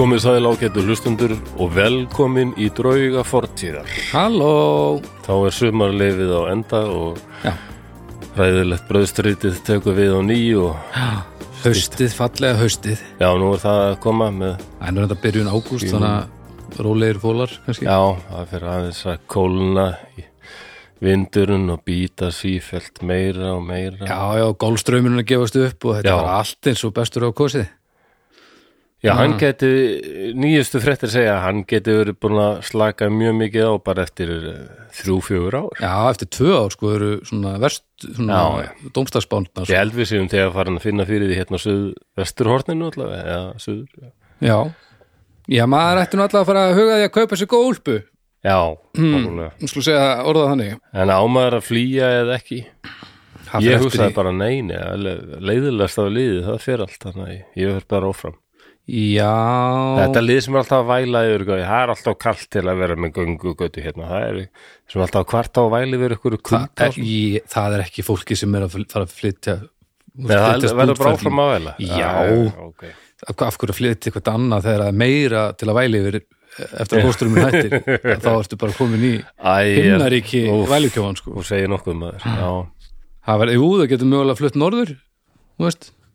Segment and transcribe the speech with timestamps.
[0.00, 3.88] Komið sæðil ágættu hlustundur og velkomin í drauga fortíðar.
[4.14, 7.50] Halló Þá er sumarleifið á enda og Já.
[8.38, 10.94] ræðilegt bröðstrítið tekur við á nýju og
[11.66, 16.14] Haustið, fallega haustið já, nú er það að koma með, er þetta byrjun ágúst þannig
[16.14, 17.98] að rólegir fólar kannski já,
[18.30, 19.84] það fyrir aðeins að kólna
[20.16, 20.24] í
[21.04, 24.08] vindurinn og býta sífelt meira og meira.
[24.08, 26.16] já, já gólströymurinn að gefast upp og þetta Já.
[26.16, 27.68] var allt eins og bestur á kosið
[29.00, 29.38] Já, hann Ah.
[29.40, 29.68] geti,
[30.36, 34.28] nýjustu fréttir segja að hann geti verið búin að slaka mjög mikið á bara eftir
[34.28, 35.70] eh, þrjú, fjögur ár.
[35.80, 40.28] Já, eftir tvö ár sko eru svona verst svona Já, dómstagsbándna Ég held við séum
[40.28, 44.12] þegar farin að finna fyrir því hérna á suð vesturhorninu allavega, eða suður.
[44.44, 44.58] Já
[45.50, 47.96] Já, maður ætti nú alltaf að fara að huga því að kaupa sér góð úlpu
[48.44, 48.58] Já,
[48.96, 49.12] Hmm.
[49.16, 49.50] nákvæmlega.
[49.60, 52.60] Nú skulle segja orðað þannig En ámaður að flýja eða ekki?
[53.64, 54.76] Ég hugsaði bara neini,
[55.40, 58.36] leiðilegast af liðið, það fer allt þannig ég verð bara áfram.
[58.90, 59.30] Já
[60.00, 62.96] Þetta lið sem er alltaf að væla yfir, það er alltaf kalt til að vera
[62.98, 64.40] með göngu götu hérna, það er
[64.90, 67.20] sem er alltaf kvart á að væla yfir ykkur það, er, í,
[67.52, 69.56] það er ekki fólki sem er að fara að flytja
[70.20, 71.74] Nei, það verður bara áfram að væla.
[71.86, 72.10] Já.
[72.66, 72.82] ok.
[73.30, 76.18] af af hverju að flytja eitthvað annað þegar það er meira til að væli yfir
[76.82, 77.76] eftir að hósturum hættir
[78.24, 79.12] þá ertu bara komin í
[79.76, 81.36] himnaríki Úff, vælukjóðan sko.
[81.38, 82.90] Þú segir nokkuð maður, já.
[83.28, 84.92] það verður, jú, það getur mögulega flutt norður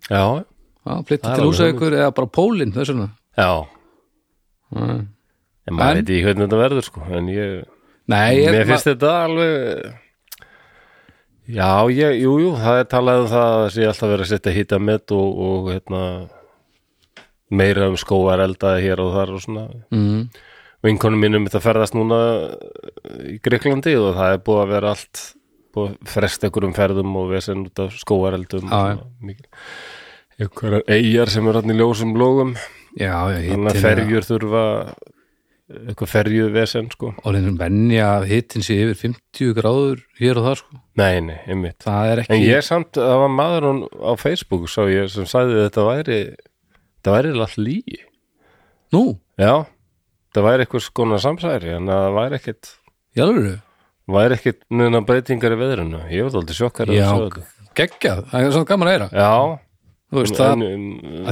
[0.10, 0.26] Já,
[0.86, 3.52] já, er til húsaukur eða bara pólinn, þess vegna já.
[4.76, 5.04] Mm.
[5.66, 7.54] En maður veit ekki hvernig þetta verður, sko, en ég...
[8.12, 9.94] nei, ég, Mér finnst þetta alveg
[11.46, 14.54] Já, ég, jú, jú, það er talað um það að sé alltaf verið að setja
[14.56, 16.02] hitta met og, og hérna
[17.54, 20.24] meira um skóar eldaði hér og þar og svona mm,
[20.86, 22.20] vinkonum mínum þetta ferðast núna
[23.30, 25.22] í Greiklandi og það er búið að vera allt
[25.76, 29.36] búið að fresta einhverjum ferðum og vesen út af skóareldum Já, já.
[30.42, 32.56] Einhverjar eigjar sem er í ljósum lógum
[32.96, 34.64] þannig að ferjur þurfa
[35.66, 37.12] eitthvað ferju vesen sko.
[37.26, 40.82] Orðin venja að hittin sé yfir 50 gráður hér og það sko.
[41.02, 41.88] Nei, nei, einmitt.
[41.88, 45.88] Ekki En ég samt, það var maður hún á Facebook sá ég sem sagði þetta
[45.88, 48.00] væri þetta væri alltaf lígi
[48.94, 49.04] nú,
[49.42, 49.66] já,
[50.36, 52.72] það væri eitthvað skona samsæri en það væri ekkit
[53.26, 53.52] alveg
[54.16, 56.02] væri ekkit mjög breytingar í veðrinu.
[56.14, 57.10] Ég var aldrei sjokkar já,
[57.76, 59.08] geggjað, það er svona gaman að heyra.
[59.18, 59.32] Já,
[60.16, 60.64] þú veist það,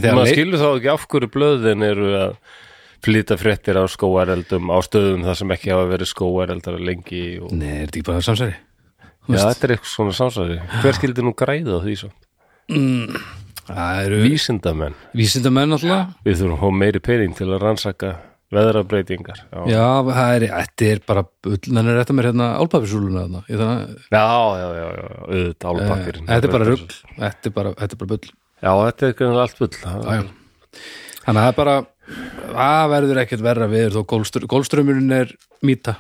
[0.04, 2.36] maður skilur þá ekki af hverju blöðin eru að
[3.04, 7.52] flyta fréttir á skóareldum á stöðum þar sem ekki hafa verið skóareldar lengi og...
[7.52, 8.60] nei, er þetta ekki bara samsæri?
[9.24, 10.60] Já, þetta er eitthvað svona samsæri.
[10.84, 12.12] Hver skildi nú græða því svo?
[13.64, 14.96] Það eru vísindamenn.
[15.16, 18.14] Vísindamenn alltaf Við þurfum að fá meiri pening til að rannsaka
[18.54, 19.40] veðrabreitingar.
[19.50, 24.28] Já, já, það er, þetta er bara þannig er þetta með hérna álpapisúluna þarna, já,
[24.60, 25.82] já, já, já, auðvitað.
[26.28, 29.28] Þetta er bara rugl, þetta er bara, þetta er bara bull Já, þetta er ekki
[29.44, 30.22] allt já.
[31.24, 31.76] Þannig að það er bara
[32.54, 35.34] það verður ekkert verra við þó gólstr, gólströmmurinn er
[35.66, 35.98] mýta.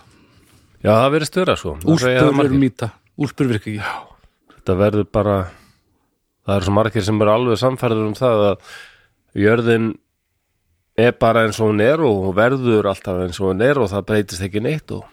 [0.84, 1.76] Já, það verður störa svo.
[1.84, 3.92] Úlpur er mýta, úlpur virka ekki.
[4.54, 5.36] Þetta verður bara,
[6.48, 8.72] það eru svo margir sem eru alveg samfærður um það að
[9.44, 9.90] jörðin
[11.04, 14.08] er bara eins og hún er og verður alltaf eins og hún er og það
[14.12, 15.10] breytist ekki neitt og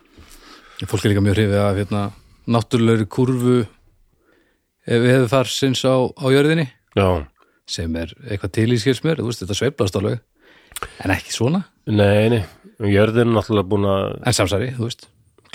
[0.88, 2.02] Fólk er líka mjög hrifið af hérna,
[2.48, 6.70] náttúrulegri kurvu ef við hefur far sinns á, á jörðinni.
[6.96, 7.20] Já,
[7.70, 10.20] sem er eitthvað til í skilsmér, þú veist, þetta sveiflast alveg
[11.04, 12.42] en ekki svona, nei, nei,
[12.90, 15.08] jörðin er náttúrulega búin að, en samsæri, þú veist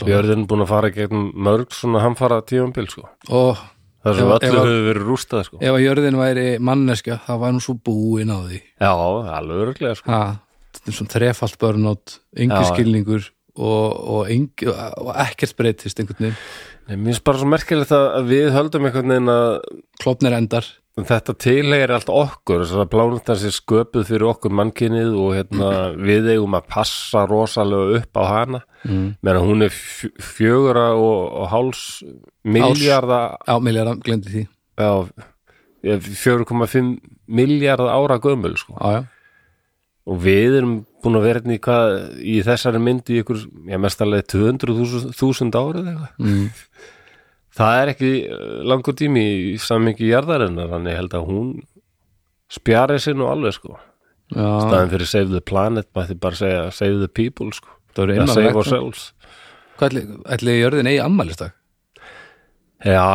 [0.05, 3.07] jörðin er búin að fara gegn mörg svona hamfara tíumbil, sko.
[3.31, 3.63] og
[4.05, 5.57] Það sem öllu ef að- hefur verið rústað, sko.
[5.65, 8.91] ef að jörðin væri manneskja það var nú svo búin á því Já,
[9.39, 10.11] alveg örglega sko.
[10.11, 10.19] ha,
[10.75, 12.69] þetta er svona þrefalt börnátt engi Já.
[12.69, 16.37] skilningur og, og, engi, og ekkert breytist einhvern veginn,
[16.85, 19.55] Nei, Mér finnst bara svo merkilegt að við höldum einhvern veginn að
[20.03, 20.67] klopnir endar
[21.03, 26.29] þetta tilhegir allt okkur þess að plánetan sé sköpuð fyrir okkur mannkynnið og hérna, við
[26.35, 29.07] eigum að passa rosalega upp á hana mm.
[29.19, 31.81] meðan hún er fjö- fjögura og, og háls
[32.47, 34.45] miljarda Já, milljarða, glemdi því
[34.79, 34.91] já,
[35.85, 36.95] 4,5
[37.25, 38.79] miljard ára gömul sko.
[38.79, 39.03] Já,
[40.05, 43.77] og við erum búin að vera hérna í, hvað, í þessari myndi í ykkur, já,
[43.81, 46.45] mestarlega 200.000 árið eitthvað mm.
[47.55, 51.51] Það er ekki eh, langur tími í samingi jarðarinnar, þannig ég held að hún
[52.51, 53.77] spjari sig nú alveg sko.
[54.33, 58.35] Staðin fyrir save the planet, mætti bara segja save the people sko, Það verður Eða
[58.35, 59.07] save ourselves.
[59.75, 60.05] Hvað ætli,
[60.35, 61.57] ætli jörðin eigi ammælistak?
[62.85, 63.05] já.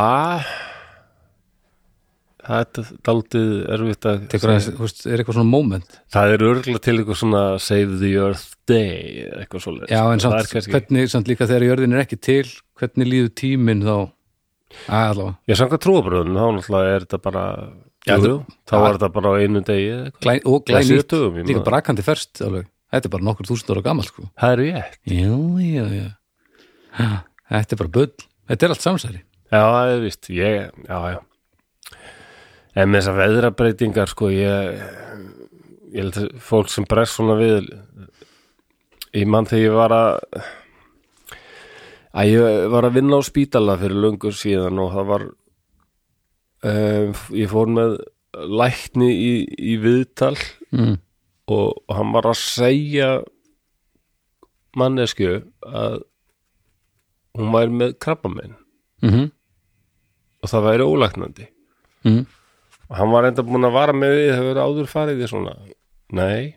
[2.41, 5.99] Það er daldið erfitt að Tekur að, veist, er eitthvað svona moment?
[6.11, 9.93] Það er örgulega til eitthvað svona save the earth day eitthvað svoleiðis.
[9.93, 12.49] Já, en samt, er hvernig, samt líka þegar jörðin er ekki til
[12.81, 13.95] hvernig líður tíminn þá
[14.89, 17.45] allavega, Já, samkvæmt trúabröðun, þá náttúrulega er þetta bara
[18.09, 18.37] Já, jú, jú,
[18.71, 20.23] þá var þetta bara á einu degi eða eitthvað.
[20.25, 22.69] Glæ, og glænýtt ég líka brakandi ferst alveg.
[22.95, 24.29] þetta er bara nokkur þúsund ára gamalt sko.
[24.41, 25.01] Það er rétt.
[25.05, 26.09] já, já, já
[26.97, 27.09] Ha,
[27.53, 28.13] þetta er bara bull
[28.51, 29.21] þetta er allt samsæri
[29.51, 31.19] Já, það er víst, ég, já, já.
[32.79, 34.83] En með þessar veðrabreitingar, sko, ég,
[35.91, 37.67] ég held að fólk sem brest svona við,
[39.19, 40.45] ég mann þegar ég var að,
[42.15, 45.27] að ég var að vinna á spítala fyrir löngur síðan og það var,
[46.71, 47.97] um, ég fór með
[48.61, 49.33] lækni í,
[49.73, 50.37] í viðtal
[50.73, 50.97] mm.
[51.51, 53.11] og, og hann var að segja
[54.79, 56.01] mannesku að
[57.39, 58.57] hún væri með krabbamenn
[59.01, 59.31] Mm -hmm.
[60.43, 61.47] og það væri ólæknandi
[62.05, 62.27] Mm.
[62.89, 65.55] og hann var enda búin að vara með því það verið áður farið í svona
[66.13, 66.57] nei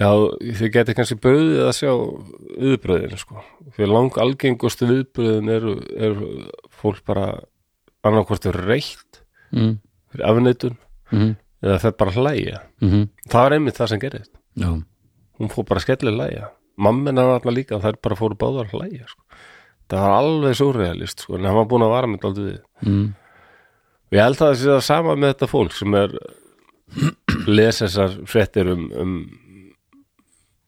[0.00, 0.08] já,
[0.58, 1.92] þið geti kannski bröðið að sjá
[2.64, 3.42] viðbröðin sko
[3.76, 6.28] fyrir lang algengustu viðbröðin eru, eru
[6.80, 7.28] fólk bara
[8.04, 9.20] annarkvort er reitt
[9.54, 9.76] Mm.
[10.10, 10.76] fyrir afneitun
[11.12, 11.36] Mm.
[11.62, 13.08] eða það bara hlæja Mm.
[13.28, 14.70] það var einmitt það sem gerist já,
[15.38, 19.22] hún fór bara skellir hlæja mammen var alltaf líka, þær bara fóru báðar hlæja sko.
[19.88, 23.14] það var alveg surrealist sko, en hann var búin að vara með aldrei við mm.
[24.10, 26.18] og ég held að það sé það sama með þetta fólk sem er
[27.46, 29.24] les þessar fréttir um,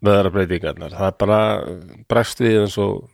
[0.06, 1.38] um veðrabreitingarnar það er bara
[2.10, 3.04] bregst við eins og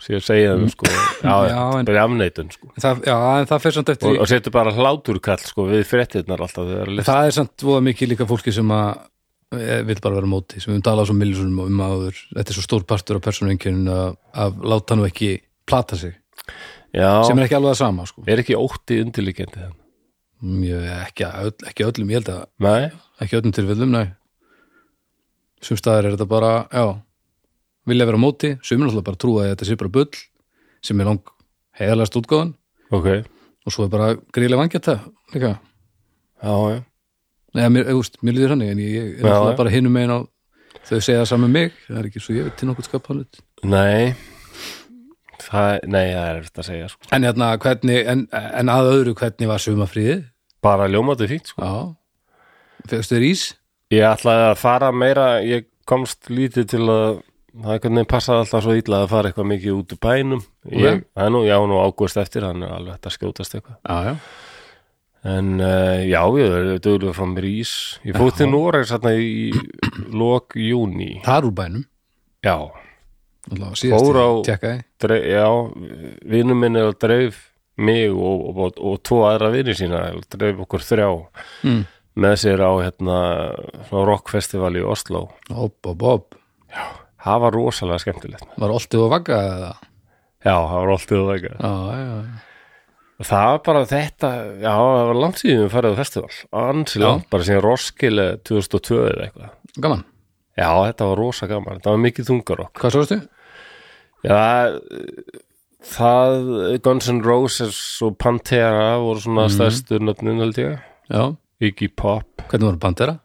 [0.00, 2.70] sé að segja þeim sko, já, Já, en- bara afneitun sko.
[2.80, 5.82] það, já, en það fer samt eftir og, í- og setur bara hláturkall sko, við
[5.90, 7.08] fréttirnar alltaf að lesa.
[7.10, 9.02] Það er samt voða mikið líka fólki sem að
[9.58, 12.22] eh, vill bara vera móti sem við höfum talað svo millisum um áður.
[12.32, 14.16] Þetta er svo stór partur af persónuengjörn að,
[14.46, 15.30] að láta nú ekki
[15.68, 16.16] plata sig.
[16.96, 18.24] Já, sem er ekki alveg það sama sko.
[18.26, 19.76] er ekki ótti undirlíkjandi þannig
[20.40, 22.88] Mjög, ekki, öll, ekki öllum, ég held að nei,
[23.20, 24.06] ekki öllum tilfellum, nei
[25.64, 26.84] sum staðar er þetta bara, já
[27.90, 30.10] vilja vera á móti, sumir náttúrulega bara trúa að þetta sé bara bull
[30.84, 31.32] sem er lang
[31.80, 32.52] heiðarlegast útgáðan
[32.90, 33.08] ok.
[33.10, 33.24] Já,
[33.66, 35.52] og svo er bara greiðlega vangjart það líka,
[36.44, 36.84] já,
[37.50, 39.56] Nei, mér, úst, mér líður hannig en ég, ég er Já, já.
[39.58, 40.18] bara hinum megin á
[40.86, 44.12] þau segja það saman mig, það er ekki svo ég veit til nokkuð skapalut nei.
[45.40, 47.08] Það, nei, það er eftir að segja sko.
[47.16, 50.22] en, hérna, hvernig, en, en að öðru hvernig var sumafríðið,
[50.62, 51.64] bara ljómandi fínt sko.
[51.64, 51.74] já.
[52.92, 53.44] Fegstu þér ís,
[53.90, 57.08] Ég ætlaði að fara meira, ég komst lítið til að
[57.50, 60.44] það einhvern veginn passaði alltaf svo illa að fara eitthvað mikið út úr bænum.
[60.70, 63.80] Ég, það er nú, já, nú ágúst eftir, hann er alveg að skjótast eitthvað.
[65.30, 67.72] En uh, já, ég er dögulega frá mér ís.
[68.06, 69.50] Ég fóð til Noregs hérna í
[70.14, 71.10] lok júni.
[71.26, 71.84] það er úr bænum,
[72.40, 72.56] Já,
[73.50, 74.46] alltaf síðast Fór á-
[75.02, 75.48] dreif, já,
[76.30, 77.42] vinnum minn er að dreif
[77.76, 81.08] mig og, og, og, og tvo aðra vinni sína, dreif okkur þrjá
[81.66, 81.82] mm.
[82.16, 83.18] Með sér á hérna
[83.92, 85.28] rockfestival í Oslo.
[85.50, 86.34] hopp, hopp, hopp
[87.20, 88.44] Það var rosalega skemmtilegt.
[88.58, 89.72] var oltið og vagga eða
[90.40, 91.50] Já, það var alltaf það ekki.
[91.60, 94.30] já, já, það var bara þetta,
[94.62, 97.04] já, það var langt síðan við farið á festival, ansi Já.
[97.04, 99.50] langt, bara síðan Roskilde 2002 eða eitthvað.
[99.80, 100.04] gaman,
[100.56, 102.72] Já, þetta var rosa gaman, þetta var mikið þungarokk.
[102.80, 103.28] hvað svoðustu?
[104.24, 104.80] Já,
[105.84, 109.54] það, Guns N' Roses og Pantera voru svona Mhm.
[109.56, 112.44] stærstu nöfnin held ég, já, Iggy Pop.
[112.48, 113.18] hvernig voru Pantera?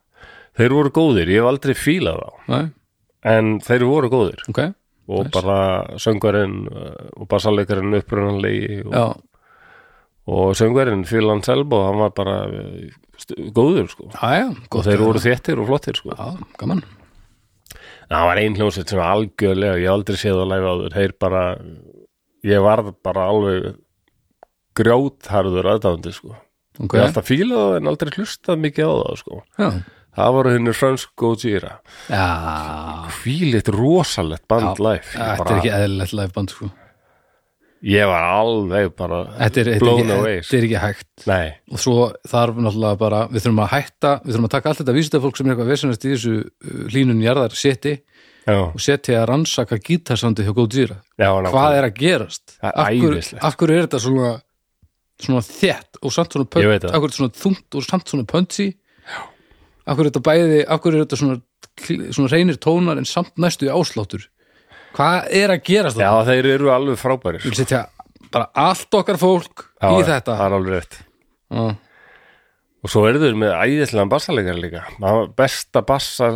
[0.56, 2.66] Þeir voru góðir, ég hef aldrei fílað þá, Nei,
[3.32, 4.62] en þeir voru góðir ok,
[5.12, 5.58] og bara
[6.02, 9.06] söngvarinn uh, og bassalekarinn upprunanlegi og, já,
[10.36, 13.02] og söngvarinn Phil Anselmo, hann var bara uh,
[13.56, 14.10] góður sko.
[14.14, 16.16] já, já og gott þeir að voru þéttir og flottir sko.
[16.16, 16.84] já, gaman
[18.06, 21.16] það var ein hljómsveit sem var algjörlega ég hef aldrei séð að læfa áður þeir
[21.26, 21.44] bara,
[22.46, 23.72] ég varð bara alveg
[24.76, 26.36] grjótharður aðdáðandi sko.
[26.80, 29.42] Ok, ég alltaf fílað en aldrei hlustað mikið á það sko.
[30.16, 31.76] það voru henni fransk Gojira.
[32.08, 32.26] Já.
[33.22, 35.06] Fílitt rosalegt band live.
[35.14, 36.72] Þetta er ekki eðlilegt liveband sko.
[37.86, 41.10] ég var alveg bara er, blown ekki, away þetta er ekki hægt.
[41.30, 44.82] Nei, og svo þarf náttúrulega bara við þurfum að hætta, við þurfum að taka allt
[44.82, 47.94] þetta vísindafólk sem er eitthvað vesenast í þessu uh, hlínun jarðar seti
[48.46, 52.58] já, og setja að rannsaka gítarsandi hjá Góðsýra já hvað er að gerast?
[52.62, 53.42] Er af æðislegt.
[53.42, 54.32] af hverju er þetta svona
[55.24, 56.92] svona þétt og samt svona Ég pönt, veit það.
[56.92, 58.68] af hverju er þetta svona þungt og samt svona pöntsi
[59.96, 61.38] hverju er þetta bæði hverju er þetta svona,
[62.18, 64.28] svona reynir tónar en samt næstu í ásláttur
[64.96, 66.26] hvað er að gerast já, þetta?
[66.32, 67.86] þeir eru alveg frábærir Við setja
[68.34, 70.98] bara allt okkar fólk Já, í já, þetta það er alveg rétt
[71.56, 71.66] Já.
[72.86, 74.84] og svo eru þeir með æðislegan bassalegar líka
[75.38, 76.32] besta bassa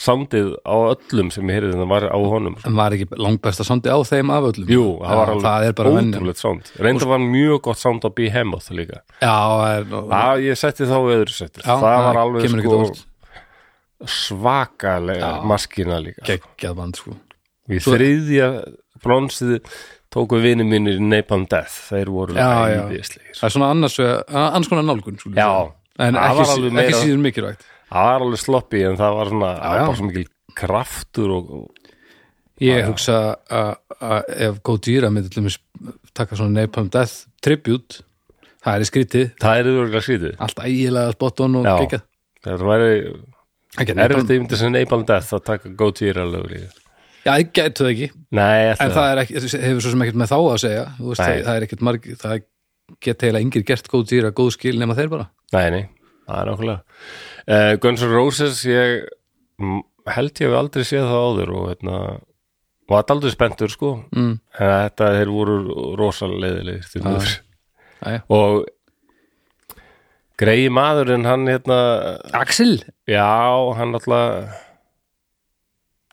[0.00, 2.70] soundið á öllum sem ég heyrði það var á honum sko.
[2.70, 4.70] en var ekki langbesta sandi á þeim af öllum?
[4.72, 6.70] Jú, það var alveg ótrúlegt sound.
[6.80, 9.02] Reynda var mjög gott sound á Behemoth líka.
[9.20, 9.36] Já,
[9.92, 12.84] það ég setti þá öðru setti Já, það var alveg sko
[14.02, 17.18] svakalega maskina líka geggjað band sko.
[17.70, 18.48] Í þriðja
[19.04, 19.60] bronsið
[20.12, 21.76] tóku vinið mínir Napalm Death.
[21.92, 25.36] Þeir voru æðislegir það er svona annars, annars konar nálgun sko,
[26.02, 29.98] en ekki, síður mikilvægt það var alveg sloppy en það var svona það var bara
[30.00, 30.26] svo mikil
[30.58, 31.92] kraftur og, og
[32.62, 33.18] ég hugsa
[33.52, 35.58] að ef Gojira myndi til dæmis
[36.16, 38.02] taka svona Napalm Death tribute
[38.62, 40.34] það er í skrítið, það er yfirlega skrítið.
[40.46, 42.04] Allt ægilega spot on og geggjað.
[42.42, 42.92] Það væri
[43.82, 47.86] erfitt að myndi sem Napalm Death að taka Go Tira lögur í já, ég gætu
[47.86, 48.08] það ekki.
[48.34, 50.84] Nei, en það ekki, hefur svo sem ekkert með þá að segja.
[50.98, 52.46] Veist, það, það er ekkert marg það
[53.02, 55.28] geta heila yngir gert Gojira góð skil nema þeir bara.
[55.54, 55.82] Nei, nei,
[56.26, 59.08] það er nákvæmlega uh, Guns N' Roses ég
[60.12, 61.96] held ég hef aldrei séð það áður og hérna
[62.90, 64.34] var aldrei spenntur sko mm.
[64.58, 65.56] en þetta þeir voru
[66.00, 67.04] rosalegðilegir Já.
[67.06, 67.32] miður
[68.02, 68.22] Jæja.
[68.34, 68.64] og
[70.42, 71.78] greiði maðurinn hann hérna
[72.34, 72.74] Axel,
[73.06, 73.30] já,
[73.78, 74.58] hann alltaf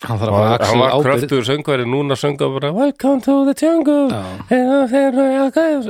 [0.06, 3.56] hann þarf að fara Axel hann var kröftur söngværi núna sönga bara Welcome to the
[3.58, 4.22] jungle Já.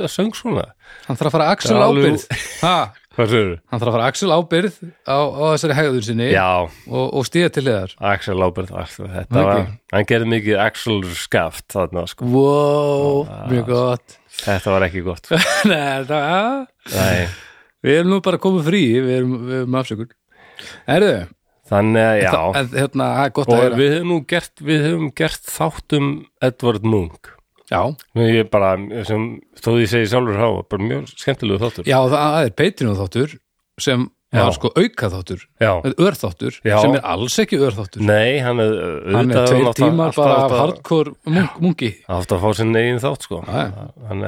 [0.08, 0.70] söng svona
[1.06, 2.26] hann þarf að fara Axel er ábyrgð
[2.64, 2.76] ha,
[3.20, 7.04] hvað sér hann þarf að fara Axel ábyrgð á, á þessari hegður sinni já, og,
[7.06, 7.94] og stíða til hliðar.
[8.10, 9.48] Axel Ábyrð þetta Ok.
[9.50, 12.28] var, hann gerði mikið Axel skaft þarna sko.
[12.32, 13.18] Wow,
[13.52, 14.16] mjög gott.
[14.40, 15.28] þetta var ekki gott
[15.70, 16.62] Nei, það,
[16.94, 17.26] Nei.
[17.86, 20.14] við erum nú bara komið frí við erum, við erum afsökun.
[20.96, 21.18] Erðu,
[21.70, 22.32] þannig að já.
[22.60, 26.10] en, hérna, að og við höfum nú gert við höfum gert þáttum
[26.44, 27.36] Edward Munch
[27.70, 27.82] Já,
[28.18, 28.74] ég bara,
[29.06, 29.26] sem
[29.60, 31.86] þó því ég segi sjálfur há bara mjög skemmtilegu þáttur.
[31.86, 33.36] Já, það er Patreon þáttur
[33.80, 34.44] sem Já.
[34.44, 35.44] var sko auka þáttur.
[35.90, 38.74] Örþáttur, sem er alls ekki örþáttur nei, hann er
[39.10, 41.92] hann er tveir tímar bara af hardcore munk, munki.
[42.10, 43.40] Átt að fá sinn eigin þátt sko.
[43.46, 44.26] Að, en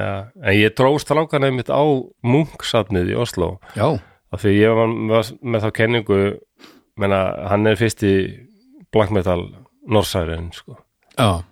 [0.57, 1.83] ég dróst strákan einmitt á
[2.23, 6.19] Munch-safnið í Oslo já, af því ég var var með þá kenningu
[6.99, 7.21] menna,
[7.51, 8.15] hann er fyrst í
[8.93, 9.47] black metal
[9.87, 10.77] norsærin sko.
[11.15, 11.43] já,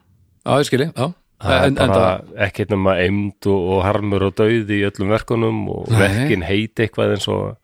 [0.43, 1.07] já, ég skilji já,
[1.41, 5.61] það en, er bara ekkert nema eimd og, og harmur og dauði í öllum verkunum
[5.73, 7.57] og verkin heiti eitthvað eins og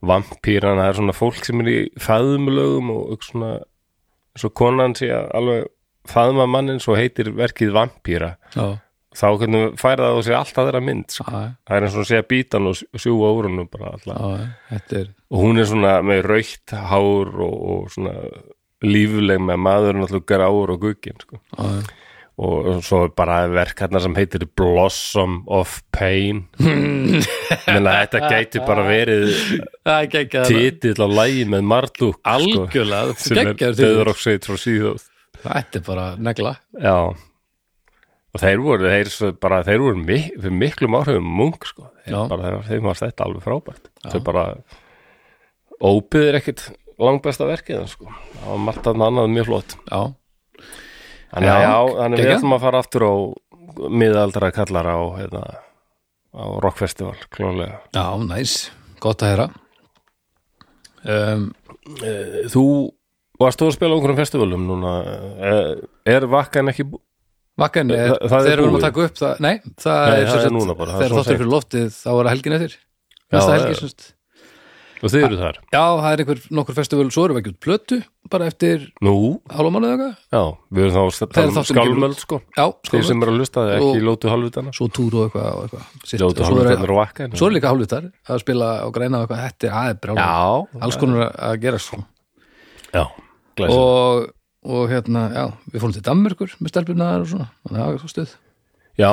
[0.00, 5.10] vampýran, það er svona fólk sem er í fæðumlögum og svona eins og konan sé
[5.12, 5.66] að alveg
[6.10, 8.30] faðma mannin svo heitir verkið vampýra
[9.10, 11.26] þá hvernig færa það á sig allt aðra mynd sko.
[11.26, 15.44] það er eins og að segja bítan og sjúga úr húnum bara alltaf er og
[15.44, 18.14] hún er svona með raukt hár og, og svona
[18.86, 21.40] lífleg með maðurinn alltaf gráur og guggin sko.
[21.58, 21.82] já,
[22.40, 26.46] og svo er bara verk hérna sem heitir Blossom of Pain.
[26.60, 29.34] Menna þetta gæti bara verið
[29.84, 35.10] er titill á lægi með Marduk sko, algjörlega, sem er döður og sveit frá síðóð
[35.44, 36.54] þetta er bara negla.
[36.80, 36.96] Já.
[38.30, 41.88] Og þeir voru, þeir, bara, þeir voru mik miklum áhrifum mung sko.
[42.04, 43.90] þeir bara, þeir, var þetta alveg frábært.
[44.04, 44.12] Já.
[44.14, 44.44] þau bara
[45.80, 46.64] óbyðir ekkit
[47.00, 48.10] langbesta verkið sko.
[48.36, 49.76] það var margt að annað mjög flott.
[49.90, 50.00] Já,
[51.30, 53.14] þannig að Já, þannig við ætlum að fara aftur á
[54.02, 55.42] miðaldra kallara á, hérna,
[56.34, 58.56] á rockfestival klónlega já, næs
[59.00, 59.48] gott að heyra.
[61.00, 61.44] Um,
[62.52, 62.64] þú
[63.40, 64.90] varst þú að spila á einhverjum festivalum núna?
[65.40, 65.70] Er,
[66.16, 67.00] er vakkan ekki bú-
[67.60, 68.84] Vakkan er, það er þegar við erum að búið.
[68.86, 71.36] taka upp það, nei, það Nei, er, það er sagt- núna bara, það er þáttur
[71.40, 72.76] fyrir loftið þá er það helgin eftir.
[73.34, 74.06] Næsta helgi er- sagt.
[75.00, 75.58] Og þið eru þar?
[75.72, 77.98] Já, það er einhver nokkur festival, svo erum við ekki út plötu
[78.30, 79.14] bara eftir nú,
[79.50, 80.26] hálfa mánuð eða eitthvað.
[80.36, 80.42] Já,
[80.76, 82.40] við erum þá tala um skálmöld sko.
[82.56, 85.66] Já, þeir sem eru að lusta það ekki lótu halvvitana svo túr og eitthvað, og
[85.66, 86.20] eitthvað.
[86.20, 89.08] Lótu og svo, er, halvvitana og vakkan svo er líka hálfvitar að spila og og
[89.08, 92.02] eitthvað, er aðeins brjála já, alls konar að gera svo
[92.94, 93.04] já,
[93.58, 94.30] glæsir og,
[94.76, 98.02] og hérna, já, við fórum til Danmerkur með stelpunar og svona, þannig að það er
[98.02, 98.34] svo stuð.
[99.00, 99.12] Já,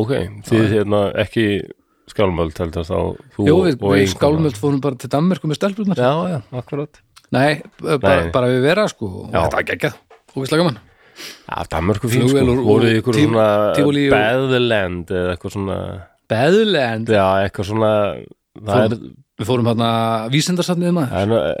[0.00, 0.14] ok,
[0.48, 1.46] þið hérna ekki
[2.12, 2.96] skálmöld heldur þá
[3.36, 7.00] þú Jú, við, og við skálmöld fórum bara til Danmerkur með stelpunar já, já, akkurat.
[7.30, 8.30] Nei, bara, Nei.
[8.34, 9.06] bara við vera sko.
[9.06, 9.44] Og Já.
[9.44, 9.98] þetta var geggjað.
[10.50, 10.78] Slaka mann
[11.20, 15.78] Já, Danmörku fín sko, voruð ykkur Tí- svona Tívolí og- Beðland eða eitthvað svona
[16.30, 17.90] Beðland Já, eitthvað svona
[18.60, 18.96] það er,
[19.40, 19.90] Við fórum hérna
[20.28, 21.12] vísindarsatnið maður.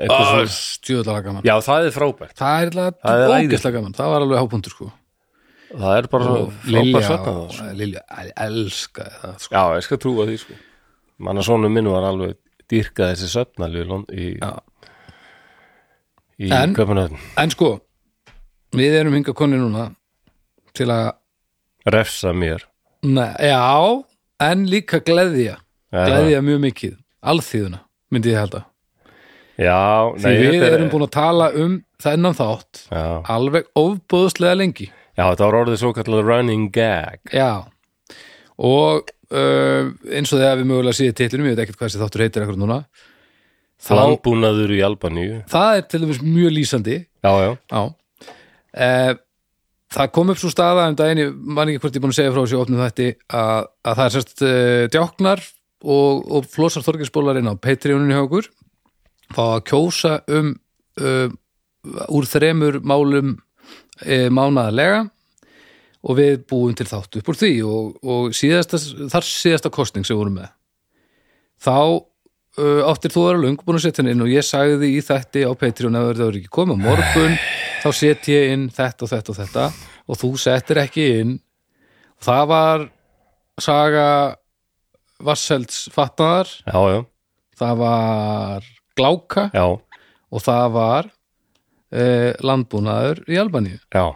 [0.04, 1.42] Er Stjöðlega gaman.
[1.48, 2.34] Já, það er frábært.
[2.36, 3.94] Það er er ógeðslega gaman.
[3.96, 4.90] Það var alveg hápuntur sko
[5.70, 6.30] Það er bara
[6.64, 7.66] frábært svefna sko.
[7.78, 9.54] Lilja el- elskaði það sko.
[9.54, 10.54] Já, ég skal trúa því sko
[11.20, 12.34] Manna svona minn var alveg
[12.70, 14.50] dýrkað þessi söfnali í, Já.
[16.40, 17.80] í En- Köpunöfn En sko,
[18.72, 19.90] við erum hinga konni núna
[20.74, 21.12] til að
[21.86, 22.64] Refsa mér
[23.02, 24.04] Nei, já,
[24.40, 25.56] en líka gleðja
[25.92, 26.04] Já.
[26.06, 27.80] gleðja mjög mikið alþýðuna,
[28.12, 28.64] myndi ég halda
[29.60, 33.64] Já, því nei, við þetta er- erum búin að tala um þennan þátt Já, alveg
[33.76, 37.20] ofbúðslega lengi já þetta var orðið svo kallar running gag.
[37.34, 37.68] Já.
[38.60, 42.24] Og uh, eins og þegar við mögulega síðan titlinum, ég veit ekkert hvað þessi þáttur
[42.26, 42.82] heitir ekkur núna.
[43.88, 45.40] Landbúnaður í Albaníu.
[45.48, 46.96] Það er til dæmis mjög lýsandi.
[47.24, 47.82] Já, já, já.
[48.70, 49.12] Uh,
[49.90, 52.18] það kom upp svo staða um daginn, ég man ekki hvort ég er búin að
[52.20, 53.08] segja frá þessi opnum þætti
[53.40, 55.44] að, að það er sérst uh, djáknar
[55.80, 58.50] og, og flósar þorginsbólarinn á Patreoninu hjá okkur.
[59.30, 60.52] Fá að kjósa um
[61.00, 61.28] uh,
[62.12, 63.38] úr þremur málum
[64.04, 65.02] uh, mánaðarlega
[66.00, 68.80] og við búum til þátt upp úr því og, og síðasta,
[69.12, 70.52] þar síðasta kostning sem við vorum með
[71.60, 74.80] þá uh, áttir þú að vera löngu búin að setja hann inn og ég sagði
[74.80, 77.38] því í þætti á Patreon ef það verður ekki komið morgun
[77.80, 79.68] þá set ég inn þetta og þetta og þetta
[80.10, 81.36] og þú settir ekki inn.
[82.20, 82.84] Það var
[83.60, 84.08] saga
[85.20, 86.50] Vasselds fatnaðar.
[86.64, 87.00] Já, já,
[87.60, 89.46] það var gláka.
[89.54, 89.66] Já,
[90.30, 91.10] og það var
[91.92, 93.78] eh, landbúnaður í Albaníu.
[93.94, 94.10] Já.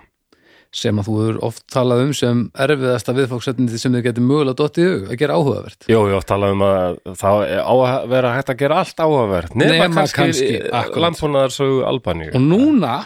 [0.75, 4.85] sem að þú hefur oft talað um sem erfiðasta viðfóksetnindi sem þið getur mögulega dottið
[4.85, 5.85] í hug að gera áhugavert.
[5.87, 9.54] Jó, ég oft talað um að það á að vera hægt að gera allt áhugavert
[9.54, 11.02] nema, Nema kannski, kannski, akkurat.
[11.04, 12.33] landbúnaðar sögu Albaníu.
[12.35, 12.97] Og núna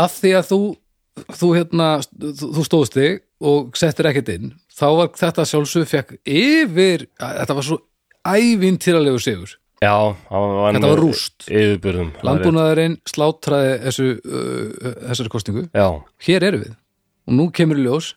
[0.00, 0.60] að því að þú
[1.36, 6.16] þú, hérna, þú, þú stóðst þig og settir ekkert inn þá var þetta sjálfsög fekk
[6.24, 7.78] yfir þetta var svo
[8.24, 9.52] ævintýralegu sigur
[9.84, 9.94] Já,
[10.30, 11.48] var Þetta var rúst.
[12.24, 15.66] Landbúnaðurinn slátraði þessu, uh, þessari kostingu.
[15.76, 15.88] Já,
[16.28, 16.72] hér erum við.
[17.28, 18.14] Og nú kemur ljós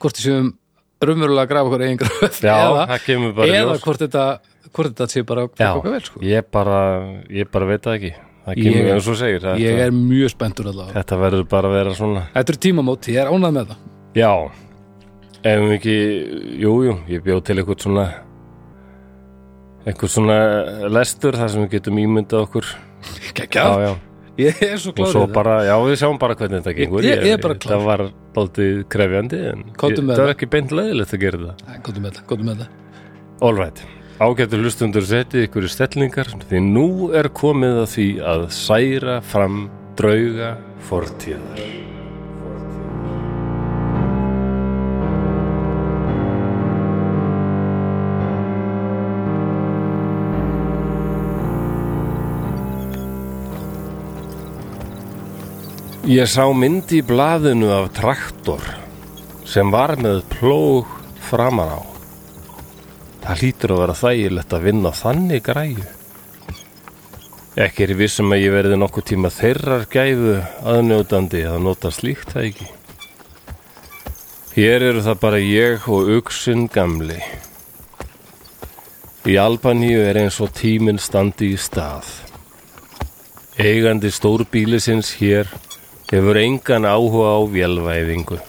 [0.00, 0.54] hvort séum
[1.00, 4.24] raunverulega að grafa okkur eigin gröf já eða, það kemur bara í eða hvort þetta
[4.70, 6.20] hvort þetta sé bara Já, okkar vel sko.
[6.24, 6.80] ég bara,
[7.32, 8.12] ég bara veit það ekki.
[8.40, 10.96] Það Ég- kemur eins og segir þetta, ég er mjög spenntur allavega.
[11.00, 12.24] Þetta verður bara að vera svona.
[12.34, 13.86] Þetta er tímamót, ég er ánægð með það.
[14.20, 14.32] Já,
[15.40, 15.96] ef við ekki
[16.60, 18.06] Jú, jú, ég bjóð til eitthvað svona
[19.86, 20.36] eitthvað svona
[20.92, 22.70] lestur þar sem við getum ímyndað okkur.
[23.50, 23.92] Já, já.
[24.40, 27.02] Ég er svo og klárið svo bara, já við sjáum bara hvernig þetta gengur.
[27.04, 27.72] ég- ég klár.
[27.74, 28.02] það var
[28.36, 32.24] dálítið krefjandi en ég- það var ekki beint leiðilegt að gera það Góðum með það,
[32.30, 32.68] góðum með það
[33.42, 33.82] All right,
[34.20, 39.70] ágættur hlustundur setið ykkur í stellingar því nú er komið að því að særa fram
[39.96, 40.56] drauga
[40.88, 41.79] fortíðar
[56.08, 58.62] Ég sá mynd í blaðinu af traktor
[59.44, 60.88] sem var með plóg
[61.28, 61.80] framan á.
[63.20, 65.84] Það hlýtur að vera þægilegt að vinna þannig græju.
[67.60, 70.34] Ekki er ég vissum að ég verði nokkuð tíma þeirrar gæfu
[70.72, 72.72] aðnjótandi að nota slíkt það ekki.
[74.56, 77.20] Hér eru það bara ég og uksinn gamli.
[79.28, 82.08] Í Albaníu er eins og tíminn standi í stað.
[83.60, 85.50] Eigandi stórbílisins hér
[86.10, 88.40] hefur engan áhuga á vélvæðingu.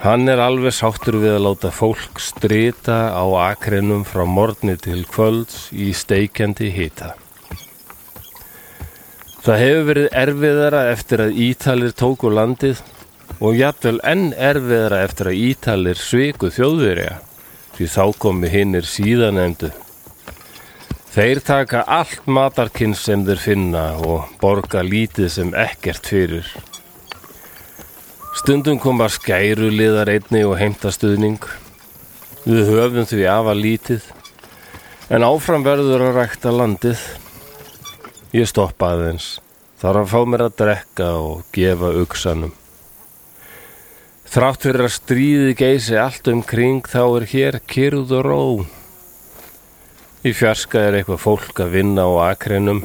[0.00, 5.68] Hann er alveg sáttur við að láta fólk strita á akrinum frá morgni til kvölds
[5.72, 7.14] í steikjandi hita.
[9.40, 12.80] Það hefur verið erfiðara eftir að Ítalir tóku landið
[13.40, 17.14] og jafnvel enn erfiðara eftir að Ítalir sviku þjóðverja
[17.76, 19.70] því þá komi hinnir síðanemdu.
[21.10, 26.46] Þeir taka allt matarkinn sem þeir finna og borga lítið sem ekkert fyrir.
[28.38, 31.42] Stundum koma skæru liðar einni og heimta stuðning.
[32.46, 34.06] Við höfum því afa lítið,
[35.10, 37.02] en áfram verður að rækta landið.
[38.30, 39.30] Ég stoppaði eins,
[39.82, 42.54] þarf að fá mér að drekka og gefa uksanum.
[44.30, 48.44] Þrátt fyrir að stríði geysi allt um kring þá er hér kyrð og ró.
[50.20, 52.82] Í fjarska er eitthvað fólk að vinna á akrinum,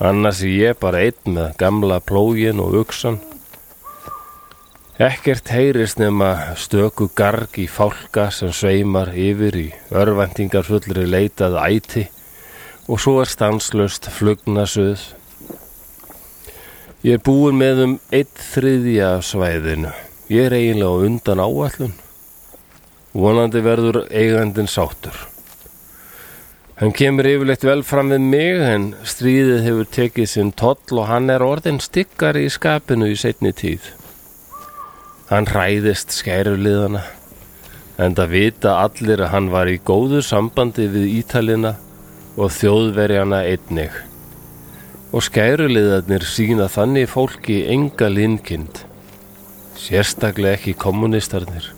[0.00, 3.18] annars er ég bara einn með gamla plógin og uksan.
[4.96, 12.08] Ekkert heyrist nema stöku garg í fálka sem sveimar yfir í örvæntingar fullri leitað æti
[12.88, 15.04] og svo er stanslöst flugnasuð.
[17.04, 19.92] Ég er búin með um eitt þriðja svæðinu.
[20.32, 21.98] Ég er eiginlega undan áallun.
[23.12, 25.28] Vonandi verður eigandin sáttur.
[26.78, 31.26] Hann kemur yfirleitt vel fram við mig en stríðið hefur tekið sinn toll og hann
[31.34, 33.88] er orðin styggari í skapinu í setni tíð.
[35.26, 37.00] Hann hræðist skæruliðana
[37.98, 41.72] en það vita allir að hann var í góðu sambandi við Ítalina
[42.38, 43.96] og þjóðverjana einnig.
[45.10, 48.84] Og skæruliðarnir sína þannig fólki enga linkind,
[49.74, 51.72] sérstaklega ekki kommunistarnir.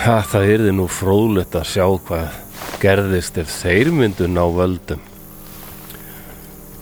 [0.00, 2.40] Ha, það yrði nú fróðlegt að sjá hvað
[2.82, 5.02] gerðist ef þeir myndu ná völdum.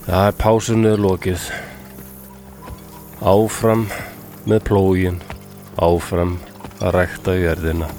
[0.06, 1.48] Það er pásunni lokið.
[3.22, 3.86] Áfram
[4.50, 5.20] með plógin,
[5.78, 6.38] áfram
[6.82, 7.90] að rækta jörðina.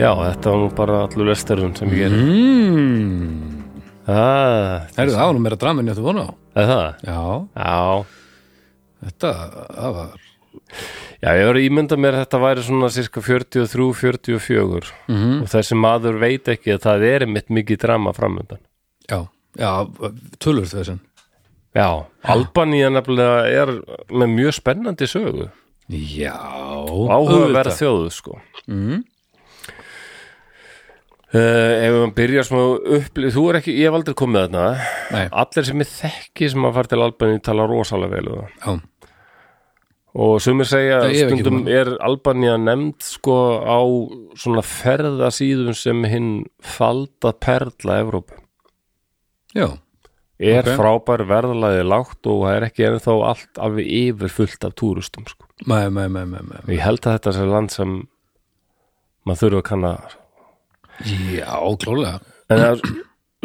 [0.00, 2.22] Já, þetta var nú bara allur lestarun sem ég gerir.
[2.24, 3.39] mm.
[4.10, 6.86] Ah, það var nú meira dramin ég ætti vona á er það?
[7.06, 7.20] Já,
[7.60, 8.04] Já,
[9.06, 9.32] þetta,
[9.76, 10.08] það var
[11.20, 15.78] já, ég var að ímynda mér að þetta væri svona cirka 43-44 mm og þessi
[15.78, 18.60] maður veit ekki að það er mitt mikið drama framöndan.
[19.10, 19.20] Já,
[19.58, 19.70] já,
[20.42, 21.00] tölur þessan
[21.70, 21.86] Já,
[22.26, 23.70] Albanía nefnilega er
[24.10, 25.46] með mjög spennandi sögu.
[25.90, 28.40] Já, Áhugaverð þjóðu, sko.
[28.66, 29.04] mm.
[31.30, 32.58] Uh, ef við byrja smá
[32.96, 34.62] upplið, þú er ekki, ég hef aldrei komið þarna.
[35.14, 38.56] Nei, Allir sem er þekki sem að fara til Albaníu tala rosalega vel um það.
[38.64, 38.80] já,
[40.20, 43.78] Og sumir segja Nei, ég stundum er Albanía nefnd sko á
[44.34, 48.34] svona ferðasíðum sem hinn falda perla Evrópu.
[49.54, 49.78] já
[50.40, 50.72] Er Ok.
[50.80, 55.44] frábær verðalagi lágt og það er ekki ennþá allt alveg yfir fullt af túristum sko.
[55.68, 56.74] Nei, nei, nei.
[56.74, 58.08] Ég held að þetta sé land sem
[59.26, 59.92] maður þurfa að kanna
[61.06, 62.18] Já, klálega
[62.50, 62.84] En það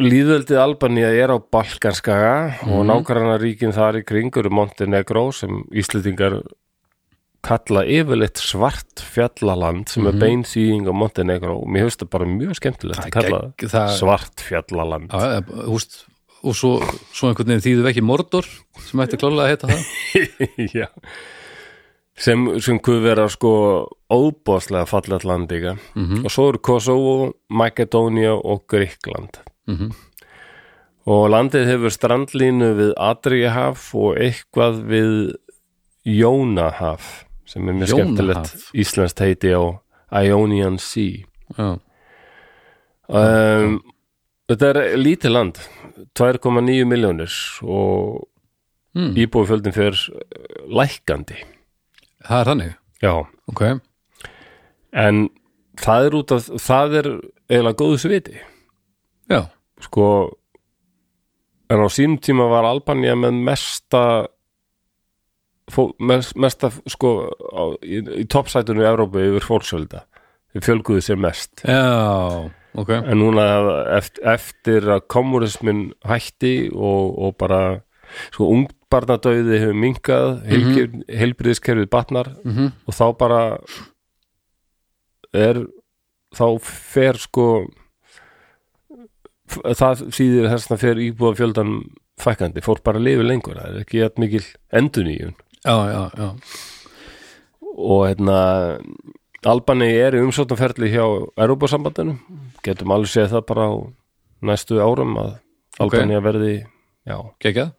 [0.02, 2.36] líðveldið Albanía er á Balkanskaga
[2.68, 6.42] og nákvæmna ríkin þar í kringur Montenegro sem Íslendingar
[7.46, 11.60] kalla yfirleitt svart fjallaland sem er bein þýðing á Montenegro.
[11.62, 15.14] Og mér finnst það bara mjög skemmtilegt að kalla það svart fjallaland.
[15.14, 16.02] Já, já, húst
[16.46, 16.74] og svo,
[17.14, 18.50] svo einhvern veginn þýðu ekki Mordor
[18.86, 19.88] sem ætti klálega að heita það.
[20.82, 20.88] Já
[22.18, 23.52] sem, sem kuð vera sko
[24.12, 25.76] óbóðslega fallet land líka.
[26.24, 29.92] Og svo eru Kosovo, Makedónia og Gríkland Mhm.
[31.08, 35.36] og landið hefur strandlínu við Adriahaf og eitthvað við
[36.06, 39.82] Jónahaf sem er mjög skemmtilegt íslenskt heiti á
[40.22, 41.26] Ionian Sea.
[41.58, 41.80] Já,
[43.10, 43.82] um,
[44.48, 45.58] Þetta er lítið land
[46.14, 47.34] 2,9 miljónir
[47.66, 48.28] og
[48.94, 49.16] mm.
[49.18, 49.98] íbúifjöldin fyrir
[50.70, 51.40] lækkandi
[52.28, 52.76] það er þannig?
[53.04, 53.14] Já,
[53.52, 53.62] Ok,
[54.96, 55.28] en
[55.78, 57.10] það er út af það er
[57.52, 58.40] eiginlega góðu sviti.
[59.30, 59.42] Já,
[59.84, 60.08] sko
[61.70, 64.02] en á sínum tíma var Albanía með mesta
[65.72, 70.06] fó, mest, mesta sko á, í, í toppsætunum í Evrópu yfir fólksölda
[70.54, 71.66] þau fjölguðu sér mest.
[71.66, 73.44] Já Ok, en núna
[73.96, 77.60] eftir, eftir að kommunismin hætti og, og bara
[78.34, 83.42] sko ungbarnadauði hefur minkað mm heilbriðiskerfið batnar mhm, og þá bara
[85.36, 85.64] er
[86.36, 87.48] þá fer sko
[89.52, 91.76] það þýðir þess að fer íbúða fjöldan
[92.22, 96.30] fækkandi, fór bara að lifi lengur það er ekki jætt mikil enduníun já, já, já.
[97.76, 98.40] Og hérna
[99.46, 101.04] Albani er í umsóttanferli hjá
[101.38, 102.16] Europasambandinu,
[102.66, 103.74] getum alveg séð það bara á
[104.50, 105.36] næstu árum að.
[105.84, 106.54] Albani verði
[107.06, 107.74] já, Gekjað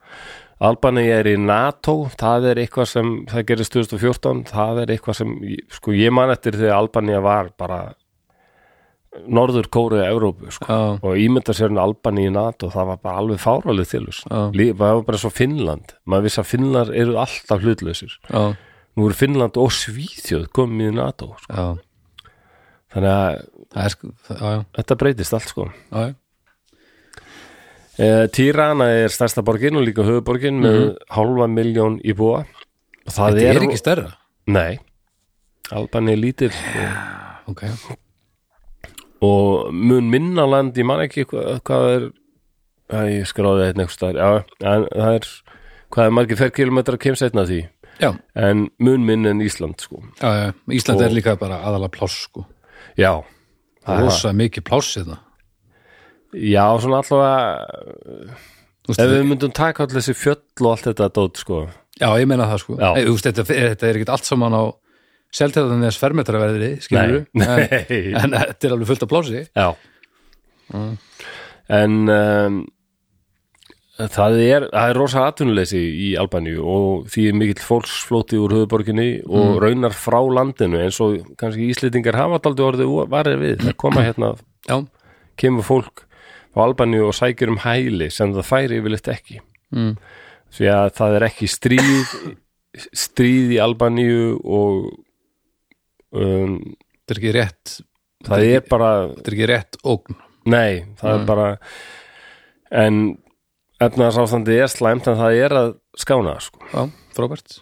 [0.67, 5.35] Albani er í NATO, það er eitthvað sem það gerist 2014, það er eitthvað sem
[5.77, 7.81] sko ég man eftir þegar Albania var bara
[9.29, 10.69] norður kórið Evrópu sko.
[10.69, 14.05] Já, og ímynda sér en Albani í NATO það var bara alveg fáralið til
[14.73, 18.17] það var bara svo Finnland maður vissi að Finnar eru alltaf hlutlausir.
[18.33, 18.57] Já,
[18.97, 21.53] nú eru Finnland og Svíþjóð komið í NATO sko.
[21.53, 21.67] já.
[22.97, 23.13] Þannig
[23.77, 25.69] að sko, þetta breytist allt sko.
[25.93, 26.15] Já, já
[27.97, 30.81] Tirana er stærsta borgin og líka höfuborgin með
[31.17, 32.43] hálfa miljón íbúa.
[33.07, 34.11] Og það Þetta er ekki stærra?
[34.47, 34.79] Nei,
[35.73, 36.53] Albani er lítill.
[36.53, 37.13] Og,
[37.47, 37.63] Ok,
[39.23, 42.07] og mun minna land, ég man ekki hvað, hvað er
[42.87, 44.27] Æ, ég skráði þetta Já,
[44.63, 45.25] en það er
[45.91, 47.61] hvað er margir ferkilometra kemst einna því?
[47.99, 50.03] Já, en mun minn en Ísland sko.
[50.21, 50.53] Já, já.
[50.71, 52.45] Ísland Og- er líka bara aðalega pláss sko.
[52.99, 53.25] Já,
[53.87, 55.19] það er Rosa mikið pláss hérna
[56.35, 58.37] Já, svona allavega
[58.89, 61.63] veist, ef við myndum taka allir þessi fjöll og allt þetta dót sko.
[61.97, 62.79] Já, ég meina það sko.
[62.81, 64.65] Þú veist, þetta, þetta er ekkert allt saman á
[65.37, 67.51] selteðan þess fermetraverðri skilur en,
[68.23, 69.43] en þetta er alveg fullt af plási.
[69.57, 69.69] Já.
[71.77, 72.59] En um,
[73.97, 79.09] það er, það er rosa atvinnuleysi í Albaníu og því er mikill fólksflóti úr höfuborginni
[79.27, 83.57] og raunar frá landinu eins og kannski Íslendingar hafa daldi orðið varðið við.
[83.67, 84.35] Það koma hérna,
[84.69, 84.79] já,
[85.43, 86.06] kemur fólk
[86.57, 89.43] á Albaníu og sækir um hæli sem það færi yfirleitt ekki.
[89.77, 89.97] Mm.
[90.57, 92.13] því að það er ekki stríð
[92.97, 94.89] stríð í Albaníu og
[96.17, 96.57] um,
[97.05, 97.77] þetta er ekki rétt.
[98.27, 100.19] Það er bara þetta er ekki rétt ógn.
[100.47, 101.47] Nei, það er bara
[102.71, 103.01] en
[103.83, 106.61] efnarsástandi er slæmt en það er að skána sko.
[106.73, 106.83] já,
[107.17, 107.61] frábært.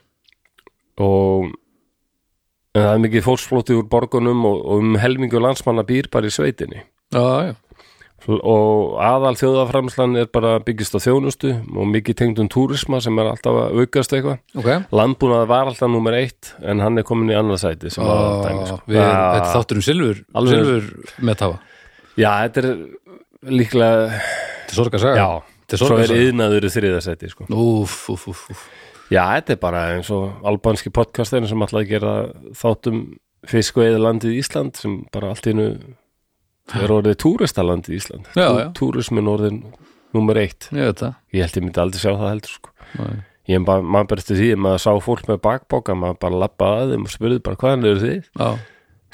[1.02, 1.50] Og
[2.74, 6.34] en það er mikið fólksflóti úr borgunum og, og um helmingu landsmanna býr bara í
[6.34, 6.84] sveitinni.
[7.14, 7.54] Já, já,
[8.32, 13.58] og aðal þjóðaframslan er bara byggist á þjónustu og mikið tengdum túrisma sem er alltaf
[13.60, 17.60] að aukast eitthvað ok landbúnað var alltaf nummer eitt en hann er komin í annað
[17.64, 18.78] sæti að Ó, dæmi sko.
[18.88, 19.18] við, Já.
[19.34, 20.88] þetta þáttur um silfur silfur
[21.30, 21.58] methafa
[22.14, 22.70] Já, þetta er
[23.50, 25.28] líklega þetta er sorg að segja Já,
[25.64, 27.48] þetta er svo er yðnaður í þriða sæti sko.
[27.50, 28.64] úf, úf, úf.
[29.12, 32.14] Já, þetta er bara eins og albanski podcastin sem alltaf gera
[32.56, 33.04] þáttum
[33.44, 35.54] fisk og eðalandið Ísland sem bara allt í
[36.72, 38.66] einu er orðið túristalandið Ísland Já, já.
[38.78, 39.58] Túrismin orðin
[40.14, 40.68] nummer eitt.
[40.72, 41.14] Ég það.
[41.34, 42.70] Ég held ég myndi aldrei sjá það heldur sko.
[43.50, 46.92] Ég er bara, maður bersti því, maður sá fólk með bakboka maður bara lappaði að
[46.94, 48.30] þeim og spurði bara hvaðan eru þið?
[48.40, 48.48] já,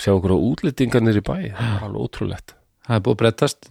[0.01, 2.55] Sjá okkur á útlendingarnir í bæ, það er alveg ótrúlegt.
[2.87, 3.71] Það er búið brettast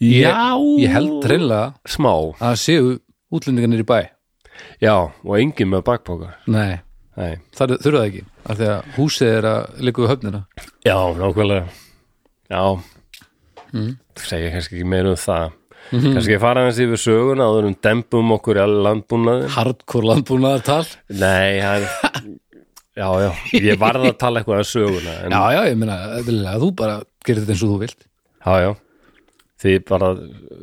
[0.00, 2.12] Ég- Já, ég held reynilega smá.
[2.40, 2.98] að séu
[3.32, 4.00] útlendingarnir í bæ.
[4.82, 6.80] Já, og engin með bakboka nei,
[7.16, 7.36] Nei.
[7.54, 10.40] það þurfa það ekki af því að húsið er að liggja við höfnina.
[10.84, 11.68] Já, nákvæmlega
[12.48, 12.62] Já.
[13.72, 13.96] Mm.
[14.16, 15.54] segja kannski ekki meira um það.
[15.88, 19.48] Kannski fara hans yfir söguna áður um dembum okkur í alveg landbúnaði.
[19.54, 20.84] Hardcore landbúnaðartal.
[21.20, 21.88] Nei, er
[22.98, 23.28] Já, já,
[23.62, 25.96] ég varð að tala eitthvað um söguna en, já, já, ég meina,
[26.58, 28.00] þú bara gerir þetta eins og þú vilt.
[28.42, 28.70] Já, já.
[29.58, 30.08] Því bara,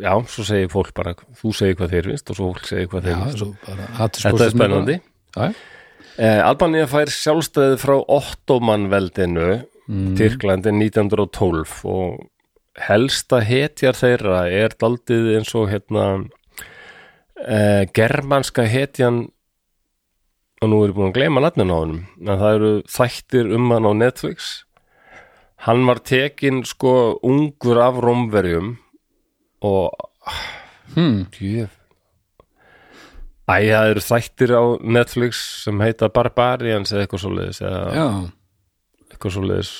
[0.04, 3.08] já, svo segir fólk bara þú segir hvað þeir finnst og svo fólk segir hvað
[3.08, 3.46] þeir finnst.
[4.26, 4.98] Þetta er spennandi.
[5.36, 5.48] Já,
[6.18, 9.48] eh, Albanía fær sjálfstæði frá Ottomanveldinu
[9.88, 12.26] Tyrklandi 1912 og
[12.88, 16.06] helsta hetjar þeirra er daldið eins og hérna
[17.40, 19.28] eh, germanska hetjan
[20.64, 23.72] og nú er ég búin að gleyma nafnin á honum en það eru þættir um
[23.72, 24.52] hann á Netflix.
[25.66, 28.76] Hann var tekin sko ungur af rómverjum
[29.66, 29.94] og
[30.96, 31.82] hmm, Gjöf
[33.46, 38.08] Æ, það eru þættir á Netflix sem heita Barbarians eða eitthvað svoleiðis eða já,
[39.16, 39.74] eitthvað svoleiðis.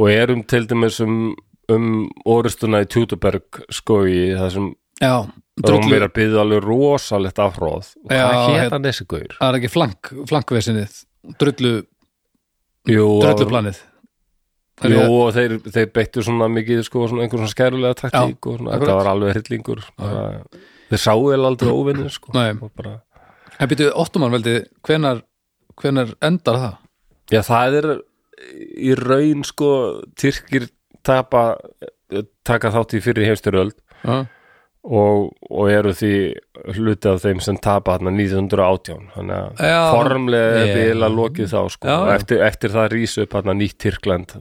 [0.00, 1.32] Og erum til dæmis um,
[1.72, 1.88] um
[2.28, 4.68] orustuna í Tjútuberg skogi það sem
[5.02, 5.14] já
[5.60, 9.32] drullu, Rómverjar byggðu alveg rosalegt afhróð og Já, hvað hérna- hann þessi gaur?
[9.38, 11.00] það er ekki flank, flankvesinið
[11.38, 11.72] drullu,
[12.88, 13.80] Jú, drulluplanið.
[14.82, 18.78] Jú, og þeir, þeir beittu svona mikið sko, svona einhver svona skærulega taktík og svona,
[18.80, 19.82] þetta var alveg hryllingur
[20.90, 22.96] þeir sáu vel aldrei óvinnir sko, bara
[23.60, 25.20] en býtu, Ottoman veldi, hvenar
[25.78, 26.74] hvenar endar það?
[27.32, 27.88] Já, það er
[28.78, 29.72] í raun sko
[30.18, 30.68] Tyrkir
[31.06, 31.56] tapa
[32.46, 33.74] taka þátt í fyrir heimstyröld
[34.04, 34.24] já,
[34.82, 36.14] og, og eru því
[36.74, 39.78] hluti af þeim sem tapa þarna 1918 þannig að Já.
[39.94, 40.74] formlega Já.
[40.80, 42.16] bila lokið þá sko Já, já.
[42.18, 44.36] Eftir, eftir það rísu upp þarna nýtt Tyrkland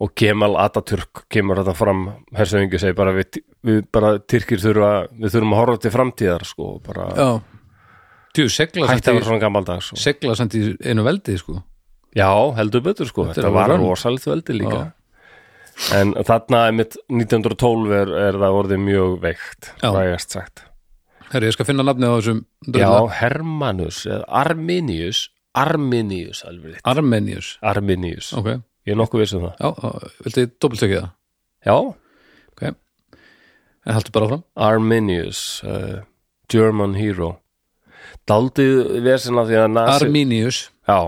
[0.00, 2.06] og Kemal Atatürk kemur þetta fram
[2.36, 6.70] hersöfingi segi bara við, við bara Tyrkir þurfa við þurfum að horfa til framtíðar sko
[6.86, 7.10] bara
[8.30, 9.98] Tjú, segla hætti að vera svona gammaldags sko.
[9.98, 11.56] segla samt í einu veldi sko.
[12.16, 13.84] Já, heldur betur sko, Þetta er þetta var rönn.
[13.84, 14.80] rosalegt veldi líka.
[15.96, 19.92] En þarna einmitt 1912 er, er það orðið mjög veikt, Já.
[19.94, 20.64] vægast sagt.
[21.30, 23.12] Herri, ég skal finna nafnið á þessum Já, drulla.
[23.20, 26.82] Hermanus, eða Arminius Arminius, alveg rétt.
[26.86, 27.52] Armenius.
[27.66, 28.46] Arminius, ok,
[28.86, 29.54] ég er nokkuð viss um það.
[29.58, 31.08] Já, já, viltu ég doppeltökið það?
[31.66, 31.74] Já,
[32.52, 32.62] ok,
[33.86, 34.44] en haldur bara áfram.
[34.68, 36.02] Arminius uh,
[36.50, 37.32] German hero.
[38.30, 40.98] Daldið vesen af því að nasi Arminius, Já,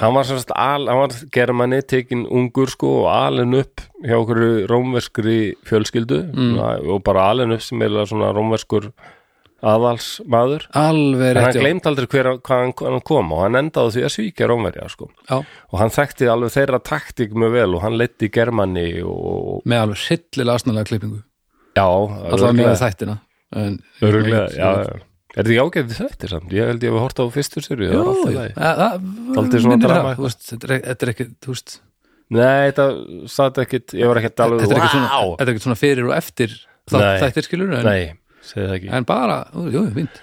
[0.00, 4.40] hann var semst al, hann var germanni tekin ungur sko og alin upp hjá okkur
[4.70, 6.22] rómverskri fjölskyldu.
[6.34, 6.58] Mm.
[6.90, 8.90] og bara alin upp sem er svona rómverskur
[9.58, 13.58] aðals maður alveg en hann rétt gleymd aldrei hver hvað hann, hann kom og hann
[13.58, 15.08] endaði því að svíkja rómverja sko.
[15.26, 15.40] Já,
[15.72, 20.04] og hann þekkti alveg þeirra taktík mjög vel og hann leiddi germanni og með alveg
[20.04, 21.18] hryllilega asnalega klippingu.
[21.74, 23.18] Já, með örugglega- þættina
[23.58, 25.02] en, örugglega, já, já.
[25.36, 26.52] Er þetta ekki ágætið þetta samt?
[26.56, 28.04] Ég held ég hef hort á fyrstu sérju Jú,
[28.56, 28.94] það
[29.36, 31.74] Dálítið svona drama þetta er- þetta er ekki þú veist,
[32.28, 32.86] Nei, þetta
[33.32, 35.20] satt ekkit, ég var ekkit alveg þetta er Vá!
[35.38, 36.54] þetta er ekki svona fyrir og eftir
[36.88, 38.12] það, þættir skilur en, Nei,
[38.44, 38.90] segi það ekki.
[38.98, 39.38] en bara,
[39.72, 40.20] jú, fínt.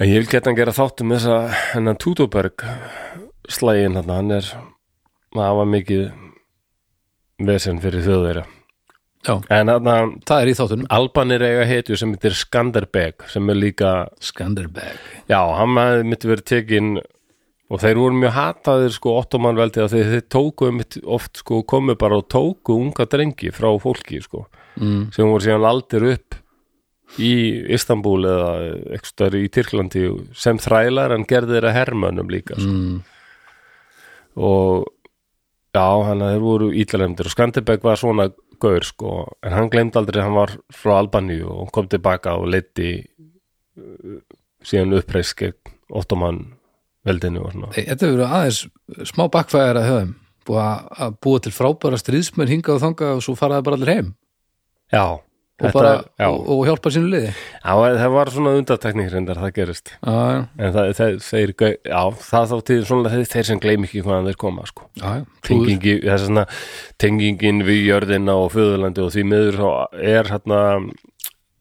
[0.00, 2.64] En ég vil geta að gera þáttum þess að hennan Tutoberg
[3.52, 4.48] slægin hann, hann er
[5.34, 6.04] það var mikið
[7.44, 8.44] vesen fyrir þjóðverja
[9.24, 15.40] Já, en er þáttunum Albanir eiga hetju sem heitir Skanderbeg sem er líka, Skanderbeg já,
[15.40, 16.90] hann hefði myndi verið tekin
[17.72, 20.70] og þeir voru mjög hataðir sko ottoman veldi að þeir, þeir tóku
[21.16, 24.44] oft sko komu bara og tóku unga drengi frá fólki sko
[24.76, 25.12] mm.
[25.14, 26.40] sem voru síðan aldir upp
[27.20, 27.32] í
[27.72, 28.52] Istanbul eða
[28.96, 32.74] ekstar í Tyrklandi sem þrælar en gerði þeirra hermönnum líka sko.
[32.74, 32.98] Mm.
[34.36, 34.90] og
[35.74, 38.28] já, hann þeir voru íllalemdir og Skanderbeg var svona
[38.62, 39.12] gaur sko,
[39.44, 44.18] en hann glemd aldrei hann var frá Albaníu og kom tilbaka og leiti uh,
[44.64, 46.42] síðan uppreist gegn ottoman
[47.04, 47.72] veldinu og svona.
[47.76, 48.60] Þetta verið aðeins
[49.10, 50.12] smá bakfæðar að höfum.
[50.44, 50.64] Búið
[51.04, 54.10] að búa til frábæra stríðsmenn hingað og þangað og svo faraði bara allir heim.
[54.92, 55.04] Já,
[55.62, 57.30] og, bara, já, og, og hjálpa sínu liði?
[57.62, 59.92] Já, það var svona undartekning reyndar það gerist.
[59.94, 61.52] Já, já, en það, það, þeir,
[61.90, 64.88] já, það þá til svona þeir, þeir sem gleym ekki hvaðan þeir koma sko.
[65.46, 66.58] tengingi, að
[67.04, 69.60] tengingin við jörðina og föðurlandi og því miður
[70.00, 70.60] er hérna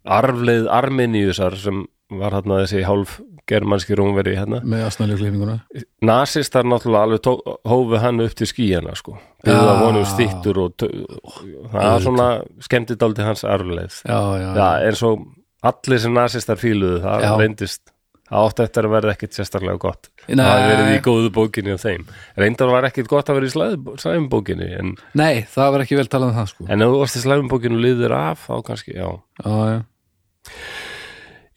[0.04, 4.62] arfleið Arminiusar sem var hérna þessi hálf germanski rómveri hérna.
[4.64, 5.58] Með aðsnæli klippinguna
[6.08, 7.24] nasistar náttúrulega alveg
[7.68, 9.18] hófu hann upp til skíjana sko.
[9.44, 9.80] Byggða Já.
[9.84, 10.90] vonum stýttur og tö,
[11.74, 12.28] það er svona
[12.64, 13.44] skemmti dálítið hans
[14.56, 15.26] já, eins og
[15.64, 17.34] allir sem nasistar fíluðu það Já.
[17.42, 17.82] reyndist
[18.34, 20.08] það átti eftir að verða ekkit sérstaklega gott.
[20.28, 20.40] Nei.
[20.42, 22.06] það verið í góðu bókinni á þeim.
[22.40, 26.08] Reyndar var ekkit gott að vera í slæðum- slæðumbókinni en, Nei, það var ekki vel
[26.08, 26.66] talað um það sko.
[26.70, 29.10] En ef þú varst í slæðumbókinni og liður af þá kannski, já.
[29.44, 29.80] Já, já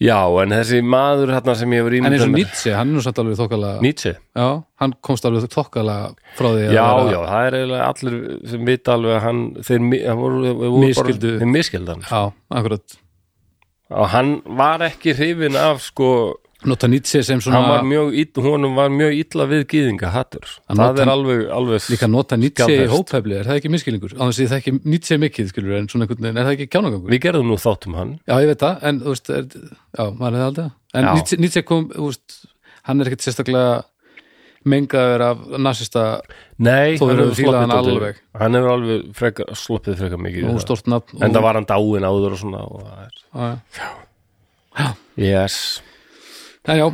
[0.02, 2.96] já, en þessi maður hérna sem ég hefur En eins ímyndað og Nietzsche, hann er
[2.98, 4.48] nú satt alveg þokkalega Nietzsche, Já,
[4.82, 8.18] hann komst alveg þokkalega frá því að já, vera- já, það er eiginlega allir
[8.52, 11.30] sem vita alveg að hann þeir, hann voru, þeir voru Misskildu.
[11.32, 12.22] bara, þeir miskildan Já,
[12.61, 12.98] akkurat.
[13.96, 16.11] Og hann var ekki hrifin af sko,
[16.66, 18.09] Nota Nietzsche sem hann var svona mjög
[18.46, 22.37] honum var mjög illa við gýðinga hattur, Hann það nota- er alveg, alveg líka nota
[22.37, 22.94] Nietzsche í skjalfest.
[22.96, 24.14] hóphefli, er það ekki miskilingur?
[24.18, 26.68] Á þess að það ekki Nietzsche mikið, skilur, en svona einhvern veginn, er það ekki
[26.74, 27.11] kjánagangur?
[27.14, 30.38] við gerðum nú þáttum hann Já, ég veit það, en þú veist, er, já, maður
[30.40, 30.70] hefði aldrei.
[30.94, 31.12] En Já.
[31.14, 32.38] Nietzsche, Nietzsche kom, þú veist,
[32.83, 33.85] hann er ekkert sérstaklega
[34.66, 36.05] mengaður af nasista
[36.59, 38.16] Nei, Þó hann hefur alveg.
[38.35, 41.66] Hann hefur alveg freka, sloppið freka mikið og stort nafn En og, það var hann
[41.70, 43.61] dáin áður og svona og það er,
[44.76, 45.81] Já, Yes
[46.66, 46.90] já, já,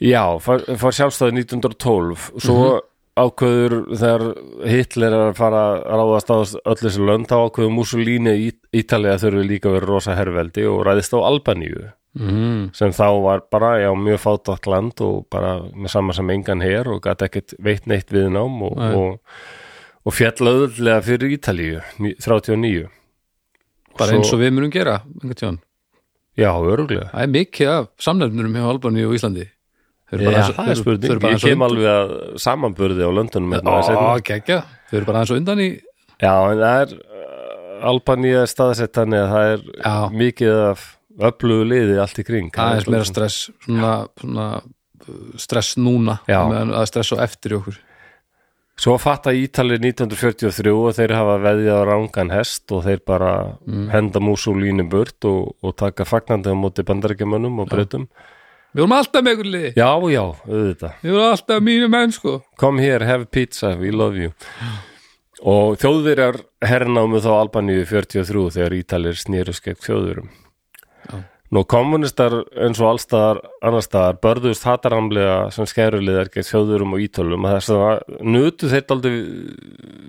[0.00, 2.80] Já, far, far sjálfstæði 1912 Svo
[3.20, 4.22] ákveður þegar
[4.70, 9.18] Hitler er að fara að ráðast á öll þessi lönd þá ákveður Mussolini í Ítalía
[9.20, 11.90] þurfi líka verið rosa herveldi og ræðist á Albaníu.
[12.16, 16.64] Mm, sem þá var bara, já, mjög fátakt land og bara með sama sem engan
[16.64, 18.88] her og gæti ekkert veitt neitt viðnám og, Nei.
[18.96, 19.36] og,
[20.08, 22.88] og fjall auðvöldlega fyrir Ítalíu ní- 39
[23.98, 24.96] bara Svo- eins og við munum gera.
[26.38, 29.46] Já, öruglega Það er mikið af samnefnurum hjá Albani og Íslandi.
[30.10, 33.02] Þau eru bara aðeins- það er þau eru bara ég kem undan- alveg að samanburði
[33.06, 34.22] á löndunum hérna, Ó, seinna.
[34.30, 34.58] geggja,
[34.90, 35.68] þau eru bara aðeins og undan í
[36.20, 40.10] Já, en það er uh, Albanía er staðsett þannig að það er Já.
[40.12, 42.50] mikið af öflugu liði allt í kring.
[42.52, 47.78] Aðeins meira stress svona, svona uh, stress núna að stress á eftir í okkur
[48.80, 53.32] Svo fatta Ítalið 1943 og þeir hafa veðjað á rángan hest og þeir bara
[53.66, 53.88] Mm.
[53.92, 58.06] henda Mussolini burt og, og taka fagnandi á móti bandarækjamönnum og breytum
[58.72, 60.92] Við vorum alltaf með ykkur liði Já, já, auðvitað.
[61.02, 62.36] Við vorum alltaf mínu menn sko.
[62.56, 64.30] Come here, have pizza, we love you.
[65.42, 70.49] Og þjóðverjar hernámu þá Albaníu 43 þegar Ítalir snýrus gegn þjóðverum Já.
[71.50, 77.48] Nú kommunistar eins og allstaðar annar staðar börðust hataramlega sem skæruliðar gegn þjóðverum og ítölum.
[77.48, 79.16] Að þess að nutu þeir aldrei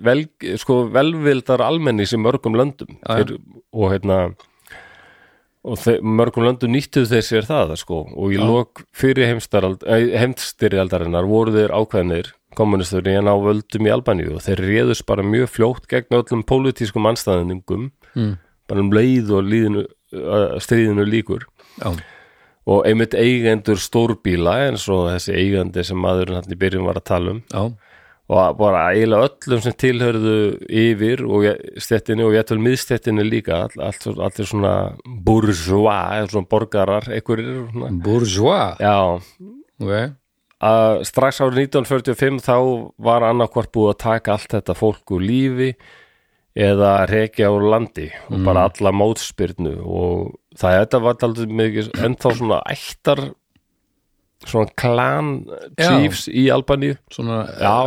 [0.06, 0.22] vel,
[0.62, 2.94] sko, velvildar almennis í mörgum löndum.
[3.02, 3.34] Þeir,
[3.74, 4.20] og hérna
[5.62, 8.44] og þeir, mörgum löndum nýttuð þeir sér það sko, og í Já.
[8.46, 14.36] lok fyrir heimstyrjaldarinnar voru þeir ákveðnir kommunistur í en á völdum í Albaníu.
[14.36, 18.32] Og þeir réðust bara mjög fljótt gegn öllum pólitískum anstæðningum mm.
[18.70, 19.86] bara um leið og líðinu,
[20.62, 21.46] stríðinu líkur
[21.80, 21.92] Já,
[22.68, 27.08] og einmitt eigendur stórbíla eins og þessi eigandi sem maðurinn hann í byrjun var að
[27.08, 27.62] tala um já,
[28.32, 30.36] og bara eiginlega öllum sem tilhörðu
[30.68, 31.48] yfir og
[31.82, 37.66] stettinni og ég ætlum miðstettinni líka all, allt, allir svona bourgeois eða svona borgarar einhverjir
[38.04, 38.78] bourgeois?
[38.80, 39.18] Já,
[39.82, 40.12] Ok,
[40.62, 42.56] að strax árið 1945 þá
[43.02, 45.72] var annarkvart búið að taka allt þetta fólk úr lífi
[46.52, 52.34] eða rekja úr landi og bara alla mótspyrnu og það þetta var aldrei mikið ennþá
[52.38, 53.22] svona ættar
[54.42, 55.30] svona klan
[55.78, 57.44] chiefs í Albaníu svona,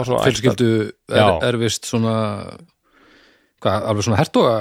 [0.07, 1.27] svona fjölskyldu er, Já.
[1.51, 2.15] erfist svona
[3.61, 4.55] hvað, alveg svona hertoga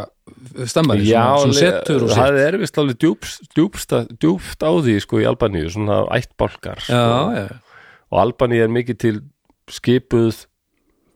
[0.70, 4.96] stemmari, svona, svona setur og það sitt er vist alveg djúpst, djúpst, djúpst á því
[5.04, 7.54] sko í Albaníu, svona ættbálkar sko.
[8.14, 9.22] Og Albani er mikið til
[9.72, 10.44] skipuð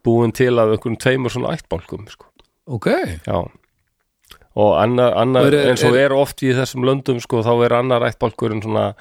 [0.05, 2.28] búin til af einhverjum tveimur svona ættbálkum sko.
[2.69, 2.87] Ok,
[3.27, 3.39] já.
[4.59, 7.73] Og annar, annar er- eins og er- er oft í þessum löndum sko, þá er
[7.79, 8.95] annar ættbálkurinn svona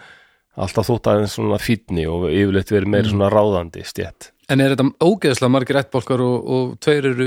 [0.58, 2.94] alltaf þótt aðeins svona fínni og yfirleitt verið Mm.
[2.96, 7.26] meiri svona ráðandi stjætt en er þetta ógeðslega margir ættbólkar og, og tveir eru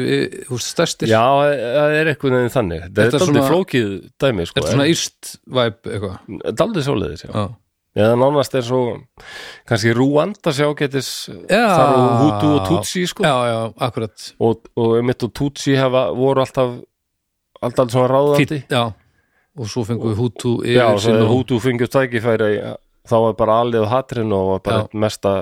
[0.48, 1.06] veist, stærstir?
[1.10, 2.80] Já, það er eitthvað neginn þannig.
[2.86, 3.88] Þetta er Þetta er svona- flókið
[4.18, 6.18] dæmi sko, er þetta svona íst væp eitthvað?
[6.56, 7.30] Daldið svoleiðis, já.
[7.34, 7.44] Já,
[7.98, 8.80] Eða nánast er svo
[9.66, 11.08] kannski Rúanda sjá getis
[11.50, 11.64] Já.
[11.74, 13.24] þar og Hutu og Tutsi sko.
[13.26, 16.76] já, já, akkurat og, og einmitt og Tutsi hafa, voru alltaf
[17.60, 18.84] alltaf svona ráðandi Fínn, já,
[19.58, 20.86] og svo fengum við hútu Já,
[21.26, 22.52] Hutu fengið tækifæri
[23.10, 24.94] þá var bara alið á hatrinu og var bara Já.
[25.02, 25.34] mesta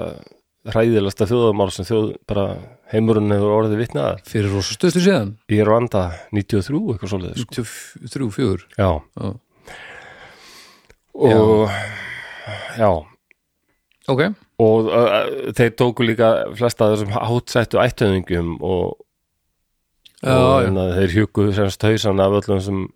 [0.68, 2.46] hræðilegsta þjóðamál sem þjóð bara
[2.94, 7.68] heimurinn hefur orðið vitnaðar fyrir rosa stöðstu síðan í Rwanda 93 eitthvað svoleiðis sko.
[8.08, 8.90] 23, 4 Já,
[9.20, 9.30] já.
[11.12, 11.76] og já,
[14.08, 14.22] ok,
[14.64, 15.18] og uh,
[15.56, 18.96] þeir tóku líka flesta þessum hátsættu ættöðingum og,
[20.22, 22.86] já, og já, hérna, þeir hjúku semst hausan af öllum sem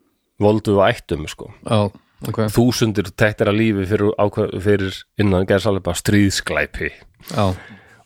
[0.43, 1.53] voldu ættum sko.
[1.67, 1.91] já,
[2.29, 2.43] ok.
[2.55, 4.17] Þúsundir tektir að lífi fyrir,
[4.65, 7.47] fyrir innan gerðsalið bara stríðsklæpi já,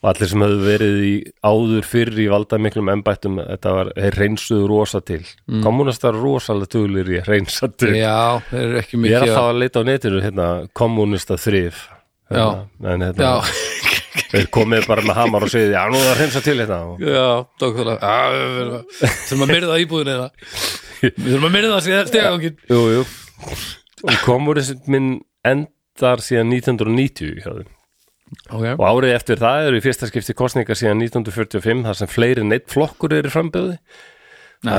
[0.06, 4.18] og allir sem hefðu verið í áður fyrir í valda miklum embættum þetta var, þeir
[4.22, 5.22] reynsuðu rosa til.
[5.50, 5.64] Mm.
[5.66, 7.90] kommunistar rosalega tuglir í að reynsa til.
[7.98, 10.46] Já, þeir eru ekki ég er mikið alltaf að leita á netinu hérna,
[10.78, 11.80] kommunista þrif
[12.30, 13.34] hérna, en hérna, já,
[14.30, 16.80] þeir komið bara með hamar og segið, já nú er að reynsa til hérna.
[17.02, 18.78] Já, já, að-
[19.26, 20.28] þurfum að myrða íbúðin eða
[21.02, 23.06] við þurfum að myrða stegangin Jú, jú.
[24.24, 27.50] Kommunismin endar síðan 1990 hjá
[28.26, 32.10] þeim ok, og árið eftir það eru í fyrsta skipti kostningar síðan 1945 þar sem
[32.10, 33.30] fleiri neitt flokkur eru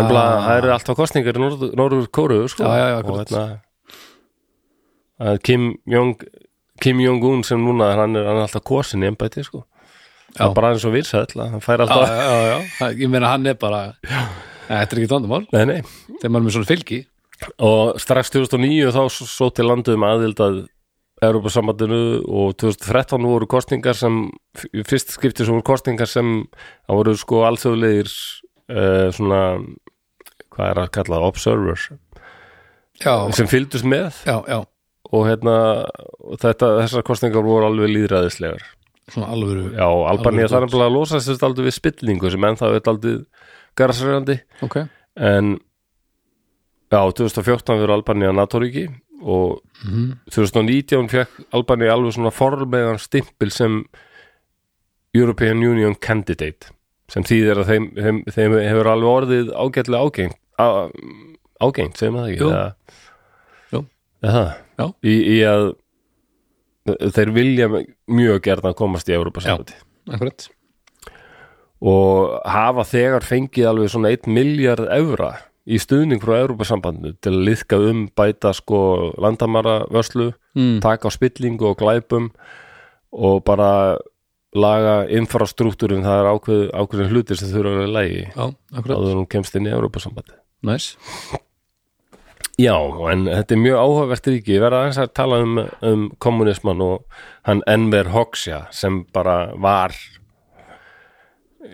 [0.10, 1.39] bara, það eru alltaf kostningar í
[1.78, 2.64] Norður, Kóru sko.
[2.66, 3.32] Já, og akkurat.
[3.32, 3.62] hérna
[5.45, 6.18] Kim Jong
[6.82, 9.64] Kim Jong-un sem núna hann er, hann er alltaf kosin í embæti sko.
[10.36, 13.48] það er bara eins og virsæll hann fær alltaf já, já, já, ég meina hann
[13.50, 13.95] er bara
[14.68, 15.12] þetta er ekki
[15.72, 15.80] nei.
[16.20, 17.00] þegar maður er með svona fylgi
[17.64, 20.41] og strax 2009 þá svo til landum aðild
[21.18, 21.99] að Europasambandinu
[22.30, 24.28] og 2013 voru kostningar sem
[24.86, 26.43] fyrst skipti sem voru kostningar sem
[26.86, 29.41] það voru sko alþjóðlegir uh, svona
[30.53, 31.89] hvað er að kalla observers?
[33.01, 34.24] Já, sem fylgdust með?
[34.26, 34.59] Já, já,
[35.13, 35.57] og hérna
[36.41, 38.65] þetta, þessar kostningar voru alveg líðræðislegar
[39.11, 42.47] svona alvöru já, Albanía Alveg þar er bara að losa sér aldrei við spillingu sem
[42.49, 43.13] ennþá er aldrei
[43.80, 44.38] garðsverjandi
[44.68, 44.78] ok,
[45.30, 45.53] en
[46.91, 48.88] já, 2014 fyrir Albanía NATO-ríki
[49.22, 50.11] og Mhm.
[50.34, 53.84] 2019 fekk Albanía alveg svona formegan stimpil sem
[55.13, 56.72] European Union Candidate
[57.09, 60.38] sem þýðir að þeim, þeim, þeim hefur alveg orðið ágætlega ágengt
[61.61, 62.51] ágengt, maður það ekki Jú.
[63.72, 63.86] Jú.
[64.24, 64.43] Eða,
[64.78, 64.86] Já.
[65.03, 65.76] í, í að
[67.13, 67.68] þeir vilja
[68.07, 69.74] mjög gerna að komast í Európa-sambandi
[70.09, 70.47] akkurat
[71.82, 75.32] og hafa þegar fengið alveg svona 1 miljard evra
[75.68, 78.80] í stuðning frá Európa-sambandinu til að liðka um bæta sko
[79.20, 80.78] landamara vörslu, mm.
[80.84, 82.32] taka á spillingu og glæpum
[83.11, 83.97] og bara
[84.57, 89.30] laga infrastruktúrin, það er ákveð, ákveðin hlutir sem þurfa að vera lægi áður en hún
[89.30, 90.93] kemst inn í Európa-sambandi næs
[92.57, 92.74] Já,
[93.11, 94.55] en þetta er mjög áhugavert ríki.
[94.55, 99.93] Ég verða aðeins að tala um, um kommunisman og hann Enver Hoxha sem bara var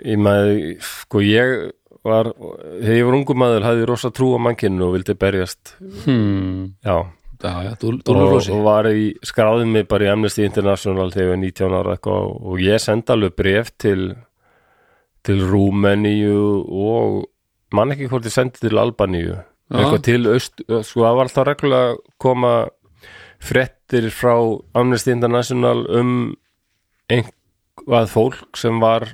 [0.03, 1.71] ég maður sko ég
[2.03, 5.75] var þegar ég var ungu maður hafði rosa trú á mannkinu og vildi berjast.
[6.03, 6.75] Hmm.
[6.83, 6.97] já,
[7.43, 11.33] já, já, dúl, og, og var í skráði mig bara í Amnesty International þegar ég
[11.33, 14.13] var 19 ára eitthvað og ég senda alveg bref til
[15.23, 17.23] til Rúmeníu og
[17.73, 19.39] mann ekki hvort ég sendi til Albaníu.
[19.73, 22.53] Eitthvað til aust sko það var alltaf reglulega að koma
[23.43, 24.35] frettir frá
[24.77, 26.11] Amnesty International um
[27.11, 29.07] einhvað fólk sem var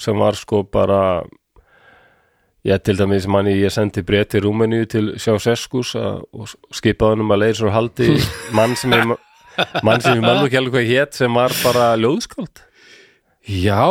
[0.00, 1.22] sem var sko bara
[2.62, 7.32] Já, til dæmis manni ég sendi breyð til Rúmeníu til Sjáseskus og skipaði hann um
[7.34, 8.10] að leiða svo haldi
[8.58, 9.08] mann sem ég
[9.82, 12.62] mann sem ég mann ekki alveg hvað hétt sem var bara ljóðskáld.
[13.50, 13.82] Já,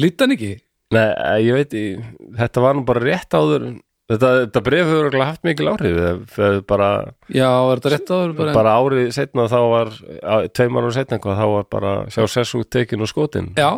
[0.00, 0.54] lítan ekki?
[0.94, 2.06] Nei, eh, ég veit, ég,
[2.38, 3.66] þetta var nú bara rétt áður
[4.08, 5.96] þetta, þetta breyð hefur örugglega haft mikil áhrif
[6.32, 6.88] þegar bara,
[7.28, 9.90] já, er þetta rétt áður bara, bara árið setna þá var,
[10.22, 13.68] á- tveim ára setna þá var bara Sjáseskus tekin og skotin já,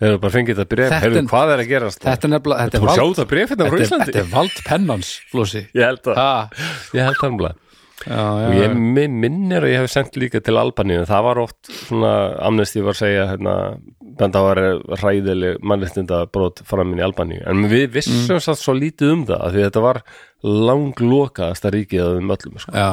[0.00, 2.04] hefur bara fengið þetta Þetta hefur hvað er að gerast?
[2.04, 4.06] þetta er nefnilega þetta er vald, þetta breyð hérna frá Íslandi?
[4.10, 6.62] þetta er vald pennans flósi Ég held að,
[6.96, 7.58] ég held það nefnilega.
[8.08, 11.04] Og ég mi- minnir að ég hef sendt líka til Albaníu.
[11.04, 16.62] Það var oft svona amnesti var að segja hérna, benda að vera hræðileg mannréttinda brot
[16.64, 17.42] fram inn í Albaníu.
[17.44, 18.56] En við vissum mm.
[18.56, 20.02] svo lítið um það því þetta var
[20.42, 22.72] langlokaðasta ríkið af þeim öllum sko.
[22.72, 22.90] já,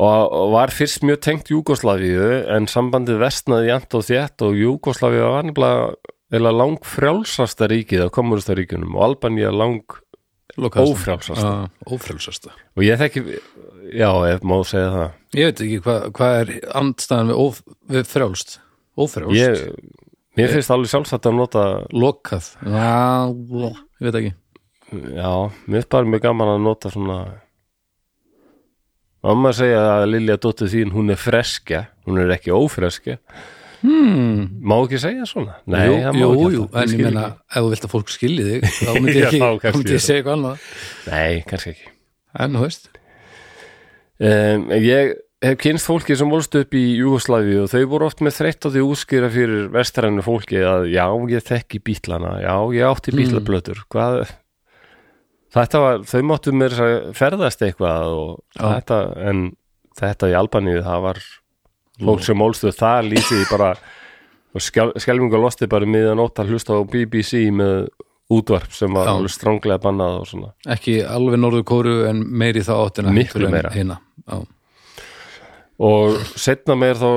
[0.00, 5.48] og, var fyrst mjög tengt Júgoslavíu en sambandið vestnaði jæmt og þétt og Júgoslavíu var
[5.50, 9.84] nefnilega lang frjálsasta ríkið af kommunista-ríkjunum og Albanía lang.
[10.60, 11.46] Ófrjálsasta.
[11.46, 12.52] Já, ófrjálsasta.
[12.76, 13.38] Og ég þekki,
[13.94, 15.12] já, ef má segja það.
[15.38, 17.60] Ég veit ekki hvað hva er andstæðan við, óf,
[17.94, 18.56] við frjálst?
[18.98, 19.38] Ófrjálst?
[19.38, 20.00] Ég,
[20.38, 22.50] mér finnst alveg sjálfsagt að nota Lokað.
[22.66, 24.34] Já, ég veit ekki.
[24.90, 25.32] Já,
[25.70, 27.20] mér finnst bara mjög gaman að nota svona
[29.26, 33.18] Mamma segja að Lilja dóttir þín hún er freskja, hún er ekki ófreskja.
[33.80, 34.60] Hmm.
[34.60, 35.54] má ekki segja svona?
[35.64, 37.22] Nei, jú, það má jú, ekki jú, en ég ekki.
[37.48, 40.20] ef þú vilt að fólk skilji þig þá myndi ég ekki, þá myndi ég segja
[40.20, 40.66] eitthvað annað.
[41.06, 41.92] Nei, kannski ekki.
[42.44, 42.90] En þú veist.
[44.20, 48.36] Um, ég hef kynst fólki sem volst upp í Júgoslavi og þau voru oft með
[48.36, 53.16] þreytt á því útskýra fyrir vestrænu fólki að já, ég þekki bítlana já, ég átti
[53.16, 54.26] bítlablötur hvað
[55.54, 56.76] þetta var, þau máttu mér
[57.16, 59.46] ferðast eitthvað og þetta, en
[60.00, 61.22] þetta í Albaníu, það var
[62.00, 63.72] fólk sem ólstu það lítið bara
[64.50, 67.90] og skjál, skelfingu losti bara miðan ótt að hlusta á BBC með
[68.30, 70.52] útvarp sem var alveg stránglega bannað og svona.
[70.70, 73.72] Ekki alveg norður kóru en meiri þá áttina Miklu meira.
[73.74, 73.98] hina.
[75.80, 77.10] Og setna meir þá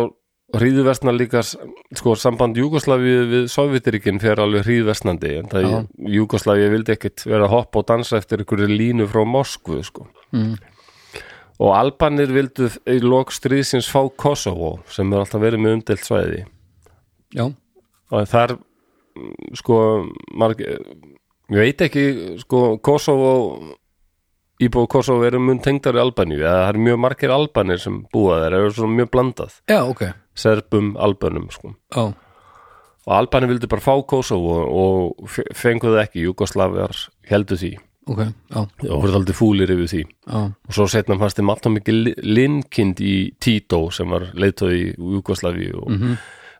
[0.53, 5.79] hríðvestna líka sko samband Júgoslavíu við Sovjetiríkin fer alveg hríðvestnandi en það Já.
[6.17, 10.55] Júgoslavíu vildi ekkit vera að hoppa og dansa eftir einhverju línu frá Moskvu sko Mm.
[11.61, 16.39] og Albanir vildu í lok stríðsins fá Kosovo sem er alltaf verið með umdelt svæði
[17.37, 17.45] Já.
[18.09, 19.77] og þar mm, sko
[20.33, 22.05] marg, ég veit ekki
[22.41, 23.33] sko Kosovo
[24.61, 28.53] íbúið Kosovo eru mun tengdari Albaníu eða það eru mjög margir Albanir sem búa þeir
[28.59, 29.55] eru svona mjög blandað.
[29.69, 30.03] Já, ok.
[30.35, 31.73] Serbum albönum sko.
[31.93, 32.13] Já,
[33.05, 36.93] og Albanir vildu bara fá Kosovo og fe- fengu það ekki Jugoslavjar
[37.29, 37.73] heldu því.
[38.05, 40.03] Ok, já, og voru aldrei fúlir yfir því.
[40.27, 44.73] Já og svo setna fannst þeim alltaf mikið li- linkind í Tito sem var leiðtóð
[44.75, 46.17] í Jugoslavi og Mhm.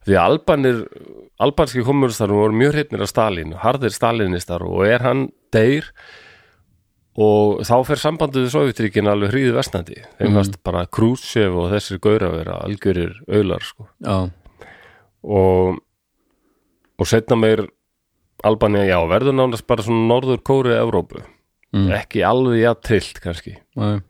[0.07, 0.87] því að Albanir
[1.39, 5.83] albanski komunistar voru mjög hreitnir af Stalin harðir Stalinistar og er hann deyr
[7.15, 10.35] og þá fer sambandið Sovjetríkin alveg hríði vestnandi þeim Mhm.
[10.39, 13.87] fannst bara Khrushchev og þessir gaura vera algjörir aular sko.
[15.23, 15.77] Og
[16.99, 17.67] og setna meir
[18.43, 21.21] Albanía, já, verður nánast bara svona norður kóri Evrópu,
[21.73, 21.89] Mm.
[21.95, 24.01] ekki alveg ja trillt kannski, já,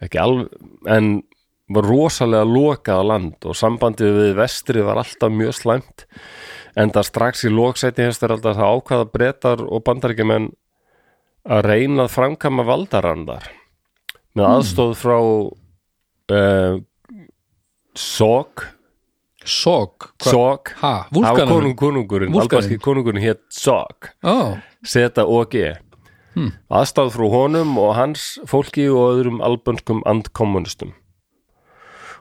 [0.00, 0.48] ekki alveg
[0.86, 1.22] en
[1.68, 6.04] var rosalega lokað land og sambandið við vestri var alltaf mjög slæmt.
[6.76, 10.52] En það strax í loksetni hefst er alltaf það ákvaða breytar og bandaríkjumenn
[11.48, 13.46] að reyna að framkama valdarandar
[14.36, 15.16] með aðstóð frá
[16.36, 16.80] uh,
[17.96, 18.64] SOG
[19.44, 20.72] Sog SOG
[21.14, 25.56] Vulkanum konung, konungurinn, albanski konungurinn hétt Zog, Já, seta OG
[26.30, 26.52] Hmm.
[26.70, 30.92] aðstáð frá honum og hans fólki og öðrum albanskum andkommunistum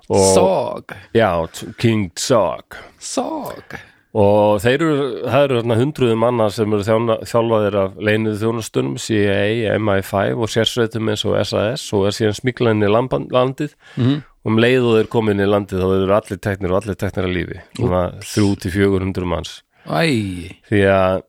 [0.10, 1.30] og Sog já,
[1.78, 3.78] King Zog Sog
[4.18, 4.96] og þeir eru,
[5.30, 6.86] það eru þarna hundruðum manna sem eru
[7.30, 12.86] þjálfaðir af leinið þjónustunum, CIA, MI5 og sérsveitum eins og SAS og er síðan smiklan
[12.86, 13.76] í landið.
[13.98, 14.20] Mhm.
[14.40, 17.26] og um leið og þeir komin í landið þá eru allir teknir og allir teknir
[17.28, 17.58] að lífi.
[17.76, 19.52] Svona 3-400 manns.
[19.86, 21.22] Æ, því að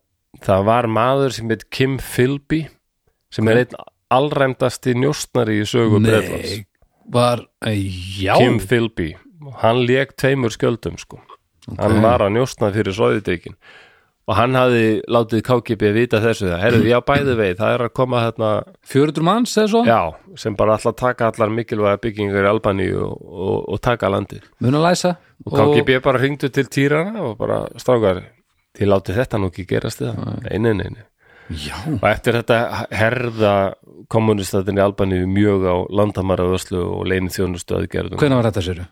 [0.47, 2.69] það var maður sem heit Kim Philby
[3.35, 3.77] sem er einn
[4.11, 6.01] allræmdasti njóstnari í sögu
[8.23, 8.37] já.
[8.39, 9.13] Kim Philby,
[9.63, 11.21] hann lék tveimur skjöldum sko,
[11.79, 13.57] hann var að njóstna fyrir svoðuteikin
[14.31, 17.93] og hann hafði látið KGB vita þessu það, herrðu, já bæði veið, það er að
[17.99, 18.51] koma þarna
[18.93, 19.83] 400 manns eða svo?
[19.89, 20.01] Já,
[20.39, 24.47] sem bara alltaf taka allar mikilvæga byggingar í Albaníu og, og, og taka landið.
[24.63, 25.17] Mun að læsa.
[25.49, 28.23] Og KGB bara hringdu til týrana og bara strákar,
[28.79, 31.07] þið látið þetta nú ekki gerast það, nei, nei, nei, nei
[31.51, 33.55] Já, og eftir þetta herða
[34.13, 38.83] kommunistatin í Albaníu mjög á landamæra vöslu og leinið þjónustu aðgerðum hvenær var þetta sér?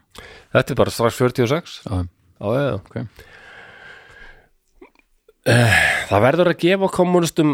[0.57, 2.01] þetta er bara strax 46 Já,
[2.39, 2.97] já, já, ok.
[6.09, 7.53] Það verður að gefa kommunistum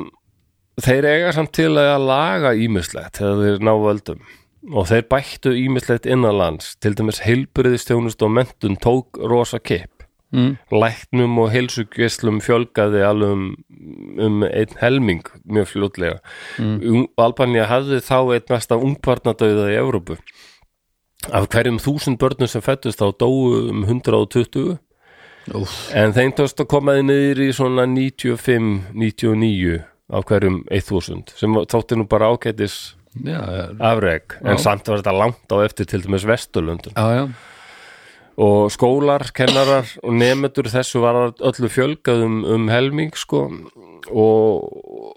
[0.82, 4.22] þeir eiga samt til að laga ímislegt þegar þeir ná völdum.
[4.74, 9.90] Og þeir bættu ímislegt innanlands til dæmis heilbriðistjónust og mentun tók rosa kipp.
[10.34, 10.56] Mm.
[10.74, 13.42] læknum og heilsugislum fjölgaði alveg um,
[14.18, 16.16] um einn helming mjög fljótlega.
[16.58, 17.04] Mm.
[17.22, 20.18] Albania hafði þá einn mesta ungbarnadauða í Evrópu
[21.32, 24.76] af hverjum þúsund börnum sem fættust þá dóu um 120
[25.54, 29.82] Úf, en þeim tókst að koma þið niður í svona 95-99
[30.14, 34.62] af hverjum 1000 sem þótti nú bara ágætis já, já, afreg en Já.
[34.64, 37.28] samt var þetta langt á eftir til dæmis já.
[38.36, 43.46] og skólar, kennarar og nemendur þessu var öllu fjölgað um, um helming sko.
[44.10, 45.14] Og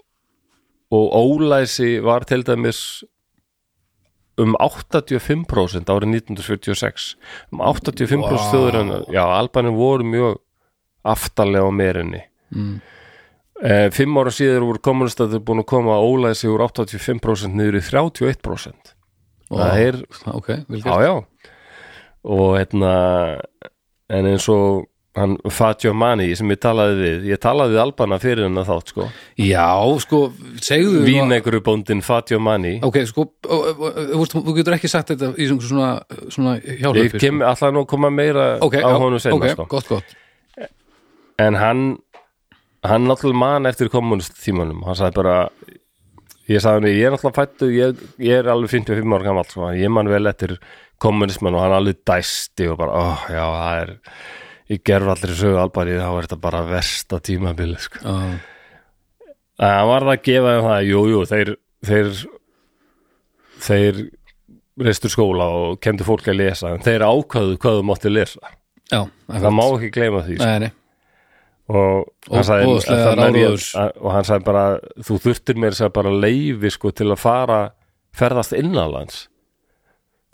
[0.88, 3.04] og ólæsi var til dæmis
[4.42, 7.08] um 85% árið 1946
[7.54, 8.28] um 85% Vá.
[8.34, 8.44] wow.
[8.52, 10.38] þjóðurinnar já, Albanir voru mjög
[11.08, 12.22] aftarlega á merinni
[12.54, 12.76] mm.
[13.62, 17.80] eh, fimm ára síður voru kommunistæður búin að koma að ólæði sig úr 85% niður
[17.80, 18.94] í 31%
[19.48, 20.52] það er, ok,
[20.84, 21.14] já
[22.28, 22.92] og hérna
[24.12, 24.88] en eins og
[25.18, 29.08] hann Fatjo Mani sem ég talaði við, ég talaði við Albana fyrir hennar þátt sko,
[29.40, 29.66] já,
[30.04, 30.22] sko,
[30.64, 32.76] segðu víneguru bóndin Fatjo Mani.
[32.86, 35.92] Ok, sko, þú getur ekki sagt þetta í svona,
[36.32, 39.68] svona ég hjálpi kem alltaf nú að koma meira ok, á honum senna ok, sko.
[39.74, 40.16] gott, gott.
[41.38, 41.82] En hann
[42.86, 45.36] hann náttúrulega man eftir kommunist tímanum hann sagði bara
[46.48, 49.70] ég sagði hann, ég er náttúrulega fættu ég, ég er alveg 55 ára gamall sko.
[49.74, 50.56] ég man vel eftir
[51.02, 53.92] kommunisman og hann alveg dæsti og bara, óh, já, það er
[54.68, 58.02] ég gerf allir sögu albari þá er þetta bara versta tímabili sko.
[58.04, 58.38] en
[59.58, 61.54] hann var það að gefa þeim það, jú, jú, þeir
[61.88, 62.10] þeir
[63.68, 64.02] þeir
[64.88, 68.52] reistur skóla og kendu fólk að lesa en þeir ákvaðu hvað þú mátti lesa.
[68.88, 70.46] Já, það má ekki gleyma því sko.
[70.46, 70.70] Nei, nei,
[71.68, 74.62] og hann Og- sagði, það menn ég- og hann sagði bara
[75.02, 77.58] þú þurftir mér að leifi sko til að fara
[78.16, 79.28] ferðast innanlands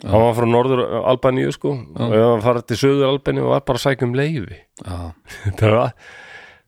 [0.03, 0.83] hann var frá norður
[1.13, 1.71] Albaníu sko.
[1.95, 4.15] Og ef hann farið til söður Albaníu var bara að um
[5.59, 5.95] Það var-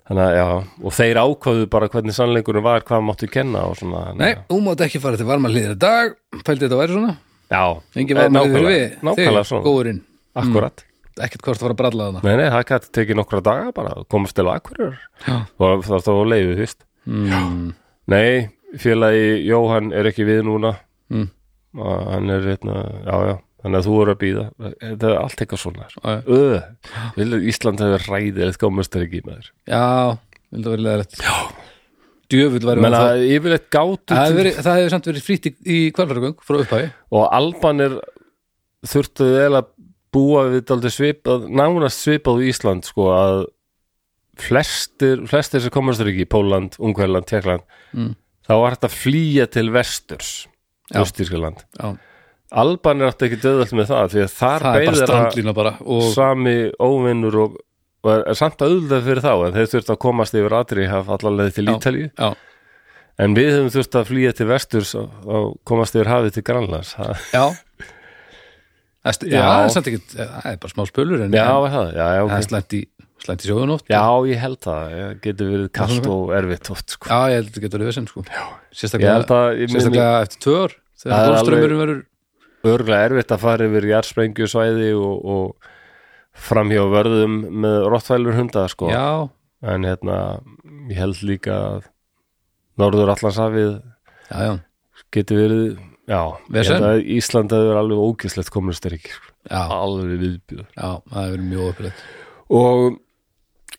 [0.07, 0.47] þannig að já.
[0.87, 4.59] Og þeir ákvaðu bara hvernig sannleikurinn var hvað máttu kenna og svona nei, að- þú
[4.63, 6.15] mátt ekki fara til varma hlýðir í dag.
[6.47, 7.17] Pældi þetta væri svona,
[7.51, 7.63] já,
[7.99, 10.03] engi eh, varma hlýðir nákvæmlega, við þig, góðurinn,
[10.35, 10.83] akkurat
[11.17, 12.21] ekkert hvort að fara að bralla þarna.
[12.23, 14.97] Nei, nei, það gæti tekið nokkra daga bara að komast til akkurir
[15.27, 16.83] og það var þá leifi fyrst.
[17.07, 17.73] Mm,
[18.07, 18.49] Nei,
[18.79, 20.75] félagi Jóhann er ekki við núna.
[21.11, 21.27] Mm.
[21.77, 24.43] Hann er hérna, já já þannig að þú eru að býða,
[24.81, 25.85] þetta er allt eitthvað svona.
[25.89, 26.19] Já, já.
[26.37, 26.67] Öh,
[27.17, 30.17] vil Ísland hefur ræðið komast er ekki maður já,
[30.53, 31.17] vildu verið leðilegt
[32.27, 33.07] djöfull væri menn það.
[33.07, 36.89] að yfirleitt gátu það hefur verið- hefur samt verið frýtt í, í kvalfæragöng frá upphæði
[37.17, 37.97] og Albanir
[38.87, 39.69] þurftu vel að
[40.17, 43.45] búa við daldið svipað, nánast svipað í Ísland sko að
[44.37, 47.63] flestir, flestir sem komast er ekki Póland, Ungverland, Tjekkland
[47.95, 48.15] Mm.
[48.47, 50.47] þá var þetta flýja til vesturs.
[50.95, 51.95] Östískaland já,
[52.63, 57.57] Albanir áttu ekki döðvöld með það því að þar er bara og sami óvinnur og,
[58.05, 61.11] og er, er samt auðvitað fyrir þá en þeir þurft að komast yfir aðri haf
[61.17, 61.67] allarleið til
[62.07, 62.29] já,
[63.23, 66.93] en við höfum þurft að flýja til vesturs og, og komast yfir hafið til Grænlands.
[66.97, 67.45] Það, já.
[69.31, 71.93] já, það er samt ekki, það er bara smá spölur en er það,
[72.37, 72.81] er slæmt í,
[73.23, 76.93] slæmt í sjóðun oft já, ég held það það getur verið kast og erfitt oft
[76.95, 77.09] sko.
[77.09, 78.25] já, ég held að þetta getur verið vesend sko.
[78.27, 82.05] held sérstaklega, að sérstaklega eftir tvö ár Það þegar er golfströmmurinn verður
[82.67, 85.67] örgulega erfitt að fara yfir jarðsprengju svæði og, og
[86.47, 88.89] framhjá vörðum með rottfælur hunda sko.
[88.93, 89.29] já,
[89.73, 90.17] en hérna
[90.89, 91.87] ég held líka að
[92.77, 93.71] Norður Allandshafið
[94.29, 94.53] já, já,
[95.15, 95.63] getur verið
[96.07, 96.77] já, ég Vesen?
[96.77, 99.33] held að Ísland hefur verið alveg ógislegt komunistyriki sko.
[99.49, 102.07] já, alveg viðbjöð já, það hefur verið mjög uppilegt
[102.57, 102.99] og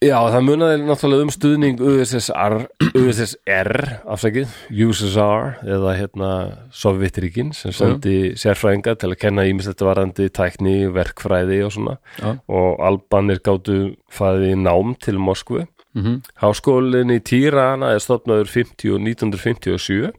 [0.05, 2.57] já, það munaði náttúrulega um stuðning USSR,
[2.92, 3.72] USSR
[4.09, 6.30] afsakið, USSR eða hérna
[6.74, 11.99] Sovjetríkin sem sendi sérfræðinga til að kenna ímislegt varandi tækni, verkfræði og svona.
[12.20, 15.66] Já, og Albanir gátu fæði nám til Moskvu.
[15.99, 20.12] Mhm, Háskólinn í Tirana er stofnaður 50 og 1957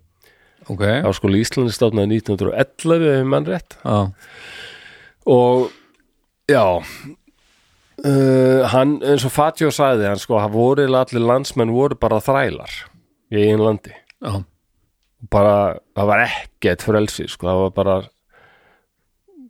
[0.69, 0.85] ok.
[1.05, 3.77] Háskóli Íslandi stofnaður 1911 ef mann rétt.
[3.83, 4.11] Já,
[5.25, 5.71] og
[6.49, 6.63] já
[8.03, 12.77] uh, hann eins og Fatjó sagði hann sko, hann voru allir landsmenn voru bara þrælar
[13.29, 13.93] í einu landi.
[14.19, 14.41] Já,
[15.31, 15.57] bara,
[15.97, 17.99] það var ekkert frelsi sko, það var bara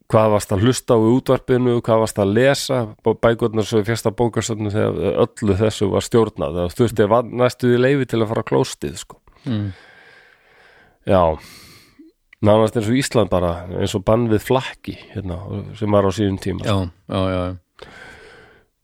[0.09, 4.71] hvað varst að hlusta á útvarpinu hvað varst að lesa bækurnar svo í fyrsta bókarsöfnu
[4.73, 9.19] þegar öllu þessu var stjórnað það þurfti að næstuði leifi til að fara klóstið sko.
[9.45, 9.67] mm,
[11.13, 11.23] já.
[12.39, 15.41] Nánast eins og Ísland bara eins og bann við flakki hérna,
[15.77, 17.57] sem var á síðum tíma já, já, já, já.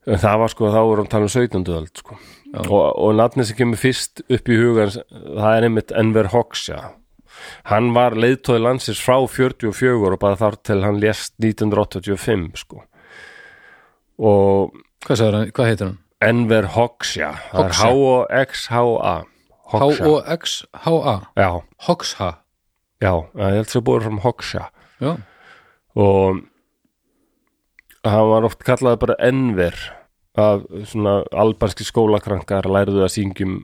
[0.06, 1.66] Það var sko, þá voru hann tala um 17.
[1.76, 2.20] öld sko.
[2.56, 6.80] Og, og nafnið sem kemur fyrst upp í hugan það er einmitt Enver Hoxha.
[7.68, 12.86] Hann var leiðtóði landsins frá 44 og bara þar til hann lést 1985 sko.
[14.22, 16.00] Og hvað hann, hvað heitir hann?
[16.24, 17.34] Enver Hoxha.
[17.52, 17.90] Það Hoxha.
[19.74, 21.16] H-O-X-H-A.
[21.90, 22.32] Hoxha,
[23.02, 24.68] já, ég held sem búið frá Hoxha.
[25.02, 25.16] Já,
[26.00, 26.44] og
[28.06, 29.80] hann var oft kallaði bara Enver
[30.42, 33.64] af svona albanski skólakrankar lærðu að syngjum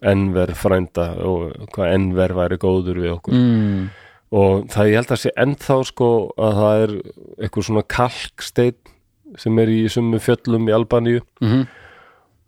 [0.00, 3.36] Enver frænda og hvað Enver væri góður við okkur.
[3.36, 3.90] Mm,
[4.32, 6.08] og það ég held að sé ennþá sko
[6.40, 6.94] að það er
[7.36, 8.94] eitthvað svona kalksteinn
[9.38, 11.20] sem er í sumu fjöllum í Albaníu.
[11.44, 11.66] Mhm,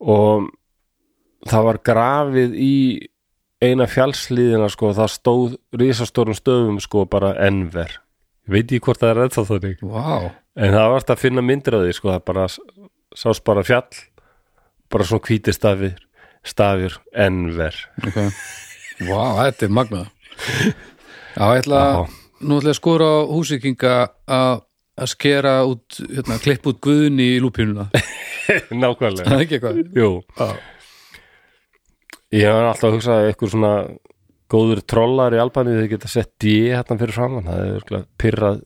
[0.00, 0.48] og
[1.46, 2.76] það var grafið í
[3.62, 8.00] eina fjallslíðina sko það stóð risastórum stöfum sko bara Enver
[8.48, 9.82] ég veit ekki hvort það er ennþá þannig?
[9.86, 12.46] Vá, en það var að finna myndir af því sko, það bara
[13.18, 13.88] sást bara fjall
[14.92, 15.94] bara svona hvíti stafir
[16.44, 18.18] stafir enver ok.
[19.02, 20.10] Vá, þetta er magnað.
[21.32, 22.02] Já, ég ætla Já.
[22.44, 23.94] nú ætla ég að skora á húsíkinga
[24.28, 24.60] að
[25.02, 27.86] að skera út, hérna, klipp út guðni í lúpjununa
[28.82, 29.24] nákvæmlega.
[29.24, 29.78] Það er ekki eitthvað?
[29.96, 30.50] Jú, Já,
[32.36, 33.72] ég hef alltaf að hugsa að eitthvað svona
[34.52, 38.60] góður trollar í Albaníu þau geta sett D hérna fyrir framann það er örugglega pirrað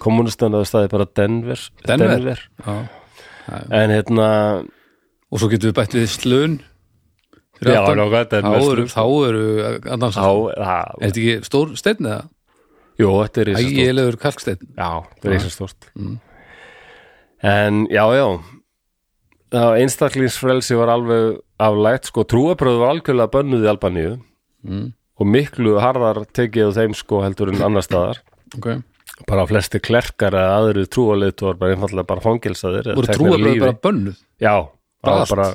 [0.00, 2.42] kommunistan að staði bara Denver, Denver?
[2.64, 2.78] já
[3.70, 4.28] en hérna
[5.30, 6.58] Og svo getum við bætt við slun
[7.60, 12.08] já, nákvæmlega Þá eru, þá eru að dansa á, Er það, þetta ekki stór steinn
[12.10, 12.22] eða?
[13.00, 14.64] jú, þetta er Ægilegur kalksteinn.
[14.76, 15.90] Já, þetta er eins og stort
[17.40, 18.26] en já, já.
[19.50, 24.10] Það einstaklingsfrelsi var alveg aflægt, sko, trúabröð var algjörlega bönnuð í Albaníu.
[24.60, 24.90] Mm.
[25.20, 28.20] og miklu harðar tekið á þeim sko heldur en annar staðar.
[28.58, 28.74] Ok
[29.28, 33.60] bara flesti klerkar eða aðri trúaleit var bara einfallega bara fangelsaðir eða Voru lífi.
[33.64, 34.54] bara bönnuð já,
[35.02, 35.34] Bara allt?
[35.34, 35.48] bara,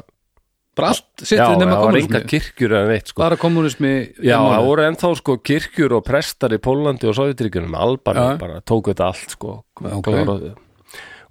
[0.75, 3.21] Bara allt já, það var enga kirkjur en veitt sko.
[3.21, 8.25] Bara kommunismi já, það voru ennþá sko kirkjur og prestar í Pólandi og Sovjetríkjunum Albani
[8.25, 8.37] Já.
[8.41, 10.09] bara tóku þetta allt sko Ok.
[10.09, 10.55] Kláraðu.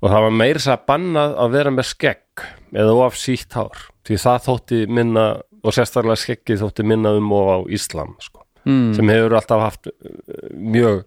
[0.01, 3.85] og það var meira þess að bannað að vera með skegg eða of sítt hár
[4.05, 5.27] því það þótti minna
[5.65, 8.95] og sérstaklega skeggið þótti minna um og á Íslam sko mm.
[8.97, 9.95] sem hefur alltaf haft uh,
[10.53, 11.05] mjög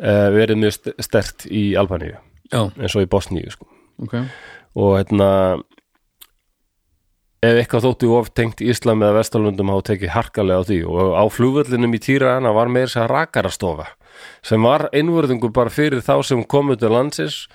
[0.00, 2.16] verið mjög st- stert í Albaníu.
[2.52, 3.66] Eins og í Bosníu sko.
[4.02, 4.14] ok.
[4.80, 5.28] Og hérna
[7.40, 10.78] ef eitthvað þótti of tengt Íslam eða Vestalundum hafa tekið harkalega á því.
[10.88, 13.86] Og á flugvöllinum í Týrana var meir sér rakarastofa
[14.44, 17.46] sem var einvörðingu bara fyrir þá sem komu til landsins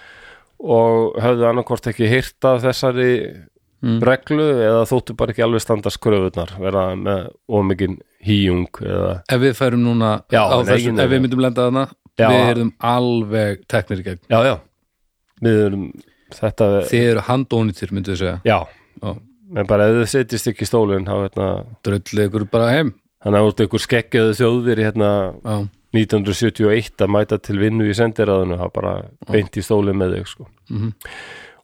[0.58, 3.12] og höfðu annarkvort ekki hýrt af þessari
[3.86, 4.00] Mm.
[4.02, 9.52] reglu eða þóttu bara ekki alveg standast kröfunar vera með ómikinn hýjung eða Ef við
[9.60, 11.84] færum núna Já, á þessu, ef við myndum lenda þarna
[12.16, 12.28] Já.
[12.32, 14.56] við erum alveg teknir í gegn já, já,
[15.44, 15.86] við erum
[16.36, 18.60] þetta, Þið eru handónýttir, myndu við segja já
[19.04, 19.10] Já.
[19.60, 21.48] en bara ef þið setjist ekki í stólinn þá hérna,
[21.86, 22.94] Drullið ykkur bara heim
[23.26, 25.10] þannig að út ykkur skeggjaðu þjóðvir hérna
[25.44, 25.58] Já,
[25.96, 28.94] 1971 að mæta til vinnu í sendiráðinu það bara
[29.32, 30.48] beint í stólinn með þig sko.
[30.70, 30.90] Mhm.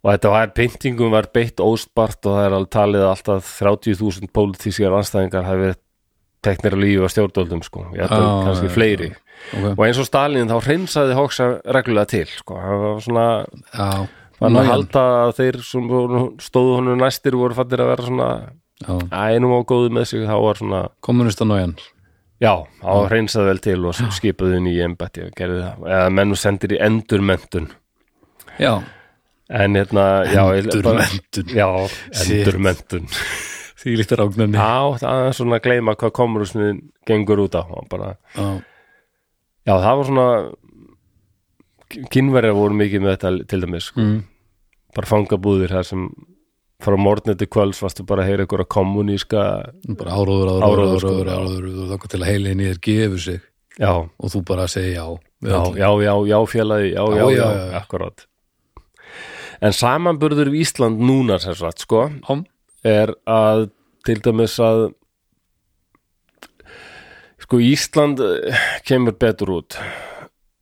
[0.02, 4.32] og þetta var pyntingum var beitt óspart og það er alveg talið að alltaf 30.000
[4.34, 5.80] pólitískar anstæðingar hafi verið
[6.42, 7.84] teknir að lífi á stjórnvöldum sko.
[7.94, 9.10] ég að Já, kannski já, fleiri
[9.52, 9.68] ok.
[9.78, 12.58] Og eins og Stalin þá hreinsaði hóksa reglulega til sko.
[12.62, 13.28] það var svona
[13.76, 14.08] Já,
[14.42, 15.90] Þannig að halda að þeir sem
[16.42, 18.30] stóðu honum næstir voru fannir að vera svona
[18.82, 18.96] já.
[19.30, 21.76] einum á góðu með sig þá var svona, Kommunista nójan
[22.42, 24.58] já, þá hreinsaði vel til og skipaði
[25.28, 27.70] og gerði það, eða menn og sendir í endurmentun
[28.60, 28.74] Já,
[29.52, 30.08] en hérna,
[30.58, 31.54] Endurmenntun.
[31.54, 31.68] já,
[32.12, 32.42] Shit.
[32.42, 33.08] endurmentun
[33.82, 34.74] því líkt að rágnarni já,
[35.06, 38.50] það er svona að gleyma hvað komurusnin gengur út á og bara, Já,
[39.68, 40.28] já, það var svona
[42.12, 44.04] kynverjar voru mikið með þetta til dæmis, sko.
[44.04, 44.20] mm.
[44.96, 46.06] bara fangabúðir þar sem
[46.82, 49.44] frá morgni til kvölds varstu bara að heyra einhverja kommuníska
[50.00, 51.12] bara áróður, áróður, Áróður, áróður, sko.
[51.12, 53.42] áróður, áróður og þá til að heilin í þér gefur sig
[53.78, 55.06] já, og þú bara segir já
[55.42, 58.26] já, já, já, já félagi já, já, Já, já, akkurat
[59.62, 62.42] en samanburður við Ísland núna sem sagt, sko, Já,
[62.88, 63.68] er að
[64.08, 64.88] til dæmis að
[67.52, 68.56] sko Ísland eh,
[68.88, 69.76] kemur betur út.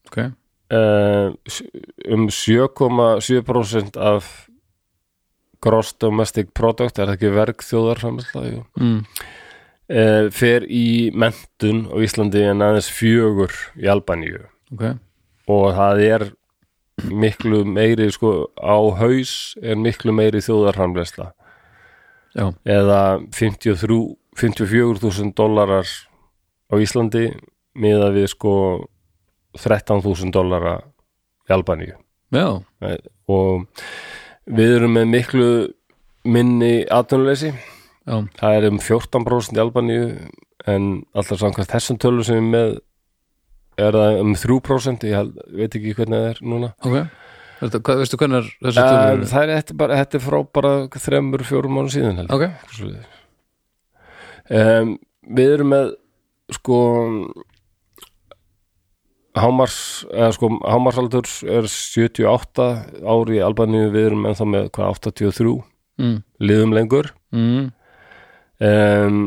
[0.10, 0.32] Ok.
[0.70, 1.34] Uh,
[2.10, 4.50] um 7,7% af
[5.62, 8.60] gross domestic product er það ekki verk þjóðarframlega jú.
[8.78, 9.00] Mm.
[9.94, 14.46] uh, fer í mentun á Íslandi en aðeins fjögur í Albaníu.
[14.74, 14.86] Ok,
[15.50, 16.28] og það er
[17.10, 21.32] miklu meiri sko á haus er miklu meiri þjóðarframleysla
[22.38, 23.02] já, eða
[23.34, 24.02] 53
[24.40, 25.90] 54.000 dólarar
[26.70, 27.26] á Íslandi
[27.80, 28.54] miða við sko
[29.58, 30.78] 13.000 dólara
[31.50, 31.96] í Albaníu.
[32.34, 32.62] Já,
[33.30, 33.66] og
[34.50, 35.50] við erum með miklu
[36.30, 37.54] minni atvinnuleysi.
[38.06, 38.20] Já.
[38.38, 40.06] Það er um 14% í Albaníu
[40.70, 42.78] en alltaf samkvæmt þessum tölum sem við með
[43.80, 46.72] er það um 3% ég veit ekki hvernig það er núna.
[46.84, 46.98] Ok,
[47.60, 50.70] Þetta, hvað, veistu hvernig þessi uh, tölur það er þetta, bara, þetta er frá bara
[51.06, 52.36] þremur, fjórum mánu síðan held ég.
[52.36, 52.44] Ok,
[54.60, 54.94] um,
[55.40, 55.90] við erum með
[56.56, 56.80] sko
[59.40, 62.70] hámars eða sko hámarsaldur er 78
[63.06, 65.54] ári í Albaníu við erum ennþá með hvað 83
[66.00, 66.16] mm.
[66.42, 67.12] liðum lengur.
[67.36, 67.70] Mm.
[68.66, 69.20] um,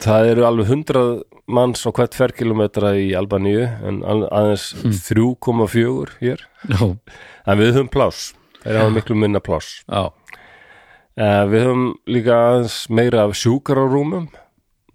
[0.00, 1.04] það eru alveg 100
[1.48, 4.70] manns á hvert ferkilometra í Albaníu en aðeins
[5.10, 6.44] 3,4 hér.
[6.68, 8.32] Já, en við höfum pláss
[8.62, 9.82] þeir hafa miklu minna pláss.
[9.88, 14.28] Uh, við höfum líka aðeins meira af sjúkararúmum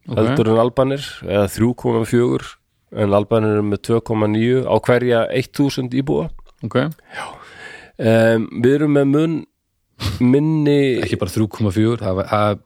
[0.08, 0.18] ok.
[0.18, 2.52] Heldur en Albanir eða 3,4
[3.04, 6.30] en Albanir eru með 2,9 á hverja 1000 íbúa.
[6.64, 9.40] Ok, um, við erum með mun
[10.24, 12.64] minni ekki bara 3,4 það hef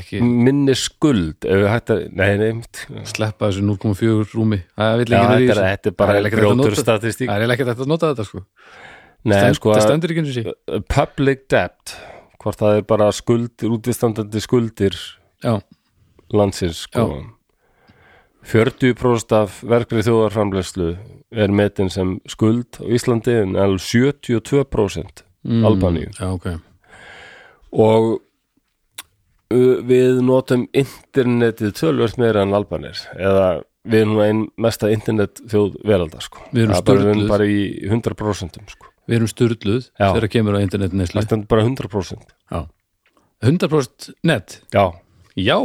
[0.00, 4.62] ekki minni skuld að, nei, nei sleppa þessu 0,4 rúmi.
[4.78, 7.28] Það Já, er, þetta er bara er nota- statistík.
[7.28, 8.44] Það er ekki þetta að nota þetta sko.
[9.22, 11.92] Nei, Stend, sko, það stendur ekki eins og sé public debt
[12.42, 14.96] hvort það er bara skuldir, útvistandandi skuldir.
[15.44, 15.60] Já,
[16.36, 17.06] landsins sko.
[18.42, 20.96] 40% af verkri þjóðarframlegslu
[21.32, 26.48] er metin sem skuld á Íslandi en alveg 72% mm, Albaníu já, ok
[27.72, 28.18] og
[29.52, 35.78] við notum internetið tölvöld meira en Albanir eða við erum nú ein mesta internet þjóð
[35.86, 36.42] veraldar sko.
[36.52, 38.90] Við erum er bara, í 100% sko.
[39.10, 40.12] við erum styrluð Já.
[40.14, 40.62] þegar kemur á
[41.26, 42.60] stendur bara 100% já.
[43.42, 44.84] 100% net já,
[45.34, 45.58] já,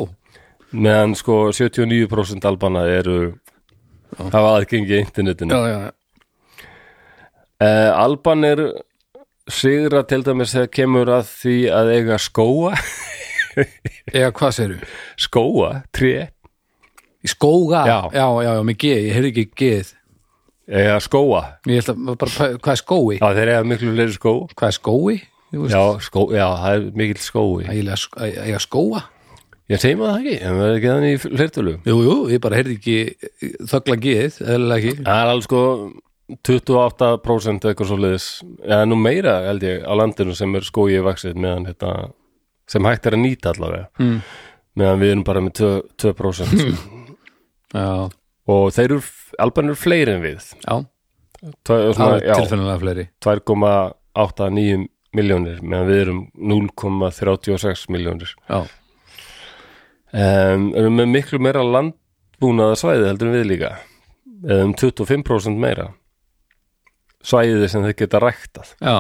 [0.74, 3.20] meðan sko 79% albana eru
[4.18, 5.54] hafa aðgengi í internetinu.
[5.56, 6.68] Já, já,
[7.64, 8.62] uh, albanir
[9.48, 12.74] sigra til dæmis þegar kemur að því að eiga skóa
[14.14, 14.90] eða hvað segirðu?
[15.28, 16.28] skóa, tré.
[17.26, 17.98] Í skóga, Já.
[18.14, 19.94] já, já, já, með G ég heyrði ekki geð
[20.68, 23.16] eiga skóa, bara, hvað er skói?
[23.18, 24.34] já þeir eiga miklu fleiri skó.
[24.54, 25.16] Hvað er skói?
[25.48, 29.02] Þú já, skó, já, það er mikill skói eiga skóa
[29.72, 31.76] ég segi maður það ekki, en það er ekki þannig í fleirtölu.
[31.88, 32.98] Jú, jú, ég bara heyrði ekki
[33.72, 34.94] þögla geð, eða ekki.
[35.02, 35.64] Það er alveg sko
[36.28, 38.28] 28% eitthvað svo liðis
[38.66, 41.92] eða nú meira held ég á landinu sem er skói vaksið meðan þetta
[42.68, 43.88] sem hægt er að nýta allavega.
[44.04, 44.18] Mm.
[44.78, 47.06] meðan við erum bara með 2%, 2% sko.
[47.80, 47.88] já,
[48.52, 49.00] og þeir eru,
[49.40, 50.52] alban eru fleiri en við.
[50.68, 50.76] Já,
[51.70, 53.08] tilfennilega fleiri.
[53.24, 54.88] 2,89
[55.18, 58.60] miljónir meðan við erum 0,36 miljónir já,
[60.18, 63.72] um, erum með miklu meira landbúnaða svæði heldur við líka.
[64.48, 65.92] Eða um 25% meira.
[67.26, 68.76] Svæði sem þeir geta ræktað.
[68.82, 69.00] Já.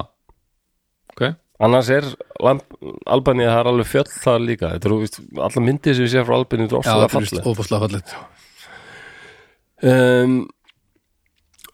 [1.13, 1.29] Ok,
[1.63, 2.09] annars er
[2.43, 2.65] lamp,
[3.09, 4.73] Albanía það er alveg fjöll það líka.
[4.75, 8.17] Þetta eru víst, alla myndir sem við séum frá Albanía þetta er ofaslega fallet
[9.83, 10.37] um,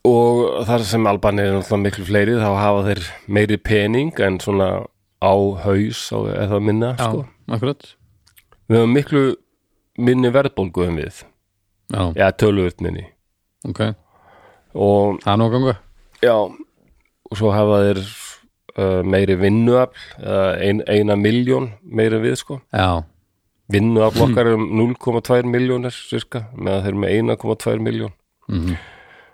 [0.04, 4.70] og þar sem Albanía er miklu fleiri þá hafa þeir meiri pening en svona
[5.24, 5.34] á
[5.64, 7.26] haus eða minna já, sko.
[7.48, 7.86] akkurat
[8.70, 9.24] við höfum miklu
[9.99, 11.24] minni verðbólgu en við.
[11.93, 13.05] Já, já, tölvöld minni.
[13.68, 13.82] Ok,
[14.74, 15.76] og það er nú að ganga.
[16.24, 16.36] Já,
[17.30, 22.59] og svo hafa þeir uh, meiri vinnuafl eða ein, eina miljón meiri en við sko.
[22.74, 23.03] Já,
[23.74, 28.18] vinnuafl okkar er um 0,2 miljónir cirka, meðan þeir eru með 1,2 miljón
[28.49, 28.82] mhm.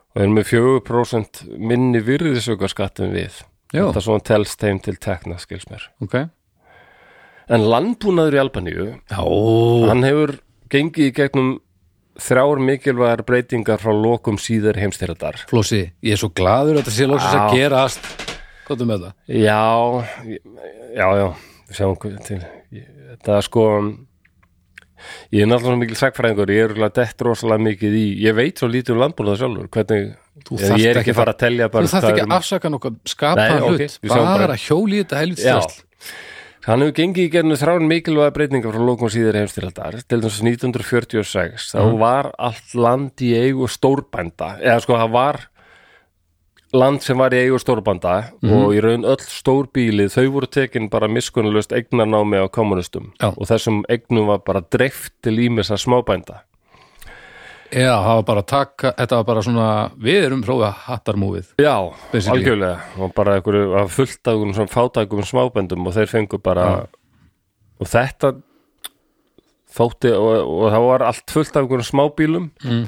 [0.09, 3.43] Og þeir eru með 4% minni virðisaukaskatt en við.
[3.69, 3.83] Já.
[3.83, 5.83] þetta svona telst þeim til tekna skils mér.
[6.01, 6.15] Ok,
[7.49, 9.23] en landbúnaður í Albaníu já,
[9.89, 10.35] hann hefur
[10.69, 11.55] gengið í gegnum
[12.19, 17.07] þrjár mikilvægar breytingar frá lokum síðar heimstyrðar Flósi, ég er svo glaður að þetta sé
[17.09, 18.11] lóksins að gerast.
[18.67, 19.15] Hvað er með það?
[19.39, 19.63] Já,
[20.99, 21.25] já, já,
[21.69, 21.97] við sjáum
[22.27, 22.39] til.
[23.09, 23.65] Þetta er sko,
[25.33, 28.69] ég er náttúrulega mikil sagfræðingur, ég er örugglega dett rosalega mikið í, ég veit svo
[28.69, 30.09] lítið um landbúnað sjálfur, hvernig,
[30.59, 32.99] ég er ekki að fara að bara Þú hvað ekki er um- að afsaka nokkuð
[33.15, 35.87] skapa hlut, bara, hjóli þetta helvits Já, strösl
[36.65, 41.69] hann hefur gengið í gernu þrján mikilvæga breytingar frá lokum síðar heimstyraldar, til þess 1946,
[41.75, 45.41] þá var allt land í eigu stórbænda, eða sko það var
[46.75, 51.09] land sem var í eigu stórbænda og í raun öll stórbílið, þau voru tekin bara
[51.09, 53.31] miskunnulust eignarnámi á kommunistum Já.
[53.33, 56.43] og þessum eignum var bara dreift til ímessa smábænda.
[57.69, 59.65] Já, það var bara að taka, þetta var bara svona
[60.01, 61.73] við erum prófið hattarmúfið Já,
[62.11, 62.39] Basically.
[62.39, 62.79] algjörlega.
[62.97, 66.65] Og bara einhverju að fullt af einhverjum svona fátækum smábændum og þeir fengu bara
[67.79, 68.33] og þetta
[69.77, 72.49] þótti og, og það var allt fullt af einhverjum smábílum.
[72.65, 72.83] Mm.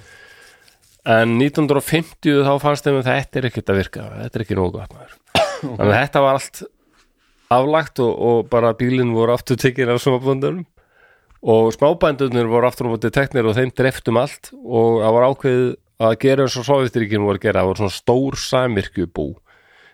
[1.11, 4.09] en 1950 þá fannst þeim að þetta er ekkert að virka.
[4.21, 5.15] Þetta er ekki nógu gott maður.
[5.61, 6.61] Þannig að þetta var allt
[7.51, 10.65] aflagt og, og bara bílinn voru aftur tekinn af smábændunum
[11.41, 15.69] og smábændunir voru aftur á móti teknir og þeim dreftum allt og það var ákveðið
[16.01, 19.25] að gera eins og Sovjetiríkinn voru að gera, það voru svona stór samirkjubú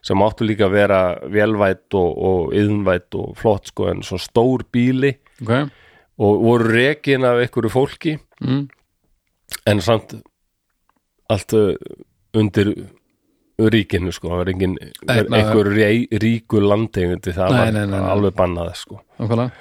[0.08, 1.00] sem áttu líka að vera
[1.34, 5.10] velvætt og, og yðnvætt og flott sko en svona stór bíli.
[5.44, 5.52] Ok,
[6.24, 8.14] og voru rekin af einhverju fólki.
[8.42, 8.68] Mm.
[9.66, 10.14] en samt
[11.32, 11.74] allt uh,
[12.38, 12.70] undir
[13.58, 17.86] ríkinu sko, það var engin Nei, maður- einhver rí, ríku landeigandi það Nei, var nei,
[17.90, 19.00] nei, alveg bannað sko.
[19.18, 19.52] Okkarlega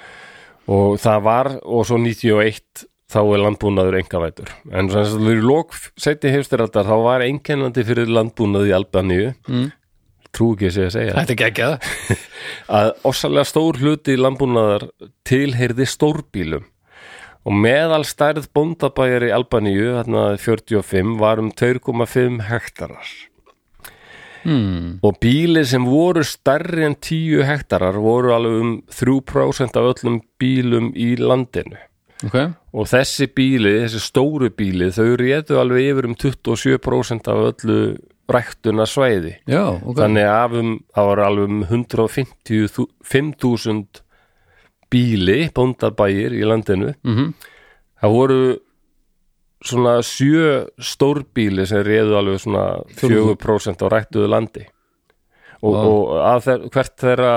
[0.67, 5.75] og það var, og svo 91 þá er landbúnaður engavætur en þannig að við lók
[5.95, 9.29] seti hefstiraldar þá var einkennandi fyrir landbúnað í Albaníu.
[9.47, 9.69] Mm.
[10.35, 11.13] trú ekki að segja að segja.
[11.15, 12.25] Þetta er geggjað.
[12.77, 14.89] Að ossalega stór hluti landbúnaðar
[15.25, 16.67] tilheyrði stórbílum
[17.47, 23.13] og meðal stærð bóndabæjar í Albaníu þarna 45 var um 2,5 hektarar
[24.47, 24.99] hmm.
[25.05, 30.85] og bíli sem voru stærri en 10 hektarar voru alveg um 3% af öllum bílum
[30.95, 31.77] í landinu.
[32.25, 32.37] Ok,
[32.73, 37.79] og þessi bíli, þessi stóru bíli þau réðu alveg yfir um 27% af öllu
[38.27, 39.97] ræktuna svæði já, ok.
[40.01, 43.85] Þannig að um, það var alveg um 155.000
[44.91, 46.89] bíli, bóndabæir í landinu.
[47.05, 47.33] Mm
[48.01, 48.41] það voru
[49.65, 52.65] svona sjö stórbíli sem réðu alveg svona
[52.97, 53.37] Fjórðung.
[53.41, 54.65] 4% á rættuðu landi
[55.65, 55.79] og, Vá.
[55.81, 57.33] og að þeir, hvert þeirra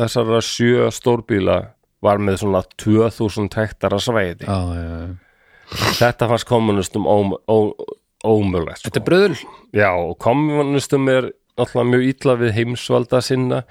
[0.00, 1.58] þessara sjö stórbíla
[2.04, 5.88] var með svona 2000 hektara svæði já, já, já.
[5.98, 8.88] þetta fannst kommunistum ómögulegt sko.
[8.88, 9.38] þetta er bröðul
[9.76, 13.62] Já, og kommunistum er náttúrulega mjög illa við heimsvalda sinna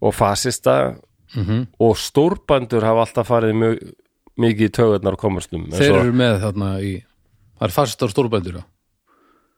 [0.00, 0.78] og fasista
[1.34, 3.80] mm og stórbændur hafa alltaf farið mjög
[4.40, 6.92] mikið í tögurnar kommunistum þeir eru með þarna í
[7.58, 8.64] það er fastar stórbændur já.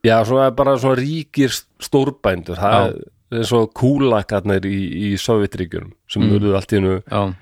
[0.04, 1.52] Já, svona bara svona ríkir
[1.84, 2.56] stórbændur.
[2.56, 2.94] Það
[3.30, 4.78] er svo kúlakarnir í,
[5.12, 6.32] í Sovjetríkjunum sem Mm.
[6.38, 7.34] urðu allt í já,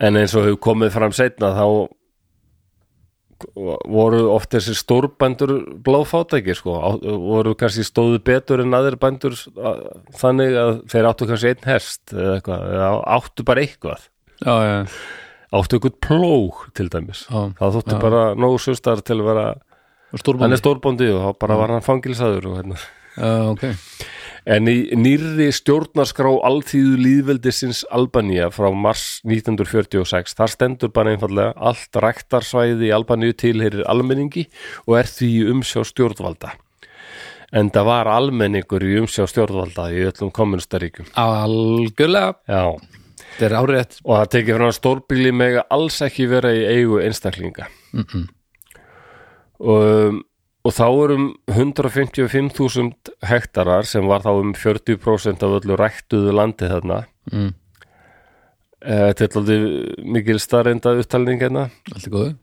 [0.00, 1.88] en eins og hefur komið fram setna þá
[3.88, 5.52] voru oft þessi stórbændur
[5.84, 9.36] blóðfátækir sko, voru kannski stóðu betur en aðrir bændur
[10.20, 14.04] þannig að þeir áttu kannski einn hest eða eitthvað, eða áttu bara eitthvað.
[14.44, 14.76] Já, já,
[15.50, 17.50] áttu eitthvað plóg til dæmis já.
[17.58, 18.00] það þótti Já.
[18.06, 19.46] bara nógu sustar til að vera
[20.10, 23.64] hann stórbændi er stórbóndi og bara var hann fangilsaður og hérna já, ok,
[24.48, 32.00] En í nýrri stjórnarskrá alþýðu líðveldisins Albanía frá mars 1946 þar stendur bara einfallega allt
[32.00, 34.46] ræktarsvæði í Albaníu tilheyrir almenningi
[34.86, 36.54] og er því umsjá stjórnvalda.
[37.52, 41.12] En það var almenningur í umsjá stjórnvalda í öllum kommunistaríkjum.
[41.20, 42.80] algjörlega Já,
[43.40, 47.68] þetta er árétt og það tekið frá stórbíli mega alls ekki vera í eigu einstaklinga.
[47.92, 48.26] mm -mm.
[49.60, 50.20] og,
[50.64, 56.68] og þá er um 155.000 hektarar sem var þá um 40% af öllu ræktuðu landi
[56.68, 57.54] þarna mm.
[58.80, 62.36] Eh, Þetta er aldrei mikil starrenda upptalning hérna allt er góðu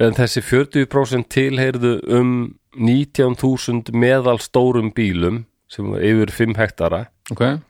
[0.00, 7.60] en þessi 40% tilheyrðu um 19.000 meðal stórum bílum sem var yfir 5 hektara ok,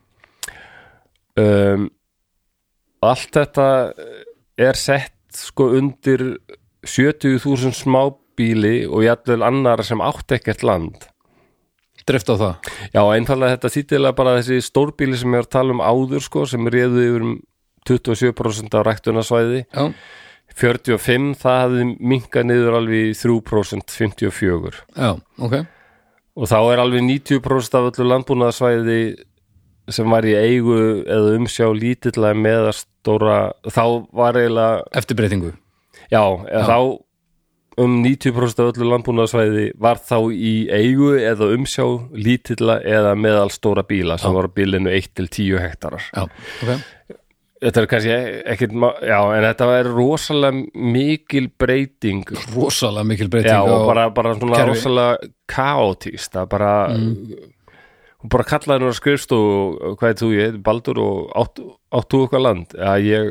[1.37, 1.91] um,
[3.05, 3.69] allt þetta
[4.61, 6.25] er sett sko undir
[6.87, 11.07] 70.000 smábíli og jafnvel annara sem átt ekkert land.
[12.09, 12.71] Drift á það?
[12.95, 16.47] Já, einfallega þetta þýttilega bara þessi stórbíli sem ég var að tala um áður sko,
[16.49, 17.37] sem réðu yfir um
[17.89, 19.85] 27% á ræktunasvæði já,
[20.61, 25.61] 45 það hafði minkað niður alveg í 3% 54 já, ok.
[26.41, 29.01] Og þá er alveg 90% af öllu landbúnaðasvæði
[29.95, 33.39] sem var í eigu eða umsjá lítillega með að stóra
[33.69, 35.53] þá var eiginlega, eftir breytingu
[36.11, 36.65] já, já.
[36.69, 36.79] þá
[37.81, 43.85] um 90% af öllu landbúnaðasvæði var þá í eigu eða umsjá lítillega eða meðal stóra
[43.89, 44.37] bíla sem Já.
[44.37, 47.15] var bílinu 1 til 10 hektarar já, ok,
[47.63, 53.63] þetta er kannski ma- já, en þetta var rosalega mikil breyting rosalega mikil breyting Já,
[53.65, 54.75] og bara, bara svona kerfi.
[54.75, 56.73] rosalega kaotíst það bara
[58.21, 62.23] hún bara kallaði að skrifst og hvað er þú, ég heiti Baldur og áttu áttu
[62.27, 63.31] eitthvað land já, ég,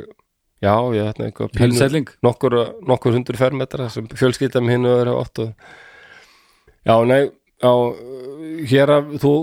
[0.65, 2.09] já, ég þetta eitthvað pínu- Helselling.
[2.25, 2.57] nokkur,
[2.89, 5.49] nokkur hundur fermetra sem fjölskylda með hinn og eru áttu
[6.85, 7.29] já, nei
[7.61, 7.73] já,
[8.73, 9.33] hér að þú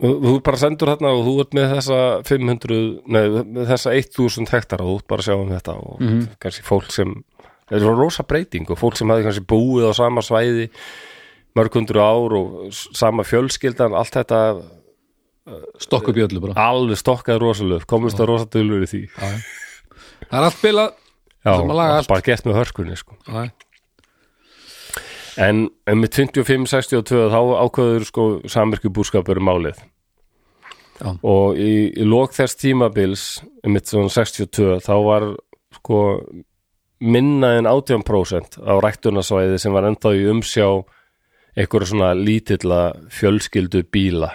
[0.00, 2.76] þú bara sendur þarna og þú ert með þessa 500,
[3.12, 6.22] nei, með þessa 1000 hektara og þú ert bara að sjá um þetta og Mhm.
[6.40, 7.10] kannski fólk sem
[7.68, 10.70] það er svo rosa breyting og fólk sem hafði kannski búið á sama svæði
[11.58, 14.40] mörg hundru ár og sama fjölskyldan allt þetta
[15.82, 16.68] stokk upp í öllu bara.
[16.70, 19.02] alveg stokkaði rosalega komist það rosa dölur í því.
[19.16, 20.90] Það er allt bilað
[21.44, 22.10] já, að allt.
[22.10, 23.16] bara gert með hörkunni sko.
[23.26, 23.50] já,
[25.40, 29.80] en um 25-62 þá ákveður sko samirkjubúskapur málið.
[31.00, 31.14] Já.
[31.24, 33.22] og í, í lok þess tímabils
[33.64, 35.24] um 62 þá var
[35.78, 36.00] sko
[37.00, 40.66] minna en 18% á ræktunasvæði sem var ennþá í umsjá
[41.56, 42.80] einhverja svona lítilla
[43.14, 44.30] fjölskyldu bíla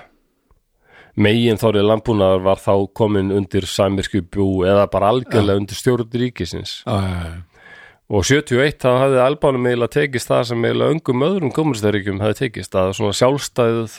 [1.15, 6.95] megin þórið landbúnaðar var þá komin undir samirkjubú eða bara algjörlega undir stjórn ríkisins já,
[6.95, 7.69] já, já.
[8.11, 12.75] og 71 þá hafði albánum eiginlega tekist það sem eiginlega öngum öðrum komunistaríkjum hafði tekist
[12.75, 13.97] að svona sjálfstæðið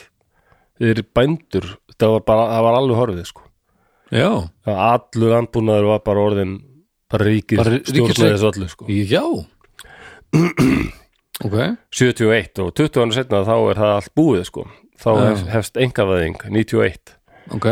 [0.77, 3.47] þeir bændur það var, bara, það var alveg horfið sko
[4.77, 6.55] allur landbúnaður var bara orðin
[7.09, 8.31] bara ríkið stjórnaði ríkisleik.
[8.35, 9.25] þessu öllu sko já.
[11.45, 11.57] Ok.
[11.93, 14.67] 71 og 20 ára setna þá er það allt búið sko.
[14.97, 17.13] Þá hef, hefst engavæðing 91
[17.53, 17.67] ok,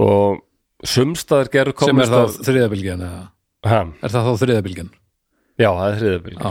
[0.00, 0.40] og
[0.86, 2.50] sumstaðar gerur sem er komist
[3.06, 3.22] eða?
[3.66, 4.90] Ha, er það þá þriðabilgjan
[5.60, 6.50] Já, það er þriðabylgja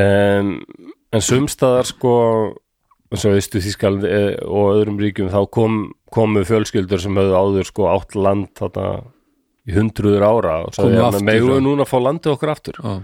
[0.00, 0.52] um,
[1.14, 2.14] En sumstaðar sko
[3.14, 5.82] eins og veistu Þískald og öðrum ríkjum þá kom,
[6.14, 8.88] komu fjölskyldur sem höfðu áður sko átt land þarna
[9.64, 10.74] í hundruður ára og
[11.22, 11.54] megum já.
[11.54, 12.80] við núna að fá landið okkur aftur?
[12.82, 12.96] Já,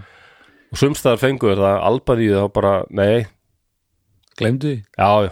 [0.71, 3.25] og sumstaðar fengu þér það Albaníu þá bara, nei,
[4.39, 4.77] glemdu því?
[4.97, 5.31] Já, já,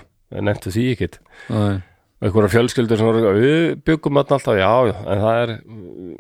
[0.50, 1.20] nefntu því ekkit
[1.50, 1.78] Nei.
[2.20, 5.54] einhverja fjölskyldur sem voru við byggum alltaf, já, já, en það er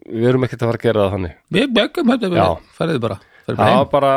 [0.07, 1.36] við erum ekkert að fara að gera það þannig.
[1.57, 2.47] Við bjöggum þetta Já.
[2.80, 4.13] Færðu bara, það var bara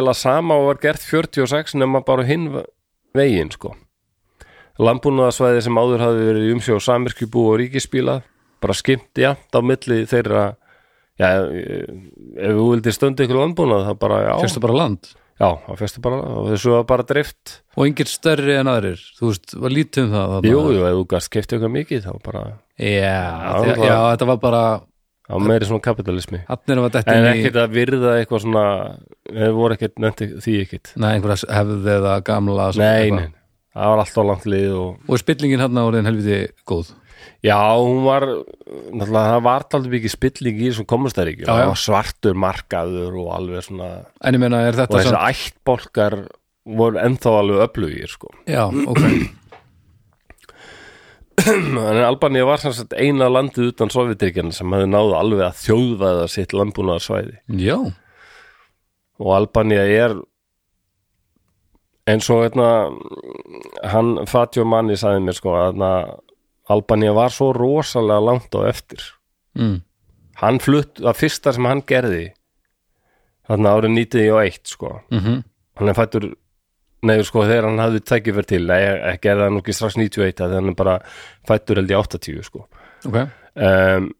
[0.00, 2.48] eða sama og var gert 46 nema bara hinn
[3.16, 3.74] veginn sko.
[4.82, 8.22] Landbúnaðasvæði sem áður hafði verið umsjó samirkjubú og ríkispíla
[8.62, 10.44] bara skimt jafnt á milli þeirra
[11.22, 11.96] já, eh,
[12.42, 15.12] ef við vildi stöndi ykkur landbúnað það bara, já, Fyrstu bara land?
[15.40, 19.00] Já, það fyrstu bara og þessu var bara drift Og engir stærri en aðrir?
[19.18, 20.50] Þú veist, var lítið um það þarna.
[20.52, 22.42] jú, jú, ef þú gast kefti eitthvað mikið þá bara,
[22.78, 24.62] Já, það já, já, þetta var bara
[25.32, 28.64] þá meiri svona kapitalismi en ekkert að virða eitthvað svona
[29.30, 30.92] þeir voru ekkert, nefndi því ekkert.
[31.00, 33.28] Nei, einhverja hefði eða gamla nei, nei,
[33.72, 36.92] það var alltaf langt lið og Og spillingin hann orðin helviti góð
[37.42, 40.88] Já, hún var náttúrulega, það var alltaf mikið spilling í þessum
[41.42, 41.50] já.
[41.50, 43.90] það var svartur markaður og alveg svona
[44.22, 46.18] En ég meina, er og þetta þessi samt ættbolkar
[46.78, 48.30] voru ennþá alveg öflugir sko.
[48.46, 49.00] Já, ok
[51.46, 56.26] en Albanía var sem sagt eina landið utan Sovjetríkjana sem hefði náðu alveg að þjóðvæða
[56.30, 57.78] sitt landbúnaðarsvæði Já,
[59.22, 60.16] og Albanía er
[62.10, 62.68] eins og hérna
[63.92, 65.92] hann Fatjó Manni sagði mér sko að hérna,
[66.70, 69.00] Albanía var svo rosalega langt á eftir.
[69.58, 69.82] Mm.
[70.40, 72.32] hann flutt, það fyrsta sem hann gerði
[73.48, 75.42] þarna árið 91 sko, Mm
[75.76, 76.24] hann er fættur
[77.02, 80.52] nei sko þegar hann hafði tækifær til nei, er það nú ekki strax 91 þegar
[80.60, 80.96] hann er bara
[81.48, 82.66] fættur held í 80 sko.
[83.08, 83.16] Ok.
[83.56, 84.10] Um,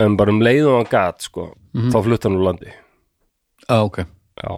[0.00, 2.72] en bara um leið og hann gat sko, þá flutt hann úr landi.
[3.68, 4.00] Ah, Ok,
[4.40, 4.50] já,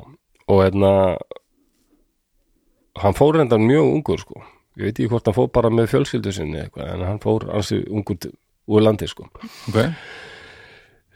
[0.48, 0.92] og hérna
[3.02, 4.42] hann fór reyndar mjög ungur sko
[4.78, 7.82] ég veit ekki hvort hann fór bara með fjölskyldu sinni eitthvað, en hann fór ansi
[7.90, 8.28] ungur
[8.72, 9.28] úr landi sko.
[9.70, 9.80] Ok.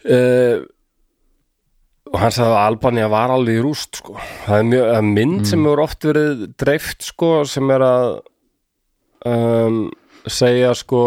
[0.07, 0.65] Uh,
[2.13, 4.15] og hann sagði að Albanía var alveg í rúst sko.
[4.47, 8.11] það er mjög, það er mynd sem hefur oft verið dreift sko, sem er að
[9.27, 9.81] um,
[10.31, 11.03] segja sko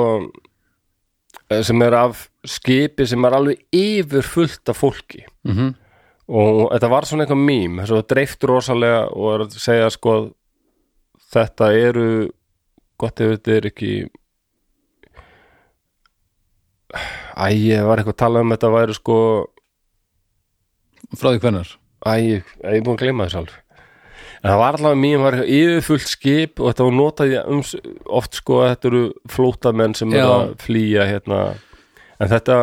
[1.48, 5.24] eh, sem er af skipi sem er alveg yfir fullt af fólki.
[5.48, 5.78] Mm
[6.30, 10.16] og þetta var svona eitthvað mím þess að dreift rosalega og er að segja sko
[11.34, 12.10] þetta eru
[13.02, 13.92] gott ef þetta er ekki
[17.40, 19.18] Æ, ég var eitthvað að tala um þetta væri sko
[21.18, 21.74] Frá því hvenær?
[22.06, 23.58] Æ, ég ég er búin að gleyma þess alveg.
[24.40, 27.64] En það var allavega mjög, var eitthvað yfirfullt skip og þetta var notað í um,
[28.20, 29.02] oft sko að þetta eru
[29.34, 31.40] flótamenn sem eru að flýja hérna.
[32.22, 32.60] En þetta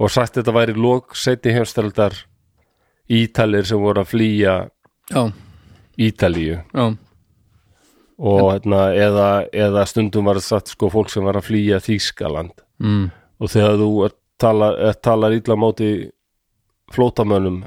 [0.00, 2.16] og sagt þetta væri lók seti heimstældar
[3.10, 4.54] Ítalir sem voru að flýja
[5.10, 5.22] Já,
[6.00, 6.60] Ítalíu.
[6.70, 6.84] Já,
[8.20, 12.52] og hérna eða, eða stundum var það sagt sko fólk sem var að flýja Þýskaland.
[12.80, 13.10] Mm.
[13.40, 15.90] og þegar þú er tala, er, talar illa á móti
[16.94, 17.62] flótamönnum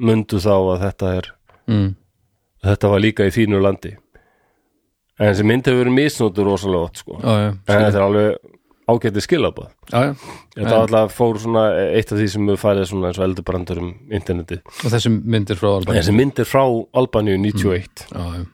[0.00, 1.30] mundu þá að þetta er
[1.70, 1.90] Mm.
[2.64, 3.92] þetta var líka í þínu landi.
[5.20, 7.18] En þessi mynd hefur verið misnóttur rosalega oft sko.
[7.20, 8.38] Já, já, en þetta er alveg
[8.90, 10.14] ágæti skilabað já, já.
[10.56, 13.78] Þetta var alltaf fór svona eitt af því sem við farið svona eins og eldubrandur
[13.84, 14.64] um internetið.
[14.66, 16.00] Og þessi myndir frá Albaníu.
[16.00, 16.64] Þessi mynd er frá
[17.02, 18.46] Albaníu 91 Já, já,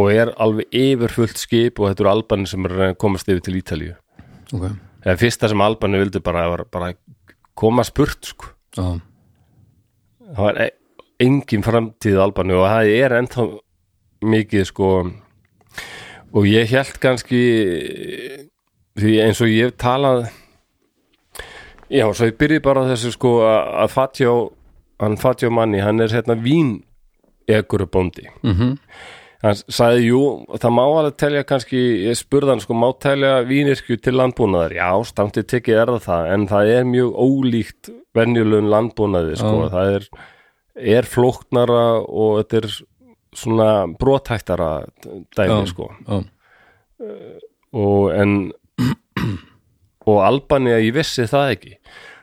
[0.00, 3.58] og er alveg yfirfullt skip og þetta eru Albanir sem er að komast yfir til
[3.60, 3.96] Ítalíu.
[4.52, 4.68] Ok.
[5.02, 6.92] Eða fyrsta sem Albanir vildi bara var bara
[7.58, 8.52] koma spurt sko.
[8.76, 9.00] Já,
[10.32, 10.70] það var e-
[11.22, 13.48] engin framtíð Albaníu og það er ennþá
[14.32, 14.92] mikið sko.
[16.32, 17.42] Og ég held kannski
[18.96, 20.30] því eins og ég talað
[21.92, 24.34] já, svo ég byrji bara þessu sko að Fatjó
[25.02, 26.78] hann Fatjó manni, hann er hérna vín
[27.50, 28.78] egur bóndi mhm
[29.42, 30.20] hann sagði, jú,
[30.62, 34.88] það má alveg telja kannski, ég spurði hann sko, má telja vínirkju til landbúnaðar, já,
[35.10, 39.72] stamtið tekið er það það, en það er mjög ólíkt venjulegum landbúnaði, sko, Já.
[39.74, 40.08] það er,
[40.98, 42.68] er flóknara og þetta er
[43.42, 44.70] svona brotæktara
[45.34, 45.70] dæmi, Já.
[45.72, 46.20] sko, Já,
[47.72, 48.36] og en
[50.08, 51.76] og Albanía, ég vissi það ekki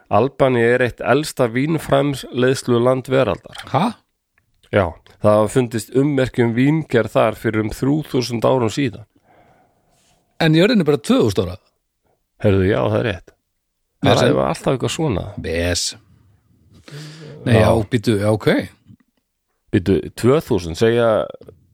[0.09, 3.83] Albanía er eitt elsta vínframsleiðslu land veraldar ha?
[4.73, 4.87] Já,
[5.19, 9.05] það hafa fundist ummerkjum víngerð þar fyrir um 3000 árum síðan.
[10.39, 11.57] En jörðin er bara 2000 ára
[12.39, 13.33] Herðu, já, það er rétt.
[13.99, 14.19] Vesen.
[14.21, 15.23] Það var alltaf eitthvað svona.
[15.43, 15.85] BS
[17.45, 18.47] Nei, já, býtu, já, ok
[19.73, 21.09] Býtu, 2000, segja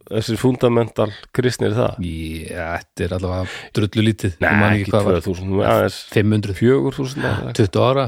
[0.09, 2.01] þessir fundamental kristnir það?
[2.05, 3.45] Já, þetta er allavega
[3.77, 4.51] drullu lítið Nei,
[4.81, 5.21] ekki hvað var.
[5.25, 7.53] 2000, aðeins 500, 4000 ára.
[7.61, 8.07] 20 ára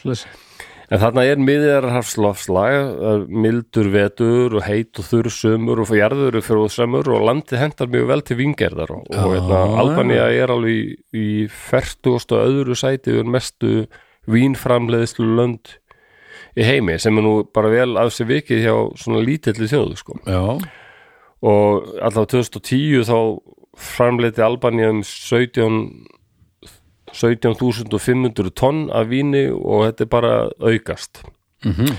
[0.00, 0.26] Svoleiðis.
[0.94, 7.08] En þarna er miðjararhafslofslag, mildur vetur og heit og þurr sumur og jarður og fjóðsamur
[7.16, 10.84] og landið hendar mjög vel til vingerðar og, og hérna, Albania er alveg í,
[11.18, 13.72] í fertugast og öðru sæti og mestu
[14.30, 15.74] vínframleiðslu lönd
[16.54, 20.20] í heimi sem er nú bara vel af sér vikið hjá svona lítilli þjóðu sko.
[20.30, 20.44] Já,
[21.44, 23.18] og allavega 2010 þá
[23.74, 25.80] framleiti Albania um 17
[27.14, 31.24] 17.500 tonn af víni og þetta er bara aukast.
[31.64, 31.96] Mhm.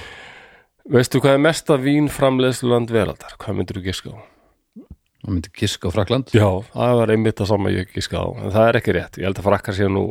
[0.85, 3.33] Veistu hvað er mesta vínframleiðsluland veraldar?
[3.41, 4.17] Hvað myndir þú giska á?
[5.25, 8.25] það myndi giska á Frakland Já, það var einmitt það sama ég giska á.
[8.37, 10.05] En það er ekki rétt, ég held að frakkar sér nú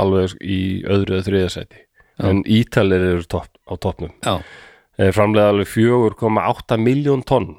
[0.00, 0.58] alveg í
[0.88, 1.82] öðru eða þriðasæti
[2.30, 4.12] en ítalir eru topp, á toppnum.
[5.00, 7.54] Framleiða alveg 4,8 miljón tonn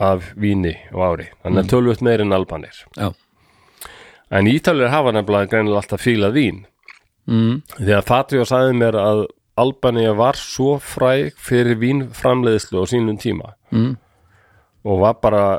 [0.00, 1.30] af víni á ári.
[1.44, 2.76] Þannig að tölvöld meir en albanir.
[2.96, 3.10] Já,
[4.30, 6.64] en ítalir hafa nefnilega greinilega alltaf fílað vín.
[7.30, 7.62] Mm.
[7.78, 9.26] því að Fatjó sagði mér að
[9.60, 13.96] Albania var svo fræg fyrir vínframleiðslu á sínum tíma Mm.
[14.84, 15.58] og var bara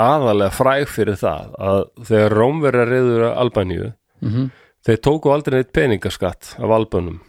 [0.00, 3.92] aðalega fræg fyrir það að þegar Rómverja reyður Albaníu
[4.22, 4.50] Mhm.
[4.86, 7.20] þeir tóku aldrei neitt peningaskatt af albönum,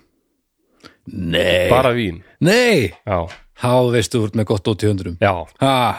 [1.07, 1.67] Nei.
[1.69, 2.21] Bara vín.
[2.39, 3.27] Nei, já,
[3.59, 5.45] þá veistu úr með gott út í hundrum já.
[5.59, 5.95] Var,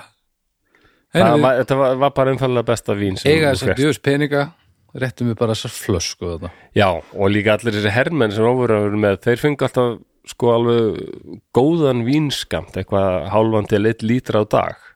[1.12, 4.46] þetta var, var bara einfallega besta vín þú þess að djöfus peninga
[4.92, 9.20] réttum við bara þessar flösku þetta já, og líka allir þessi hermenn sem Rómverja með,
[9.24, 14.88] þeir fengu alltaf sko alveg góðan vínskamt eitthvað hálfan til eitt lítra á dag.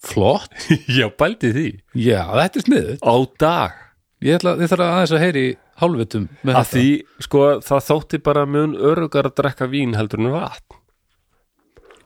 [0.00, 0.54] Flott.
[0.98, 1.68] Já, bældi því.
[1.94, 3.14] Já, þetta er sniðið á
[3.44, 3.78] dag.
[4.24, 5.44] Ég ætla, ég þarf aðeins að heyri
[5.80, 6.88] hálfvitum með að því,
[7.24, 10.79] sko, það þótti bara mun örugar að drekka vín heldur en vatn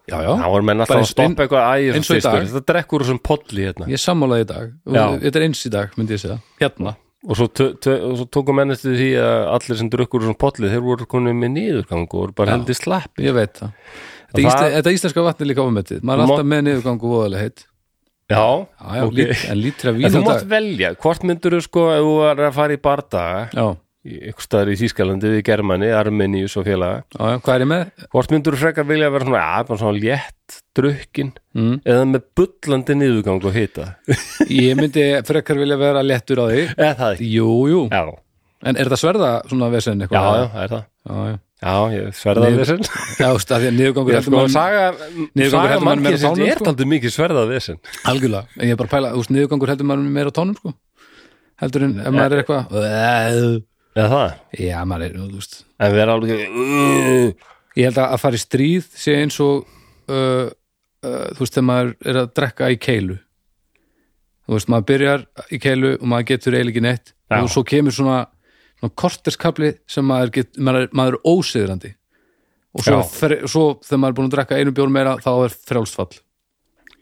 [0.05, 2.43] Já, já, þá var menn alltaf að stoppa eitthvað ægir eins og í dag.
[2.51, 3.87] þetta drekkur úr sem polli hérna.
[3.89, 4.67] Ég sammálaði í dag.
[4.85, 5.05] Já.
[5.23, 6.39] Þetta er eins í dag, myndi ég segja.
[6.61, 6.93] Hérna.
[7.25, 10.69] Og svo, og svo tóku menn eftir því að allir sem drukkur úr sem polli,
[10.69, 12.57] þeir voru konið með niðurgang og voru bara Já.
[12.59, 13.71] heldur slappi Ég veit það.
[14.35, 16.03] Þetta, það- þetta íslenska vatn er líka ofmetið.
[16.05, 17.65] Maður er alltaf með niðurgang og voðalega heitt.
[18.25, 19.13] Já, Já, já, ok.
[19.17, 22.37] lít, en lítra vín en þú mátt velja, hvort myndur þú sko ef þú var
[22.45, 23.65] að fara í bardaga
[24.05, 26.99] ykkur staðar í Þýskalandi við Germani, Armeníus og félaga.
[27.17, 27.85] Já, já, hvað er ég með?
[28.13, 31.77] hvort myndur þú frekar vilja vera svona, ja, bara svona létt drukkin Mm.
[31.87, 33.85] eða með bullandi niðurgang og hita?
[34.51, 36.65] Ég myndi frekar vilja vera léttur á því.
[36.75, 37.29] Eða það ekki?
[37.31, 38.03] Jú, jú, já,
[38.65, 40.19] en er þetta sverða svona vesen eitthvað?
[40.21, 40.85] já, það er það.
[41.09, 41.37] Já, já.
[41.65, 42.81] Já, ég sverðað vesen.
[43.23, 45.07] Já, þú veist, að því að niðurgangur Ég heldur sko, mann saga, saga
[45.39, 46.67] heldur mann meira á mannkynnsins tánum, er sko.
[46.69, 47.79] taldið mikið sverðað vesen.
[48.11, 49.13] Algjörlega, en ég er bara að pæla,
[53.95, 54.37] Eða það?
[54.59, 55.59] Já, maður er, þú veist.
[55.79, 57.43] En við erum alveg
[57.75, 59.65] Ég held að að fara í stríð sé eins og
[60.11, 63.19] uh, uh, þú veist, þegar maður er að drekka í keilu.
[64.45, 67.15] Þú veist, maður byrjar í keilu og maður getur eiginlega ekki neitt.
[67.33, 67.41] Já.
[67.41, 68.19] og svo kemur svona,
[68.81, 71.95] svona korterskabli sem maður, get, maður, er, maður er ósiðrandi
[72.75, 75.57] og svo, fer, svo þegar maður er búin að drekka einu bjór meira þá er
[75.71, 76.11] frjálsfall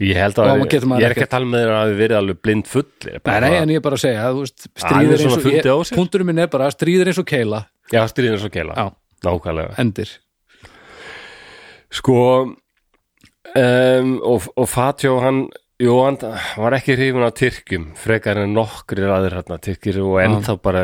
[0.02, 2.18] Ég held Og að maður Ég er ekki að tala með þér að við verið
[2.18, 5.02] alveg blind fullir Nei, nei, en ég er bara að segja, þú veist, Hann stríð
[5.02, 5.98] er er eins og ég, sér.
[5.98, 7.60] punkturinn minn er bara að stríð er eins og keila.
[7.92, 8.74] Já, stríðin er svo keila.
[8.78, 8.86] Já.
[9.22, 9.76] Nákvæmlega.
[9.82, 10.14] Endir.
[11.92, 15.44] Sko um, og, og Fatjó hann
[15.82, 16.18] Jú, hann
[16.60, 20.82] var ekki hrifun af Tyrkjum frekar en nokkri ræðir hérna Tyrkir og ennþá bara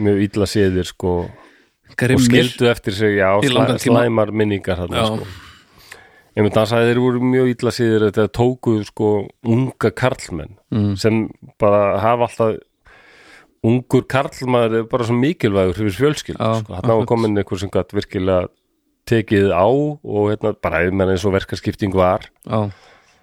[0.00, 5.04] mjög illa séðir sko og Grimmir, skildu eftir sig, já, slæ, slæmar minningar Já.
[5.04, 5.26] sko.
[6.34, 9.10] Ég myndi að sagði þeir voru mjög illa síður þetta tóku sko
[9.46, 10.96] unga karlmenn Mm.
[10.98, 11.28] sem
[11.60, 12.56] bara hafa alltaf
[13.64, 16.74] ungur karlmaður er bara svo mikilvægur fyrir fjölskyld Já, sko.
[16.74, 17.06] hann hafa akkurat.
[17.08, 18.48] komin einhver sem gætt virkilega
[19.08, 22.70] tekið á og hérna, bara ef menn eins og verkaskipting var já,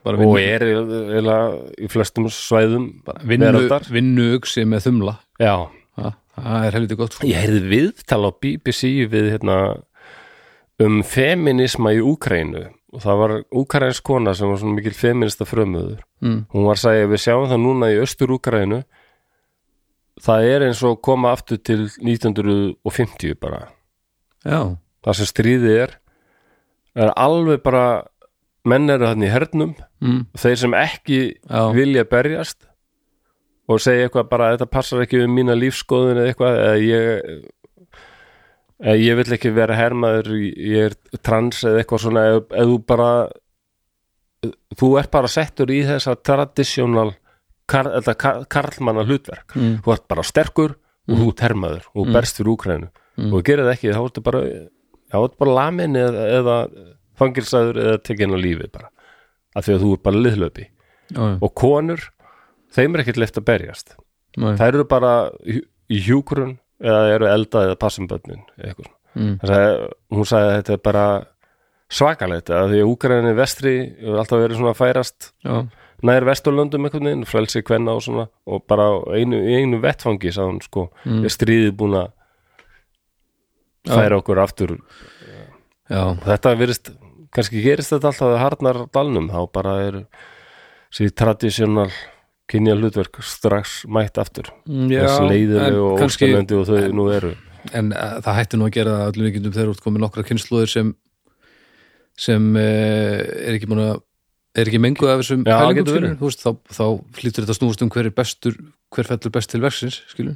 [0.05, 2.87] bara og vinnu, er eiginlega í flestum svæðum
[3.25, 5.55] vinnu, ugsi með þumla já,
[5.99, 6.09] Já,
[6.39, 7.27] það er helviti gott sko.
[7.27, 8.81] Ég heyrði viðtal á BBC
[9.11, 9.57] við hérna
[10.81, 16.01] um feminisma í Úkrænu og það var úkrænsk kona sem var svona mikil feminista frömmuður
[16.23, 16.39] mm.
[16.51, 18.81] hún var að segja við sjáum það núna í austur Úkrænu
[20.21, 23.69] það er eins og koma aftur til 1950 bara
[24.43, 25.95] Já, það sem stríðið er
[27.01, 27.85] er alveg bara
[28.67, 29.71] menn eru þannig í hernum
[30.03, 30.19] mm.
[30.37, 31.63] þeir sem ekki Já.
[31.75, 32.67] vilja berjast
[33.71, 37.49] og segja eitthvað bara þetta passar ekki um mína lífskoðun eða eitthvað eða ég
[38.81, 43.09] ég vil ekki vera hermaður ég er trans eða eitthvað svona eða, eða þú bara
[44.79, 47.11] þú ert bara settur í þessa traditional
[47.69, 47.91] kar,
[48.49, 49.53] karlmanna hlutverk.
[49.55, 49.75] Mm.
[49.85, 50.77] þú ert bara sterkur
[51.09, 52.15] og þú ert hermaður og mm.
[52.15, 52.89] berst fyrir Úkrænu
[53.21, 54.41] og þú gerir það ekki þá ertu bara
[55.11, 56.57] þá ertu bara lamin eða, eða
[57.19, 58.89] fangilsaður eða tekin á lífi bara
[59.55, 60.65] af því að þú ert bara liðlöpi
[61.11, 62.05] já, og konur,
[62.71, 63.95] þeim er ekkert leift að berjast.
[64.39, 64.53] Nei.
[64.55, 65.13] þær eru bara
[65.43, 65.59] í,
[65.91, 68.89] í hjúkurun eða eru elda eða passum bönnin eitthvað.
[69.15, 69.33] Mm.
[69.43, 71.05] Sagði, hún sagði að þetta er bara
[71.91, 75.55] svakalegt að því að Úkraðinni vestri hefur alltaf verið svona færast já,
[76.07, 78.85] nær vesturlöndum einhvern veginn, frelsi kvenna og svona og bara
[79.17, 81.25] einu, einu vettfangi sá hún sko, Mm.
[81.27, 82.11] er stríðið búin að
[83.91, 84.77] færa okkur aftur
[85.91, 86.91] já, þetta virðist,
[87.35, 89.99] kannski gerist þetta alltaf að harnar dalnum, þá bara er
[90.93, 91.89] sér tradisjonal
[92.51, 94.51] kynja hlutverk strax mætt aftur.
[94.67, 97.33] Mm, já þess leiðilegu en og óspennandi og þau nú eru.
[97.77, 100.71] en uh, það hætti nú að gera það öllum vikindum þegar út komið nokkra kynnslóðir
[100.71, 100.95] sem
[102.19, 104.01] sem uh, er ekki að
[104.57, 108.09] er ekki menguð af þessum pælingum veist, þá, þá flýtur þetta að snúast um hver
[108.09, 108.57] er bestur
[108.91, 110.35] hver fellur best til verksins, skilur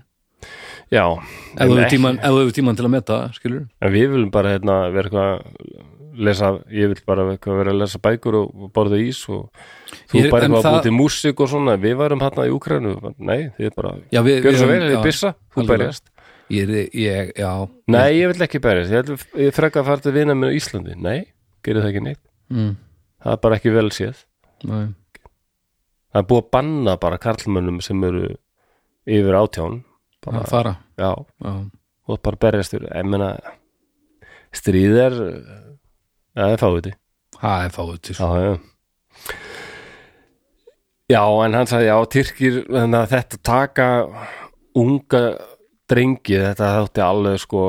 [0.93, 4.77] já, ef en, þú hefur tíman, til að meta, skilur en við viljum bara hérna,
[4.95, 9.49] vera eitthvað lesa, ég vil bara vera að lesa bækur og, og borða ís og
[10.11, 13.13] þú Ég- bara að það- búið til músík og svona, við værum hérna í Úkrænu
[13.19, 16.09] nei, þið er bara, gjörðu svo vel, þið já, byssa þú berjast.
[16.49, 17.31] Ég, er- ég,
[17.87, 20.95] Nei, ég vil ekki berjast, ég, frekka að fara til vina með Íslandi.
[20.95, 21.25] Nei,
[21.63, 22.21] gerir það ekki neitt.
[22.53, 22.75] Mm,
[23.25, 24.25] Það er bara ekki vel séð.
[24.63, 24.87] Nei,
[26.13, 28.35] Það er búið að banna bara karlmönnum sem eru
[29.07, 29.83] yfir átján.
[30.23, 30.77] Bara, að fara?
[30.97, 31.09] Já,
[31.43, 31.55] já,
[32.07, 33.33] og bara berjast Ég meina,
[34.55, 35.74] stríð er Já,
[36.35, 36.91] það er fáið
[37.41, 38.55] það er fáið til Já, já.
[41.05, 42.55] Já, en hann sagði, já, Tyrkir
[43.11, 43.87] þetta taka
[44.75, 45.21] unga
[45.91, 47.61] drengi, þetta þátti alveg sko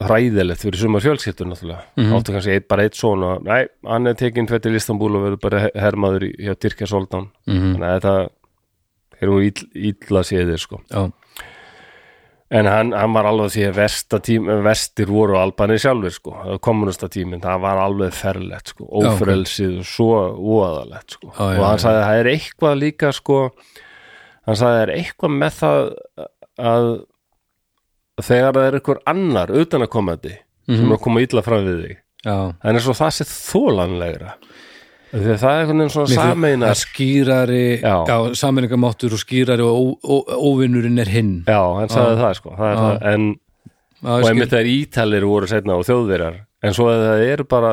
[0.00, 2.12] hræðilegt fyrir sumar fjölskyldur náttúrulega, Mhm.
[2.16, 5.40] áttu kannski eitt, bara eitt svona, nei, hann er tekinn tveit til Istanbul og verður
[5.42, 8.30] bara hermaður hjá Tyrkja Soldan, mm þannig að þetta
[9.20, 10.80] er nú ill, illa séðir sko.
[10.90, 11.12] Já,
[12.50, 16.32] en hann, hann var alveg því að tím, vestir voru Albanir sjálfur sko.
[16.64, 21.78] Kommunista tíminn, það var alveg ferlegt sko, ófrelsið og svo óaðalegt sko, já, og hann
[21.84, 23.38] sagði að það er eitthvað líka sko
[24.48, 25.80] hann sagði að það er eitthvað með það
[26.60, 26.88] að
[28.20, 30.34] þegar það er eitthvað annar utan að komandi
[30.70, 30.90] sem Mhm.
[30.90, 31.96] er að koma illa fram við þig
[32.62, 34.34] eins og það sé þólanlegra
[35.10, 37.94] að það er einhvern veginn svona sameinar skýrari Já.
[38.06, 41.32] já, sameiningamáttur og skýrari og ó- ó- óvinnurinn er hinn.
[41.48, 42.54] Já, hann sagði það sko.
[42.58, 43.24] Það er það, en
[44.00, 44.52] Já, og ég einmitt skil.
[44.54, 47.72] þegar ítalir voru setna og þjóðverjar en svo að það eru bara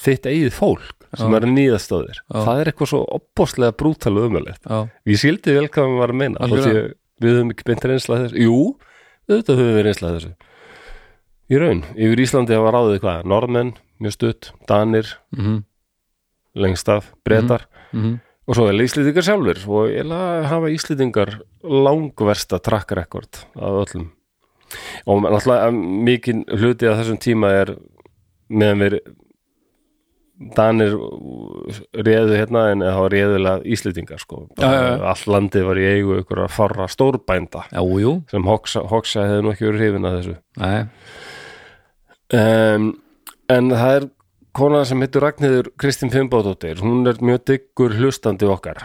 [0.00, 5.18] þitt eigið fólk sem eru nýðastóðir það er eitthvað svo opbóðslega brútalu umöðlegt já, ég
[5.18, 6.66] skildi vel hvað við varum að meina Algjörlega.
[6.66, 8.38] þótt ég- við höfum ekki beint reynslað þessu.
[8.44, 8.76] Jú,
[9.30, 10.30] auðvitað höfum við reynslað þessu.
[11.50, 15.64] Í raun, yfir Íslandi hafa ráðið hvað, norðmenn, mjög stutt danir, mhm,
[16.54, 17.66] lengst af bretar.
[17.92, 18.18] Mhm
[18.50, 20.10] og svo er Íslendingar sjálfur og ég
[20.50, 24.10] hafa Íslendingar langversta track record af öllum.
[25.06, 27.74] Og náttúrulega mikið hluti af þessum tíma er
[28.50, 28.98] meðan við
[30.56, 30.94] Danir
[31.92, 34.46] réðu hérna en það var réðulega Íslendingar sko.
[34.56, 35.02] Já, já, já.
[35.12, 37.66] allt landið var í eigu ykkur að farra stórbænda.
[37.68, 40.38] Já, jú, sem Hoxa, Hoxa hefði nú ekki verið hrifin að þessu.
[42.40, 42.88] Um,
[43.52, 44.08] en það er
[44.56, 48.84] kona sem heitur Ragnhildur Kristín Fimbóðdóttir hún er mjög diggur hlustandi okkar.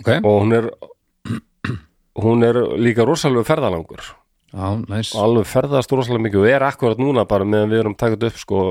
[0.00, 0.18] Ok.
[0.22, 0.70] Og hún er
[2.22, 4.02] hún er líka rosalega ferðalangur.
[4.52, 7.94] Já, næs, og alveg ferðast rosalega mikið og er akkurat núna bara meðan við erum
[7.96, 8.64] takað upp sko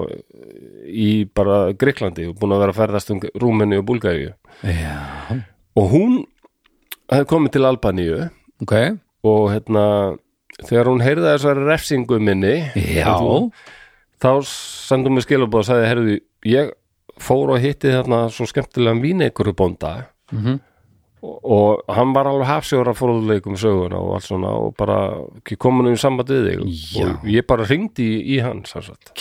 [0.86, 4.36] í bara Greiklandi og búin að vera að ferðast um Rúmeni og Búlgaríu.
[4.62, 5.42] Já,
[5.74, 6.20] og hún
[7.10, 8.20] hefði komið til Albaníu.
[8.62, 8.76] Ok.
[9.26, 9.86] Og hérna
[10.68, 13.16] þegar hún heyrði þessari refsingu minni já,
[14.22, 16.74] þá sendum við skilabóð og sagði, herrðu, ég
[17.22, 19.96] fór og hitti þarna svo skemmtilega míneikur bónda
[20.32, 20.60] mhm
[21.22, 24.98] og, og hann var alveg hafsjóra fórðuleikum söguna og allt svona og bara
[25.62, 26.64] komin um samband við þig
[26.96, 27.06] Já.
[27.06, 29.14] og ég bara ringdi í, í hann sannsagt.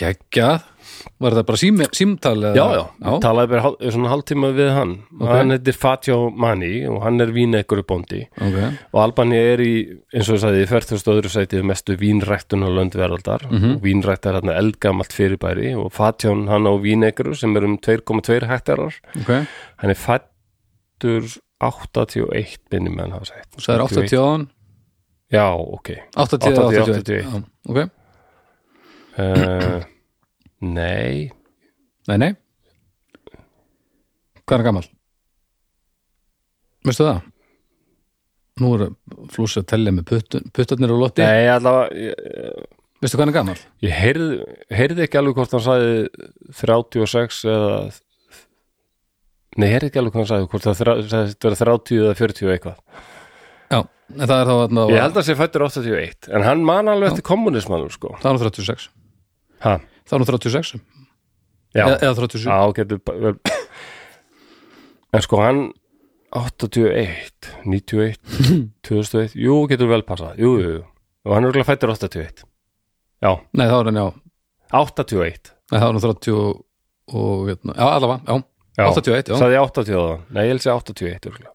[1.20, 2.55] Var það bara sími, símtal eða?
[2.56, 2.66] Já,
[3.01, 4.93] já, talaði bara hál, svona hálftíma við hann.
[5.20, 5.28] Ok.
[5.32, 8.59] hann heitir Fatjá Mani og hann er víneikur bóndi ok,
[8.93, 9.72] og Albani er í,
[10.14, 11.05] eins og ég sagði, í 40.
[11.14, 13.77] öðru sætið mestu vínræktun á löndveraldar Mhm.
[13.77, 15.74] og vínrækt er hérna eldgamalt fyrirbæri.
[15.77, 18.94] Og Fatján hann á víneikur sem er um 2,2 hektarar.
[19.20, 19.47] Ok.
[19.78, 23.55] Hann er fættur 81 minnum hafa sagt.
[23.56, 24.48] Og það er 80 án
[25.31, 25.90] Já, ok.
[26.16, 27.22] 80 80, 81 81.
[27.22, 27.78] Já, ok,
[29.18, 29.85] uh,
[30.60, 31.30] Nei.
[32.08, 32.32] Nei, nei.
[34.44, 34.86] Hvað er gammal?
[36.86, 37.20] veistu það?
[38.60, 38.90] nú er
[39.32, 41.24] flúsi að tellja með putt, puttarnir og lotti.
[41.24, 42.14] Nei, allavega
[43.00, 43.56] veistu hvað hann er gammal?
[43.84, 44.38] ég heyrði,
[44.76, 45.94] heyrði ekki alveg hvort hann sagði
[46.58, 47.74] 36 eða
[49.58, 52.76] Nei, ég heyrði ekki alveg hvað hann sagði hvort það vera 30 eða 40 eitthvað.
[53.70, 56.92] Já, en það er þá þarna Ég held að sé fættur 81 en hann man
[56.92, 58.12] alveg eftir kommunismannum sko.
[58.20, 58.86] Það er nú 36
[59.64, 59.74] ha,
[60.10, 60.74] það er nú 36
[61.70, 62.98] Já, eða, eða 37 Já, getur
[65.14, 65.60] En sko hann
[66.30, 68.18] 81, 91
[68.86, 70.36] 2001, jú, getur vel passað.
[70.38, 70.82] Jú, jú, jú,
[71.26, 72.44] og hann er örugglega fættur 81
[73.20, 74.06] Já, nei, þá er hann já.
[74.78, 76.60] 81 Nei, það var nú 30 og,
[77.10, 78.46] og hérna, já, allavega, já,
[78.78, 80.20] Já, 81, já, Sagði ég 80 á það?
[80.36, 81.50] Nei, ég held sér 81 örugglega.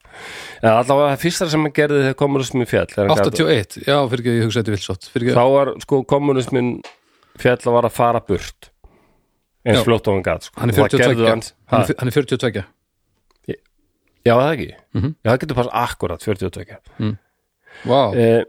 [0.59, 3.95] En allavega það fyrsta sem hann gerði þegar kommunismin fjall þegar hann gat- 81, já,
[4.11, 6.69] fyrir ekki, ég hugsa þetta vilsótt fyrir Þá var sko kommunismin
[7.41, 8.71] fjall var að fara burt
[9.65, 9.83] eins Já.
[9.87, 10.59] fljótt og hann gat sko.
[10.61, 12.65] hann er Og það 42 gerðu hann, Hann, ha, er, hann er 42
[14.25, 14.67] já, það ekki?
[14.95, 15.15] Mhm.
[15.21, 17.15] Já, það getur bara akkurat 42
[17.85, 18.45] Vá, eh,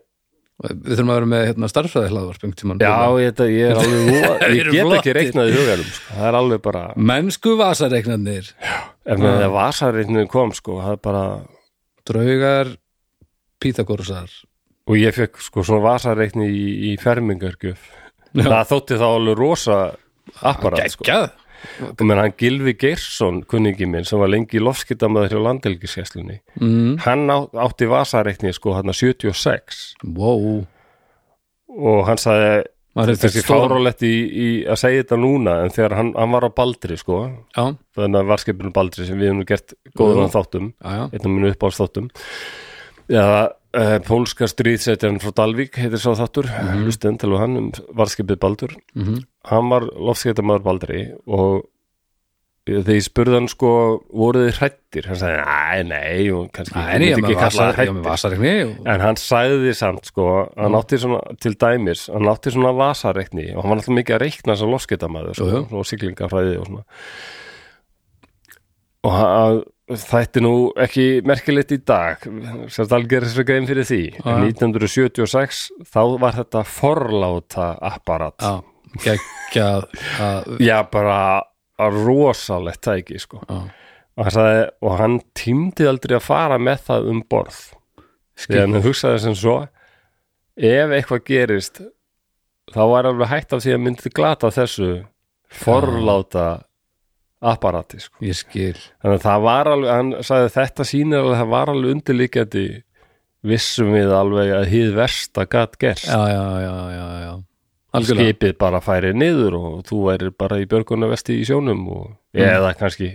[0.63, 2.79] við þurfum að vera með hérna, starffræði hlaðvarp einhvern tímann.
[2.81, 6.15] Já, ég, þetta, ég er alveg Ég get ekki reiknað í hugarum sko.
[6.15, 8.53] Það er alveg bara mennsku vasareiknarnir.
[9.05, 11.25] Ef með það vasarreikninu kom sko, það er bara
[12.07, 12.73] draugar
[13.61, 14.31] Pítagórusar
[14.87, 17.83] og ég fekk sko svona vasareikni í, í fermingargjöf
[18.37, 19.81] það þótti þá alveg rosa
[20.43, 21.19] apparat sko.
[21.89, 27.03] og menn hann Gilvi Geirsson kunningi minn sem var lengi í lofskiptamöður hjá landelgiskesslunni mm,
[27.07, 29.85] hann átti vasareikni sko hann 76
[30.17, 30.65] wow.
[31.77, 32.65] Og hann sagði
[32.97, 36.47] Maður hefur þessi fárálegt í, í að segja þetta núna en þegar hann, hann var
[36.49, 37.19] á Baldri sko.
[37.53, 41.35] Já, þannig að varskipinu Baldri sem við hefum gert góðan þáttum já, já, einn af
[41.35, 42.09] minu uppáðsþáttum
[43.13, 43.43] Já, uh,
[44.07, 46.85] pólska stríðsetjan frá Dalvík heitir sá þáttur, mm -hmm.
[46.85, 49.19] hlustend til hann um varskipið Baldur Mhm.
[49.45, 51.65] hann var lofskeitamæður Baldri og
[52.67, 57.31] spurði hann sko voruð þið hrættir, hann sagði nei, nei og kannski Nei, myndi með
[57.31, 62.27] ekki kalla hrættir og- en hann sagði samt sko hann átti svona, til dæmis, hann
[62.27, 65.77] átti svona vasareikni og hann var alltaf mikið að reikna sem lofskeitamæður sko, Jú, jú.
[65.79, 66.83] og siglingafræði og svona
[69.05, 72.25] og hann Þetta er nú ekki merkilegt í dag.
[72.27, 74.01] Gerir þessu grein fyrir því.
[74.19, 74.33] Já.
[74.33, 78.35] en 1976 þá var þetta forláta apparat.
[78.43, 78.63] Já,
[79.05, 79.87] geggjað
[80.19, 81.43] að- já bara
[81.79, 83.43] rosalegt tæki sko.
[83.47, 83.61] Já,
[84.17, 87.61] og sagði, og hann tímdi aldrei að fara með það um borð.
[88.37, 89.69] Því hann hugsaði sem svo
[90.57, 91.81] ef eitthvað gerist
[92.75, 95.05] þá var alveg hægt af því að myndi glata þessu
[95.63, 96.65] forláta
[97.53, 98.19] apparati sko.
[98.25, 98.75] Ég skil.
[99.03, 102.67] Þannig að það var alveg, hann sagði þetta sýnir alveg að það var alveg undirlíkjandi
[103.47, 106.09] vissum við alveg að hýð versta gat gerst.
[106.09, 107.35] Já, já, já, já, já.
[107.97, 112.75] Algjörlega, skipið bara færi niður og þú værir bara í björgunarvesti í sjónum og, eða
[112.77, 113.13] kannski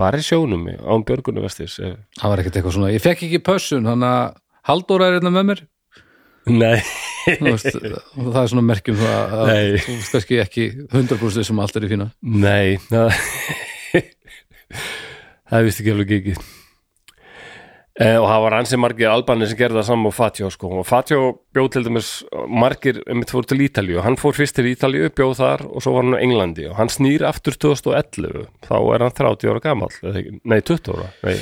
[0.00, 2.00] bara í sjónum án björgunarvestis ef...
[2.18, 5.48] það var ekkert eitthvað svona ég fekk ekki pössun, hann að Halldóra er hérna með
[5.50, 5.58] mér.
[6.48, 6.78] Nei,
[7.44, 9.78] veist, það er svona merkjum að Nei.
[9.84, 12.08] þú veist ekki 100% sem allt er í fína.
[12.24, 13.12] Nei það
[15.50, 16.36] það vist ekki alveg ekki
[17.94, 20.66] Eh, og það var ansi margir albanir sem gerði það saman og Fatjó sko.
[20.80, 21.18] Og Fatjó
[21.54, 22.08] bjóð til dæmis
[22.50, 24.00] margir einmitt fór til Ítalíu.
[24.02, 26.64] Hann fór fyrst til Ítalíu, bjóð þar og svo var hann á Englandi.
[26.66, 31.36] Og hann snýr aftur 2011 þá er hann 30 ára ekki- nei 20 ára nei,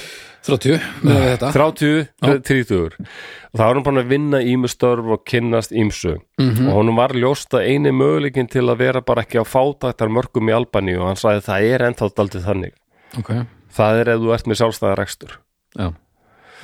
[0.45, 0.77] 30
[1.09, 1.53] með þetta.
[1.57, 6.69] 30, 30 og þá var hann bara að vinna ímustörf og kynnast ímsu Mhm.
[6.69, 10.53] og honum var ljóst að eini möguleikin til að vera bara ekki á fátættar mörgum
[10.53, 12.73] í Albaníu og hann sagði það er ennþá daldið þannig
[13.19, 13.33] ok,
[13.73, 15.35] það er ef þú ert með sjálfstæða rekstur.
[15.79, 15.89] Já,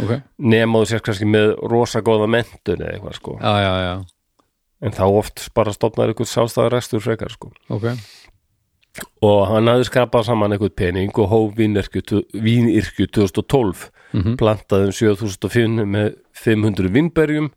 [0.00, 0.12] ok.
[0.38, 3.38] Nema þú sér kannski með rosa góða mentun eða eitthvað sko.
[3.40, 3.94] Já, já, já,
[4.82, 7.52] en þá oft bara stofnar eitthvað sjálfstæða rekstur frekar sko.
[7.68, 7.90] Ok.
[9.22, 14.38] Og hann hafði skrapað saman eitthvað pening og hóf vínirkju, vínirkju 2012 Mhm.
[14.40, 17.50] plantaði um 7005 með 500 vínberjum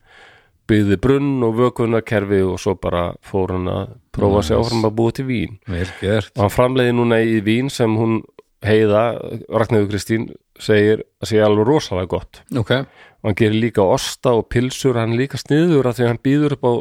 [0.68, 4.68] byggði brunn og vökunarkerfi og svo bara fór hann að prófa sig Nice.
[4.70, 5.60] áfram að búa til vín.
[6.36, 8.22] Og hann framleiði núna í vín sem hún
[8.66, 9.04] heiða,
[9.50, 10.28] Ragnhjóður Kristín
[10.62, 12.42] segir að sé alveg rosalega gott.
[12.58, 12.74] Ok,
[13.22, 16.68] og hann gerir líka osta og pilsur hann líka sniður að því hann býður upp
[16.68, 16.74] á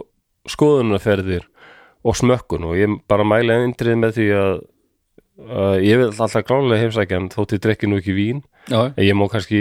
[0.55, 1.47] skoðunarferðir
[2.05, 2.69] og smökkun.
[2.69, 4.55] Og ég bara mæli eindrið með því að,
[5.61, 9.25] að ég vil alltaf glálega heimsækja hann þótt ég drekki nú ekki vín ég má
[9.31, 9.61] kannski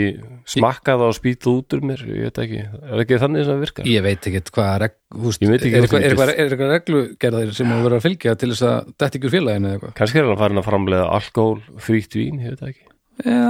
[0.50, 3.64] smakka það og spýta út úr mér ég veit ekki, er ekki þannig sem það
[3.66, 3.90] virkar?
[3.90, 7.72] Ég veit ekki hvað reg, húst, veit ekki er, hvað eitthvað, er, er reglugerðir sem
[7.72, 9.96] þú verður að fylgja til þess að þetta ekki úr félaginu eða eitthvað?
[10.00, 12.88] Kannski er hann farin að framleiða alkohol frítt vín, ég veit ekki.
[13.26, 13.50] Já,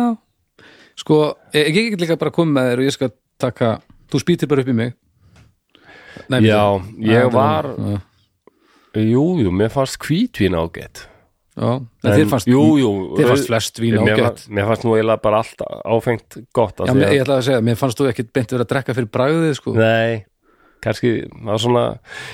[1.04, 1.20] sko,
[1.58, 3.76] ég, get líka bara að koma með þér og ég skal taka
[4.10, 4.96] þú spýtir bara upp í mig.
[6.30, 6.64] Nei, já,
[7.04, 8.02] ég var já,
[9.04, 11.09] jú, mér fannst hvítvín ágætt
[11.60, 14.46] en þér fannst jú, jú, þér fannst flest vín ágætt.
[14.48, 17.80] mér fannst nú eiginlega bara allt áfengt gott Já, því ég ætla að segja, mér
[17.80, 19.74] fannst þú ekkit beint verið að drekka fyrir bragðið, sko.
[19.76, 20.24] Nei,
[20.86, 21.86] kannski það var svona,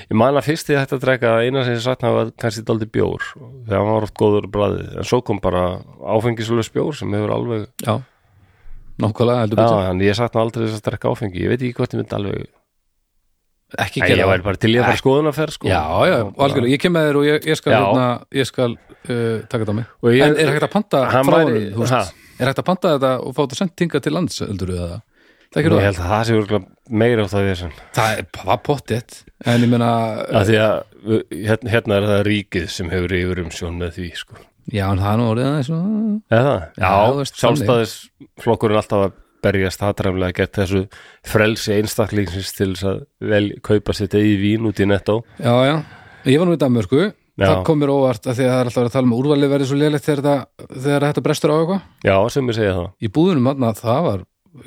[0.10, 2.90] ég man að fyrst ég hætti að drekka eina sem ég satt var kannski daldi
[2.94, 3.30] bjór.
[3.66, 5.64] Þegar hann var oft góður bræðið en svo kom bara
[6.06, 7.96] áfengislös bjór sem hefur alveg, Já,
[9.02, 12.04] nákvæmlega, já, ég satt hann aldrei þess að drekka áfengi, ég veit ekki hvort ég
[12.04, 12.46] myndi alveg
[13.84, 15.68] Ekki gera ég væri bara til ég að fara skoðunarferð sko.
[15.68, 18.06] Já, já, algjörlega, ég kem með þér og ég, ég skal, hérna,
[18.40, 19.90] ég skal uh, taka þetta á mig.
[20.16, 21.42] Ég- en er hægt að panta frá
[21.76, 24.72] þú veist, er hægt að panta þetta og fá þetta sendt tinga til lands, heldur
[24.76, 25.04] við það?
[25.56, 29.14] Ég held að það sé örugglega meira á það þessum Það er bara pottitt
[29.46, 29.70] en ég
[30.66, 34.36] að við- hérna, hérna er það ríkið sem hefur yfir um sjón með því sko.
[34.74, 35.48] já, en það er nú orðið
[36.82, 39.14] Já, þú sjálfstæðisflokkurinn alltaf að
[39.46, 40.82] berjast hatræmlega gett þessu
[41.26, 45.22] frelsi einstaklingsins til þess að vel kaupa sitt eigi vín út í nettó.
[45.38, 45.76] Já, já,
[46.34, 47.12] ég var nú í Danmörku.
[47.36, 47.50] Já.
[47.50, 49.68] það kom mér óvart að því að það er alltaf að tala um úrvalið verið
[49.68, 51.82] svo lélegt þegar, þegar þetta brestur á eitthvað.
[52.08, 52.86] Já, sem ég segja það.
[52.96, 54.22] Í búðunum þarna, það var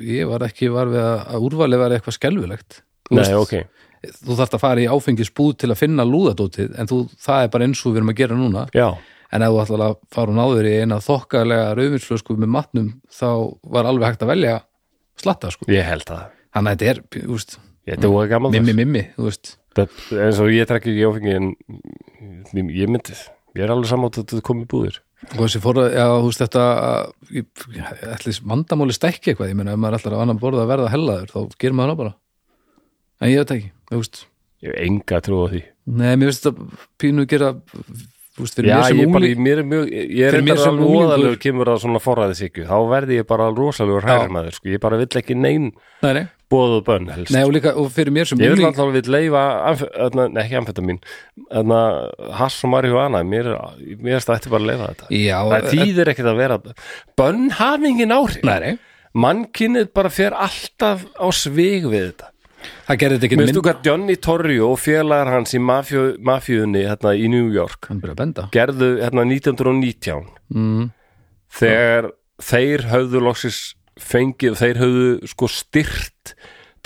[0.05, 2.81] ég var ekki var við að, úrvalið verið eitthvað skelfilegt.
[3.09, 6.91] Þú Nei, veist, ok, þú þarft að fara í áfengisbúð til að finna lúðadótið en
[6.91, 8.65] þú, það er bara eins og við erum að gera núna.
[8.77, 8.87] Já,
[9.33, 13.29] en ef þú ætlar að fara og náður í eina þokkalega rauðvinsflösku með matnum þá
[13.75, 14.55] var alveg hægt að velja
[15.21, 16.37] slatta sko, ég held það.
[16.55, 17.57] Þannig að þetta er þú veist,
[17.89, 21.51] þetta var gammal mimmi mimmi þú veist, eins og ég trekki ekki áfengi en
[22.73, 23.15] ég myndi
[23.57, 24.99] ég er alveg samátt að þetta komi búðir.
[25.33, 26.65] Og þessi fór að, já, þú veist þetta
[28.15, 31.33] ætlis vandamáli stækki eitthvað, ég meina ef maður ætlar að annan borða að verða hellaður,
[31.33, 32.13] þá gerir maður það bara.
[33.19, 34.21] En ég veit ekki, þú veist.
[34.63, 35.61] Ég hef enga trú á því.
[35.99, 37.51] Nei, mér finnst þetta pínu gera
[38.45, 40.81] veist, fyrir Já, mér sem ég, bara, ungling mér er mjög, ég er mér sem
[40.85, 44.11] óðalegur kemur að svona forræðisíkju, þá verði ég bara rosalegur Já.
[44.15, 45.53] hærmaður, sko, ég bara vill ekki nei,
[46.05, 48.93] nei, bóðu bönn helst nei, og líka, og fyrir mér sem Ég vil ungling alltaf
[48.95, 49.43] vill leifa,
[50.33, 51.01] nei ekki amfetamin,
[51.51, 51.81] þarna
[52.39, 55.09] hass og marihuana, mér, er- er stætti bara að leifa þetta.
[55.13, 56.59] já, Það þýðir ekkert að vera,
[57.19, 58.79] bönn hafi engin áhrif.
[59.19, 62.27] Mannkynnið bara fer alltaf á svig við þetta.
[62.87, 66.85] Það gerði þetta ekki Minnst þú hvað Johnny Torrio og félagar hans í mafíu, mafíunni
[66.87, 68.47] hérna í New York hann byrja að benda.
[68.55, 70.87] gerðu hérna 1919 mm,
[71.59, 72.09] þegar
[72.39, 73.59] þeir höfðu loksis
[73.99, 76.35] fengið, þeir höfðu sko styrt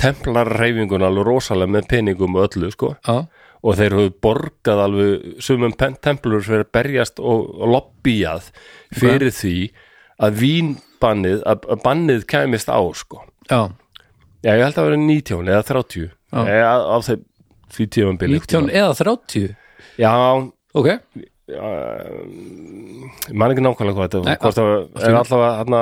[0.02, 2.96] templarreifingun alveg rosalega með peningum og öllu sko.
[3.06, 3.28] Já,
[3.64, 8.50] og þeir höfðu borgað alveg sumum templur fyrir að berjast og, og lobbyjað
[8.92, 9.58] fyrir því
[10.24, 13.24] að vínbannið að, að bannið kæmist á sko.
[13.48, 13.72] Já,
[14.44, 16.40] já ég held að vera 19 eða 30 Já.
[16.44, 17.22] eða á þeim
[17.74, 19.54] því tímambili 19 eða 30
[20.02, 20.12] já,
[20.74, 20.90] ok,
[23.34, 25.82] man ekki nákvæmlega hvað þetta Nei, hvort það í er allavega hana,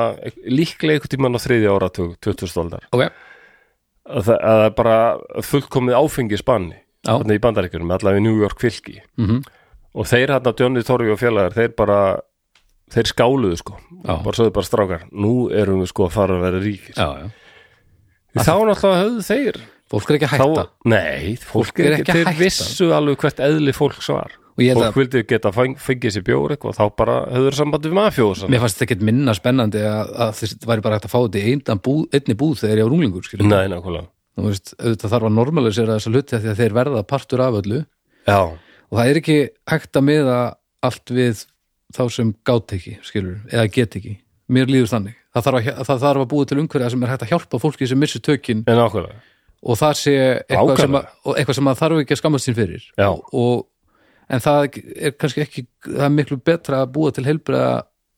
[0.50, 3.10] líklega einhvern tímann á þriðja ára 20 stóldar ok.
[4.12, 4.96] Að það að það er bara
[5.46, 9.00] fullkomið áfengi spanni í bandaríkjunum, allavega í New York fylki.
[9.18, 9.42] Mm
[9.92, 12.00] og þeir hérna Johnny Torri og félagar þeir bara
[12.92, 13.78] þeir skáluðu sko.
[14.06, 16.96] Bara sögðu bara strákar, nú erum við sko að fara að vera ríkir.
[16.96, 17.30] Já, já,
[18.38, 19.58] þá náttúrulega höfðu þeir
[19.92, 20.64] fólk er ekki að hætta.
[20.64, 22.40] Þá, nei, fólk, Fólk er ekki að þeir hætta.
[22.40, 24.38] vissu alveg hvert eðli fólks var.
[24.52, 27.58] Og ég held fólk að vildi geta feng, fengið sér bjór eitthvað þá bara höfður
[27.60, 31.08] sambandi við mafjóð mér fannst þetta ekkert minna spennandi að, að þess væri bara hægt
[31.08, 31.54] að fá þetta í
[32.20, 34.08] einni búð þegar ég var runglingur nei, nákvæmlega.
[34.42, 37.82] Auðvitað þarf að normalisera þessa hluti því að þeir verða partur af öllu.
[38.28, 38.40] Já,
[38.92, 39.38] og það er ekki
[39.72, 40.38] hægt að miða
[40.88, 41.46] allt við
[41.96, 44.18] þá sem gátt ekki skilur, eða get ekki
[44.54, 47.26] mér líður þannig, það þarf að, það þarf að búa til umhverja sem er hægt
[47.28, 48.64] að hjálpa fólki sem missi tökin.
[48.68, 49.20] En nákvæmlega.
[49.62, 50.16] Og það sé
[50.50, 52.88] eitthvað sem, að, og eitthvað sem að þarf ekki að skammast sín fyrir.
[53.06, 53.68] Og,
[54.32, 57.72] en það er kannski ekki það er miklu betra að búa til heilbriða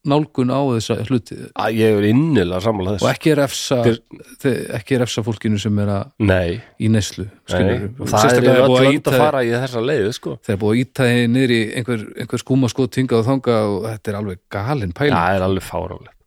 [0.03, 1.35] nálgun á þessa hluti.
[1.55, 5.91] Að ég er innilega sammála og þess ekki refsa þe- ekki refsa fólkinu sem er
[5.93, 7.23] að nei, í neyslu
[7.53, 10.35] nei, og það er öll að íta fara í þessa leið sko.
[10.43, 13.88] þegar búið að íta þið niður í einhver, einhver skúma sko tinga og þanga og
[13.88, 15.15] þetta er alveg galinn pæling.
[15.15, 16.19] Það er alveg fárálegt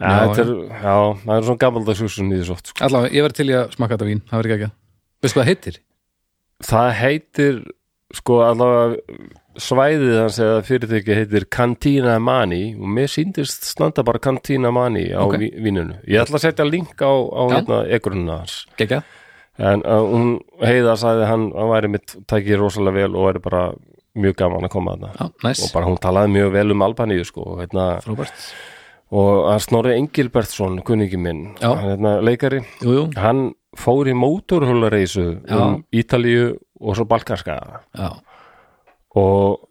[0.00, 0.94] já, þetta er, já,
[1.24, 2.84] það er svona gammaldags hugsun í þessu oft sko.
[2.86, 4.72] allavega, ég verð til í að smakka þetta vín, það verður ekki ekki
[5.20, 5.78] veistu hvað það heitir?
[6.70, 7.60] það heitir
[8.20, 14.70] sko allavega svæðið hans eða fyrirtæki heitir Cantina Mani og mér síndist standa bara Cantina
[14.72, 15.34] Mani á Ok.
[15.34, 15.50] okay.
[15.58, 19.02] vínunu ég ætla að setja link á, á hérna egrunna hans Gekja?
[19.58, 23.62] en uh, hún heiða sagði hann hann væri mitt tæki rosalega vel og væri bara
[24.16, 27.26] mjög gaman að koma þarna Já, næs, og bara hún talaði mjög vel um Albaníu
[27.28, 28.46] sko hérna, frábært
[29.12, 31.74] og hann Snorri Engilbertsson kunningi minn, Já.
[31.74, 35.56] hann hérna, leikari Jú, jú, hann fór í mótorhjólareisu Já.
[35.58, 37.58] um Ítalíu og svo Balkanska.
[37.98, 38.10] Já,
[39.18, 39.66] og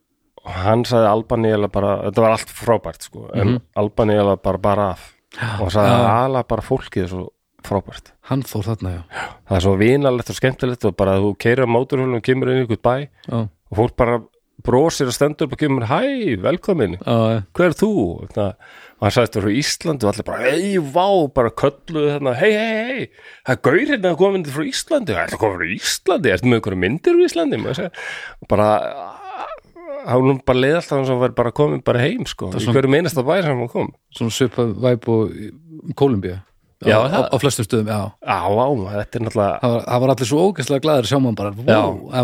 [0.50, 3.62] hann sagði Albaníu bara, þetta var allt frábært sko, en Mhm.
[3.78, 5.14] Albaníu bara bara af.
[5.60, 6.26] Og hann sagði Já.
[6.26, 7.28] ala bara fólkið er svo
[7.64, 8.12] frábært.
[8.22, 9.04] Hann fór þarna, já.
[9.50, 12.66] Það er svo vinalegt og skemmtilegt og bara þú keirir á mótorhjólum og kemur inn
[12.66, 14.22] í ykkur bæ Já, og fólk bara
[14.64, 18.28] brosir og stendur upp og kemur hæ, velkomin, já, hver er þú?
[18.28, 18.54] Þetta,
[19.00, 20.04] og hann sagðist þú frá Íslandi.
[20.06, 21.06] Og allir bara, hei, vá,
[21.40, 23.06] bara kölluðu þarna, hei, hei, hei,
[23.48, 26.34] það er gaur hérna komin frá Íslandi, það er komin frá Íslandi?
[26.36, 27.62] Ertu með einhverju myndir úr Íslandi?
[27.64, 28.04] Maður segir,
[28.44, 28.68] og bara
[30.10, 33.24] hann bara leið alltaf og hann var bara komin bara heim sko, í hverju meinasta
[33.26, 33.90] bæri sem hann kom.
[34.16, 35.34] Svona svipað væp og
[36.00, 36.42] Kólumbía.
[36.80, 38.02] Já, á, það- á, á flestum stöðum, já.
[38.24, 38.68] Á, á,
[39.04, 41.52] þetta er náttúrulega það var, það var allir svo ógæslega glæður að sjá mann bara,
[41.52, 41.80] Já.
[41.84, 42.24] wow, það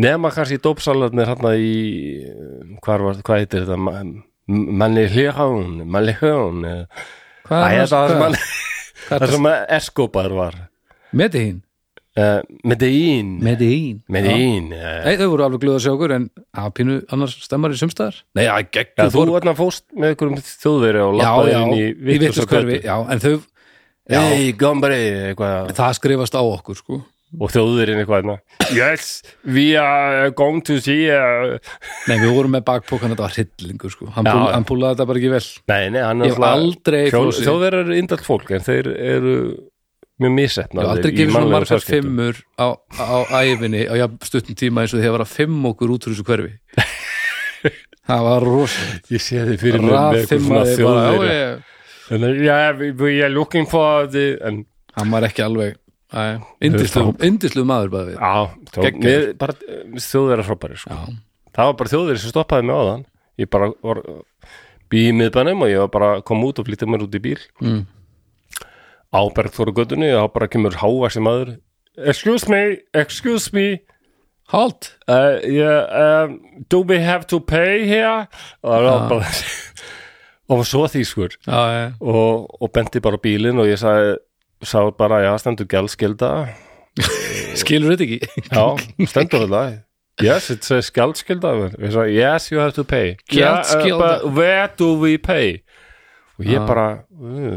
[0.00, 1.70] var nema kannski dópsalarnir hérna í
[2.84, 3.78] hvar var, hvað heitir þetta?
[3.78, 4.04] Ma-
[4.50, 6.64] Malihjón Malihjón
[7.46, 7.74] Hvað Það?
[7.74, 8.38] Er það sem hann
[9.10, 9.30] Það?
[9.34, 10.56] sem að Escobar var.
[11.16, 11.60] Medellín?
[12.18, 13.28] Uh, Medellín.
[13.42, 14.00] Medellín.
[14.10, 16.24] Medellín uh, Nei, þau voru alveg glöð að sjá okkur en
[16.58, 18.18] að pínu annars stemmar í sumstaðar.
[18.36, 22.80] Nei, Já, geggjum þú þarna fóst með einhverjum þjóðveri og lappaði inn í í vitluskverfi
[22.84, 23.34] Já, en þau,
[24.10, 25.00] Hey, gambari,
[25.38, 27.00] það skrifast á okkur sko
[27.38, 28.36] og þjóðverinn eitthvað hérna.
[28.74, 29.10] Yes,
[29.46, 31.56] we are going to see uh...
[32.10, 34.08] Nei, við vorum með bakpókan, þetta var hryllingur sko.
[34.16, 35.42] Hann, Já, púl, hann púlaði þetta bara ekki vel.
[35.72, 37.46] Nei, nei, hann Ég aldrei flósið.
[37.46, 39.36] Þjóðverið eru indalt fólk en þeir eru
[40.20, 44.82] mjög Ég misefna hef aldrei gefið svona margar fimmur á, á æfinni á stuttum tíma
[44.84, 46.52] eins og því að vera fimm okkur út úr þessu hverfi.
[48.10, 49.10] Það var rosalegt.
[49.14, 53.68] Ég sé þið fyrir mér með eitthvað svona Raffimmaði bara, já, ég- we, are looking
[53.70, 55.78] for the Hann var ekki alveg
[57.28, 58.16] Indislu maður bara við.
[58.18, 58.34] Já,
[58.74, 59.04] Geggjaður.
[59.04, 59.54] mér, bara
[60.06, 60.98] þjóðverið frábæri sko.
[61.54, 63.04] Það var bara þjóðverið sem stoppaði mig á þann
[63.40, 64.00] Ég bara var
[64.90, 67.22] bí í miðbænum og ég var bara að koma út og flytja mér út í
[67.22, 67.38] bíl.
[67.62, 67.86] Mm.
[69.10, 71.54] á Bergþóru göttunni og þá bara kemur hávaxi maður.
[71.98, 73.80] Excuse me, excuse me.
[74.50, 74.96] Halt.
[75.08, 75.86] Uh, yeah,
[76.26, 78.26] um, Do we have to pay here?
[78.62, 79.30] og það var bara
[80.50, 84.16] og svo þýskur Já, já, og, og benti bara bílinn og ég sagði
[84.62, 86.30] sá bara, já, stendur gjaldskilda
[87.60, 88.46] skilur þetta ekki?
[88.50, 88.64] Já,
[89.08, 89.62] stendur þetta.
[90.20, 90.90] Yes, it says
[91.94, 93.14] sagði, yes, you have to pay.
[93.32, 93.86] Gjaldskylda.
[93.88, 95.62] yeah, uh, but where do we pay?
[96.38, 96.66] Og ég Já.
[96.68, 97.56] bara uh,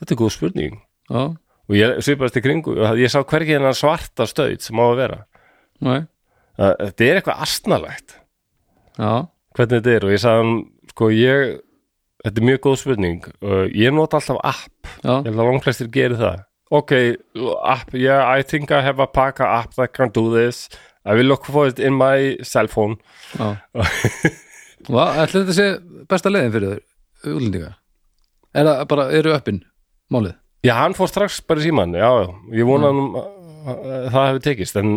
[0.00, 0.78] þetta er góð spurning.
[1.10, 1.22] Já,
[1.70, 4.96] og ég svipast í kringu og ég sá hvergi hennar svarta stöð sem á að
[5.04, 5.20] vera.
[5.86, 6.00] Nei,
[6.60, 8.10] Uh, þetta er eitthvað astnalegt
[8.98, 9.12] já.
[9.56, 10.04] Hvernig þetta er.
[10.04, 10.58] Og ég sagði hann
[10.90, 11.52] sko ég,
[12.24, 13.26] þetta er mjög góð spurning.
[13.40, 14.92] Uh, ég nota alltaf app.
[15.02, 16.44] Já, ég held að langflestir gerir það.
[16.70, 16.92] Ok,
[17.66, 20.68] app, yeah, I think I have a Paka app that can do this.
[21.04, 23.00] I will look for it in my cell phone.
[23.34, 23.56] Já.
[24.86, 25.66] Hvað, ætli þetta sé
[26.08, 26.78] besta leiðin fyrir
[27.20, 27.74] þau útlendinga?
[28.56, 29.58] Er það bara, eru uppin
[30.10, 30.38] málið?
[30.66, 32.28] já, hann fór strax bara í síman já, já,
[32.58, 34.92] ég vona hann að það hefur tekist en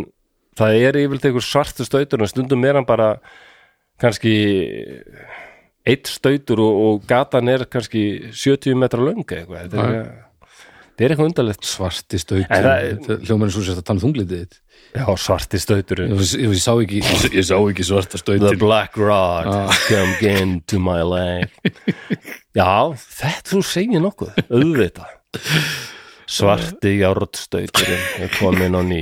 [0.59, 3.09] það er yfirleitt einhver svartu stautur en stundum er hann bara
[4.01, 4.33] kannski
[5.85, 9.65] eitt stautur og, og gatan er kannski 70 metra löng eitthvað.
[9.67, 10.11] Þetta er,
[10.93, 11.67] þetta er eitthvað undarlegt.
[11.67, 14.59] Svarti staut En það- Hljómar eins og sérst að tanna þunglitið þitt.
[14.93, 16.99] Já, svarti stautur Ég, ég, ég sá ekki
[17.39, 18.59] Ég sá ekki svarta The stautin.
[18.61, 19.47] black rod
[19.87, 21.49] come into my leg
[22.53, 24.35] Já, þetta þú segir nokkuð.
[24.53, 25.09] Auðvitað.
[26.29, 29.01] Svarti járnstauturinn er komin á ný.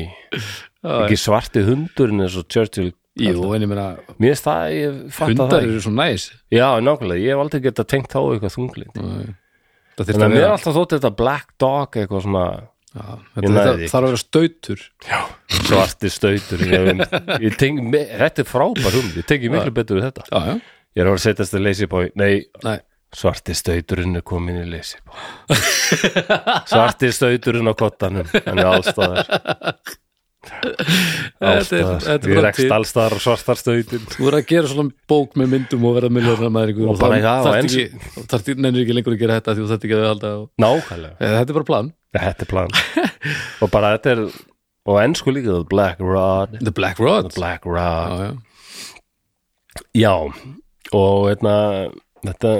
[0.81, 3.85] Ekki svarti hundurinn eins og Churchill Jú, en ég meina
[4.21, 6.25] Mér finnst það, ég fatt að Hundar það eru svo næs.
[6.53, 10.45] Já, nákvæmlega, ég hef aldrei getað tengt á eitthvað þunglind Þannig að að mér er
[10.45, 12.45] vera alltaf þótt þetta black dog eitthvað svona
[12.91, 13.03] Já,
[13.35, 13.51] Þetta,
[13.87, 14.81] þarf að vera stautur.
[15.61, 17.03] Svarti stautur ég,
[17.45, 17.53] ég
[17.87, 20.25] me- Þetta er frábær hum Ég tengi miklu betur við þetta.
[20.27, 20.55] Já, já.
[20.95, 22.33] Ég er að að setjast að leysi bói Nei,
[22.67, 22.77] Nei,
[23.15, 24.99] Svarti stauturinn er komin í leysi
[26.67, 28.71] Svarti stauturinn á kottanum Hann er
[30.41, 32.69] Þetta þetta bara rekst til.
[32.73, 36.53] allstaðar á svartar stautin þú er að gera svona bók með myndum og verða miljónar
[36.55, 37.83] maður ykkur Og já, á þarft ensku.
[37.85, 38.25] ekki, og
[38.97, 41.13] lengur að gera þetta því þarft ekki að halda og, Nákvæmlega.
[41.21, 41.91] Eða, Þetta er bara plan.
[42.17, 42.71] Þetta er plan.
[43.61, 44.23] Og bara þetta er
[44.91, 46.57] Og ennsku líka The Black Rod.
[46.57, 47.29] The Black Rod?
[47.29, 48.31] The Black Já, Rod já.
[50.01, 50.15] Já
[50.97, 51.55] Og hérna
[52.25, 52.55] Þetta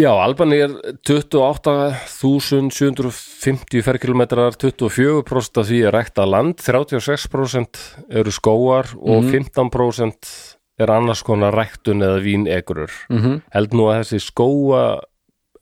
[0.00, 0.70] Já, Albani er
[1.04, 7.78] 28.750 ferkilometrar 24% af því er rækta land 36%
[8.20, 10.16] eru skóar og 15%
[10.80, 13.32] er annars konar ræktun eða vínegrur Mhm.
[13.52, 14.84] held nú að þessi skóa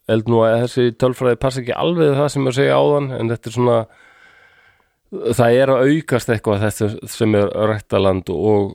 [0.09, 3.47] held nú að þessi tölfræði passa ekki alveg það sem ég segja áðan en þetta
[3.47, 3.87] er svona
[5.35, 8.75] það er að aukast eitthvað þetta sem er ræktaland og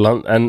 [0.00, 0.46] land, en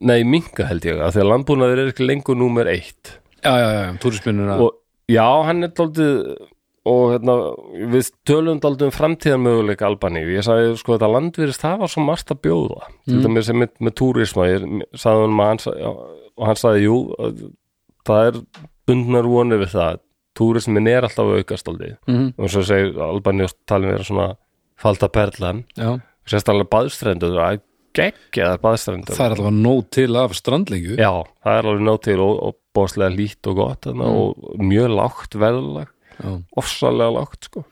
[0.00, 3.16] nei, minka held ég að því að landbúnaður er ekki lengur númer eitt.
[3.44, 4.76] Já, já, já, túrisminnuna og
[5.10, 6.20] já, hann er daldið
[6.84, 7.34] og hérna,
[7.92, 11.92] við tölum daldið um framtíðan möguleika Albani ég sagði sko þetta land virðist það var
[11.92, 12.88] svo margt að bjóða.
[13.08, 14.66] Til dæmis með, með túrisma ég
[15.00, 15.90] sagði hann já,
[16.34, 17.44] og hann sagði jú, að
[18.04, 18.40] það er
[18.88, 20.00] bundnar vonir við það.
[20.34, 24.28] Túrismin er alltaf aukast aldrei Mhm, og svo segir Albani og talin vera svona
[24.76, 25.64] falda perlan.
[25.78, 27.62] Já, sérstaklega baðstrendur það er
[27.94, 29.16] geggjaðar baðstrendur.
[29.16, 30.98] Það er alltaf nóg til af strandlengju.
[30.98, 31.10] Já,
[31.44, 35.38] það er alveg nóg til og, og bóðslega lít og gott þarna, og mjög lágt
[35.38, 35.92] veðlag
[36.58, 37.64] ofsalega lágt sko.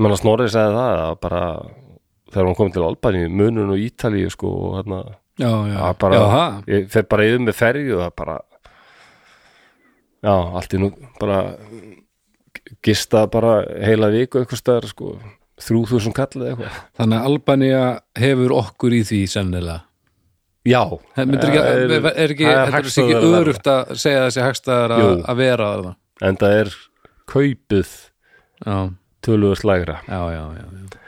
[0.00, 1.42] Menn að Snorri segði það að bara
[2.30, 5.00] þegar hann kom til Albani munun og Ítalíu sko og hérna
[5.40, 6.20] það bara,
[6.70, 8.36] ég fer bara yfir með ferju og það bara
[10.20, 11.40] já, allt í nú bara
[12.84, 15.14] gista bara heila viku eitthvað staðar sko
[15.60, 16.82] þrjú þúsund kallið eitthvað.
[17.00, 17.84] Þannig að Albania
[18.18, 19.80] hefur okkur í því sennilega.
[20.68, 20.82] Já,
[21.16, 23.34] ekki, er, er ekki, er ekki verð.
[23.38, 25.92] örugt að segja þessi hagstæðar að, vera þarna.
[26.28, 26.72] En það er
[27.32, 27.94] kaupið
[28.60, 28.76] Já,
[29.24, 30.00] tölvöðs lægra.
[30.04, 30.64] Já, já, já,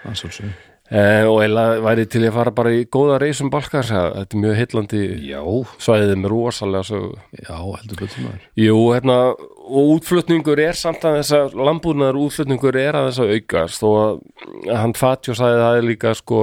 [0.09, 0.72] já.
[0.93, 4.59] Eh, og eða væri til að fara bara í góða reisum balkar, þetta er mjög
[4.59, 5.41] heillandi Já,
[5.81, 7.01] svæðið með rosalega svo
[7.33, 8.43] já, heldur betur maður.
[8.61, 9.17] Jú, hérna,
[9.63, 14.69] og útflutningur er samt að þess að lambúnaðar útflutningur er að þess að aukast og
[14.69, 16.43] hann Fatjó sagði það er líka sko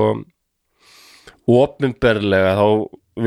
[1.60, 2.68] opinberlega þá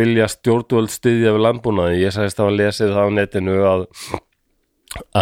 [0.02, 3.88] vilja stjórnvöld styðja við lambúnaði, ég sagðist að lesið það á netinu að,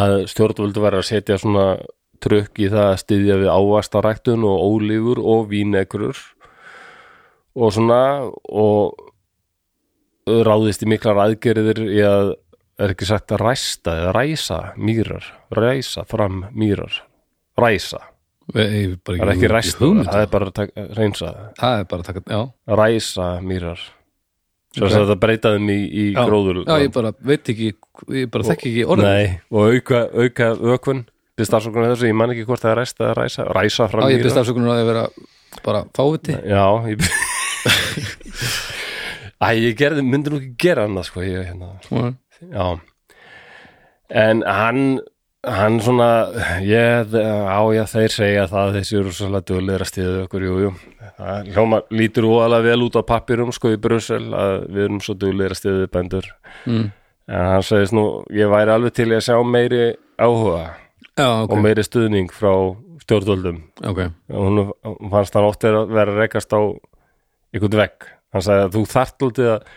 [0.01, 1.73] að stjórnvöld verður að setja svona
[2.23, 6.19] trukk í það að styðja við ávastaræktun og ólífur og vínegrur
[7.57, 8.03] og svona
[8.51, 9.09] og
[10.27, 12.35] ráðist í miklar aðgerðir í að
[12.81, 17.03] er ekki sagt að ræsta eða ræsa mýrar, ræsa fram mýrar,
[17.61, 18.01] ræsa
[18.51, 20.11] bara það er ekki ræsta, hugmynd.
[20.11, 23.83] það er bara að reynsa Það er bara að taka, já ræsa mýrar
[24.71, 24.87] svo Ok.
[24.87, 24.99] okay.
[25.03, 27.71] þetta breytaði mig í, í Já, gróður já, ég bara veit ekki,
[28.15, 31.05] ég bara þekki ekki orðið Nei, og auka, auka ökvun
[31.41, 34.25] við starfsóknum þessu, ég man ekki hvort það er ræsta ræsa, ræsa Já, fram ég
[34.25, 35.05] byrst afsökunar að ég vera
[35.65, 36.37] bara fáviti.
[36.47, 36.99] Já, ég
[39.41, 42.13] Æ, ég gerði, myndi nú ekki gera annað sko, ég, hérna, Já,
[42.51, 42.67] Já.
[44.11, 45.01] En hann
[45.47, 46.09] hann svona
[46.61, 50.73] ég, á já þeir segja það þessi eru svolítið duglegir að stíðu okkur jú, jú.
[51.17, 55.17] það hljóma lítur óalega vel út á pappirum sko í Brussel að við erum svo
[55.17, 56.29] duglegir að stíðu bændur.
[56.67, 56.91] Mm.
[57.31, 58.05] en hann segist nú
[58.37, 59.83] ég væri alveg til í að sjá meiri
[60.21, 60.67] áhuga
[61.21, 62.53] já ok, og meiri stuðning frá
[63.05, 63.61] stjórnvöldum.
[63.91, 64.01] Ok.
[64.33, 66.61] Og hún fannst hann oft vera vera að rekast á
[67.55, 68.09] einhvern vegg.
[68.35, 69.71] Hann sagði að þú þarft alltaf að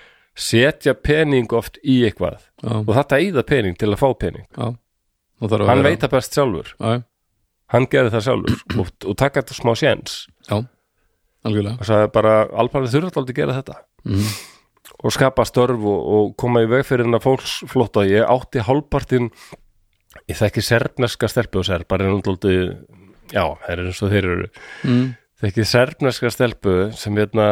[0.44, 2.40] setja pening oft í eitthvað.
[2.64, 4.48] Já, og þetta íða pening til að fá pening.
[4.58, 4.78] Að
[5.42, 6.74] hann vera- veit það best sjálfur.
[6.80, 7.04] Já,
[7.74, 10.18] hann gerði það sjálfur og, og taka þetta smá séns.
[11.80, 13.80] Og sagði bara alparið þurfa aldrei að gera þetta.
[14.08, 14.28] Mm.
[15.04, 18.04] og skapa störf og, og koma í veg fyrir hennar fólksflótta.
[18.08, 19.30] Ég átti hálfpartin
[20.30, 22.78] ég þekki serbneska stelpu og serbar er náttúrulega
[23.34, 24.48] já, þeir eru eins og þeir eru
[24.84, 25.06] Mm.
[25.44, 27.48] þekki serbneska stelpu sem hérna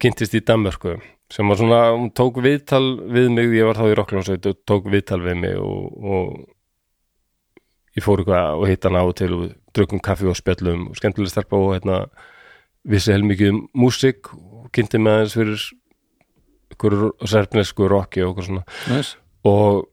[0.00, 0.98] kynntist í Danmörku
[1.34, 4.84] sem var svona, hún tók viðtal við mig, ég var þá í Rockljónsveit og tók
[4.92, 6.48] viðtal við mig og, og
[7.96, 9.44] ég fór eitthvað og hitt hann á til og
[9.74, 12.04] drukum kaffi og spjöllum og skemmtileg stelpa og hérna
[12.86, 15.64] vissi helmikið um músík og kynnti með aðeins fyrir
[17.28, 19.16] serfnesku rocki og okkur svona Nice.
[19.46, 19.84] og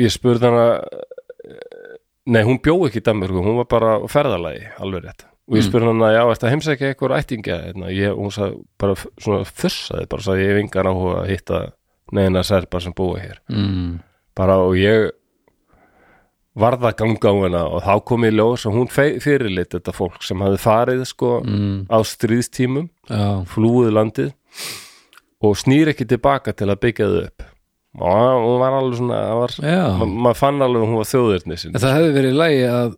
[0.00, 1.98] ég spurði hana eh,
[2.30, 5.26] nei, hún bjó ekki í Danmörku, hún var bara ferðalagi, alveg rétt.
[5.50, 7.56] Og ég spurði hana, já, ertu að heimsækja eitthvað ættingja?
[7.68, 11.30] Hérna, ég, og hún sagði, bara svona fussaði, bara sagði, ég hef engan áhuga að
[11.32, 11.62] hitta
[12.14, 13.40] neina serbar sem búa hér.
[13.50, 13.98] Mm.
[14.38, 15.10] bara og ég
[16.60, 20.22] varð að ganga á hana og þá kom ég ljós og hún fyrirlit þetta fólk
[20.26, 21.86] sem hafði farið sko Mm.
[21.90, 22.88] á stríðstímum
[23.46, 24.32] flúið landið
[25.46, 27.44] og snýr ekki tilbaka til að byggja þau upp
[27.98, 31.72] og hún var alveg svona var, já ma maður fann alveg hún var þjóðirni sin.
[31.74, 32.92] En það hefði verið í lagi að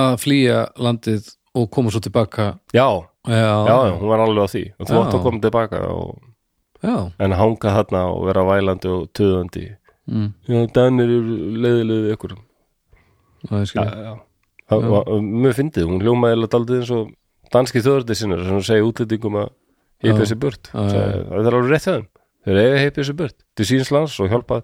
[0.00, 1.30] að flýja landið
[1.60, 2.86] og koma svo tilbaka já,
[3.28, 5.00] Já, já, já, hún var alveg á því og þú Já.
[5.04, 6.18] átt að koma tilbaka og,
[6.82, 6.94] já.
[7.20, 9.66] en hanga þarna og vera vælandi og töðandi
[10.10, 10.32] Mm.
[10.48, 11.06] já, Danir
[11.62, 12.32] leiðilegði ykkur
[13.46, 14.14] Það er já, skilja já.
[14.70, 17.12] Það var mjög fyndið, hún hljómaði daldið eins og
[17.52, 19.50] danski þjóðurði sinni sem segja útlendingum að
[20.02, 20.14] Já.
[20.16, 22.06] þessi burt Já, já, það er alveg rétt þeim
[22.46, 24.60] þeir eiga heipa þessi burt til síns lands og hjálpa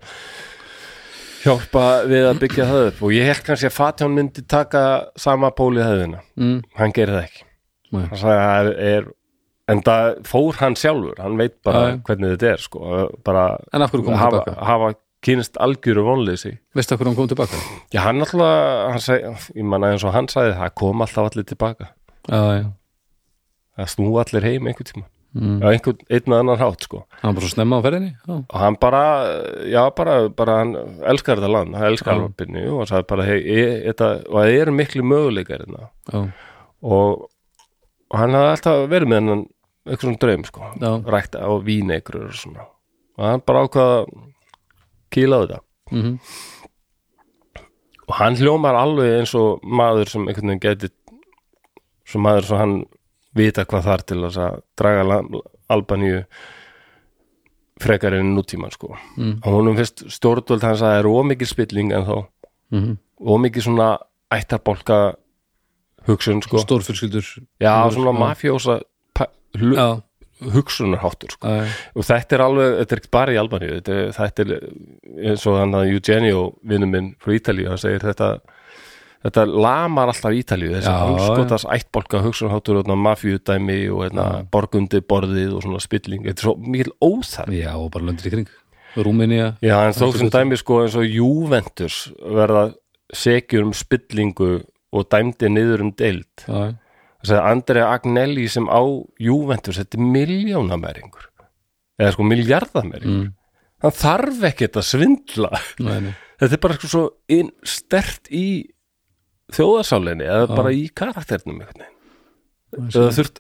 [1.43, 4.83] hjálpa við að byggja það upp og ég held kannski að Fatján myndi taka
[5.21, 6.59] sama pól í höfðina mm.
[6.81, 7.47] hann gerir það ekki
[7.97, 9.09] hann sagði að það er
[9.67, 11.99] en það fór hann sjálfur, hann veit bara já.
[12.07, 14.93] hvernig þetta er sko, bara hafa, hafa
[15.27, 17.61] kynst algjöru vonleysi Veistu af hverju hann kom tilbaka?
[17.91, 18.43] Já, hann alltaf,
[18.93, 19.27] hann seg,
[19.57, 21.91] ég manna eins og hann sagði, það kom alltaf allir tilbaka.
[22.31, 22.69] Já
[23.77, 25.07] Það snú allir heim einhvern tíma.
[25.37, 25.57] Mm.
[25.63, 27.03] Já, einhvern, einn og annan hátt, sko.
[27.23, 29.03] Hann bara snemma á ferðinni Já, Og hann bara,
[29.71, 30.75] já, bara, bara hann
[31.13, 34.61] elskar þetta land, hann elskar alveg og hann sagði bara, hei, ég, þetta, og það
[34.63, 35.91] eru miklu möguleikar hérna.
[36.17, 37.27] Og,
[38.11, 39.45] og hann hafði alltaf verið með hennan,
[39.87, 40.73] eitthvað svona draum, sko.
[40.83, 42.69] já, Rækta á vínegrur og svona.
[43.17, 44.13] Og hann bara ákvað að
[45.15, 45.63] kýla á þetta.
[45.95, 46.15] mm
[48.07, 50.91] og hann hljómar alveg eins og maður sem einhvern veginn geti
[52.07, 52.77] sem maður sem hann
[53.37, 55.21] vita hvað þar til þess að draga
[55.73, 56.23] Albaníu
[57.83, 58.95] frekar enn nútíman sko.
[59.19, 59.41] Mm.
[59.43, 62.17] og honum fyrst stjórnvöld hans að það er ómikið spilling en þá
[62.73, 63.93] mm ómikið svona
[64.33, 64.99] ættarbólka
[66.07, 66.61] hugsun sko.
[66.63, 67.25] Stórfjölskyldur.
[67.61, 68.81] Já svona mafjósa
[69.57, 70.03] Já,
[70.53, 71.49] hugsunarháttur sko.
[71.49, 75.47] Já, og þetta er alveg, þetta er ekki bara í Albaníu þetta þetta er eins
[75.49, 78.35] og hann að Eugenio vinnu minn frá Ítalíu, hann segir þetta
[79.27, 85.57] þetta lamar alltaf Ítalíu þessi Já, anskotas ættbolka hugsunháttur og mafjúdæmi og hérna, borgundi borðið
[85.57, 86.25] og svona spilling.
[86.27, 88.55] Þetta er svo mikil óþarf já, og bara löndir í kring.
[88.97, 92.71] Rúmenía, Já, en þó sem dæmi sko eins og Juventus verða
[93.13, 94.51] sekjur um spillingu
[94.97, 96.47] og dæmdi niður um deild.
[96.47, 98.81] Þess að Andrea Agnelli sem á
[99.21, 101.33] Juventus, þetta er miljónamæringur
[101.97, 103.29] eða sko miljardamæringur mm,
[103.81, 105.61] hann þarf ekkert að svindla.
[105.81, 106.15] Nei, nei.
[106.37, 107.05] Þetta er bara sko svo
[107.65, 108.47] stert í
[109.55, 111.91] þjóðarsálinni eða bara í karakternum eða
[113.15, 113.39] þurft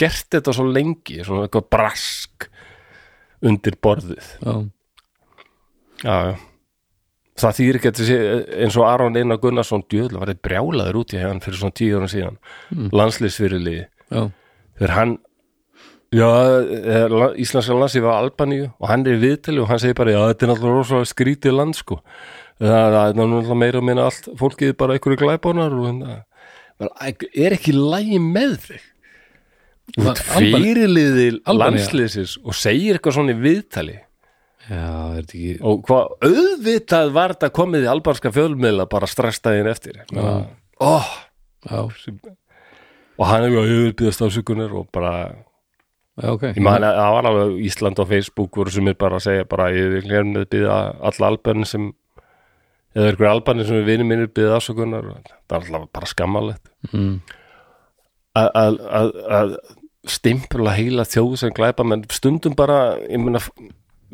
[0.00, 2.48] gert þetta svo lengi svona eitthvað brask
[3.44, 4.30] undir borðið?
[4.42, 4.54] Já,
[6.02, 6.36] já, já.
[7.38, 7.90] Það þýr ekki
[8.64, 12.00] eins og Aron Einar Gunnarsson djöðla var þetta brjálaður út í hann fyrir svona tíu
[12.00, 12.38] ára síðan.
[12.74, 12.88] Mm.
[12.98, 14.22] landslýsfyrirliði já,
[14.80, 15.12] þegar hann
[16.10, 16.30] já,
[17.12, 20.46] la- íslenska landslýf var Albaníu og hann er viðtali og hann segir bara já, þetta
[20.48, 22.00] er náttúrulega rosalega skrítið land sko
[22.58, 26.02] það það er náttúrulega meira og minna allt fólkið bara einhverju glæbónar og hann
[26.78, 28.86] er ekki lægi með þig?
[29.96, 31.78] Fyrirliði Albanía?
[31.78, 33.96] landslýsins og segir eitthvað svona í viðtali.
[34.68, 39.40] Já, er þetta ekki og hvað auðvitað var þetta komið í albanska fjölmiðla bara strax
[39.40, 40.02] daginn eftir.
[40.12, 40.44] Já.
[40.84, 41.12] oh,
[41.64, 41.80] já,
[43.18, 45.14] og hann mjög auðvitað stafsökunar og bara
[46.20, 46.44] já, ok.
[46.52, 49.48] Ég man að það var alveg Ísland og Facebook voru sem er bara að segja
[49.48, 50.76] bara ég vil hérna byggja
[51.10, 51.88] alla albanin sem
[52.98, 57.12] eða einhver albanin sem við vinum minnir byggja afsökunar það er alltaf bara skammalegt mm,
[58.42, 59.52] að- að að- að
[60.08, 62.04] stimpla heila þjóð sem glæpa menn.
[62.10, 62.78] Stundum bara
[63.10, 63.40] ég meina,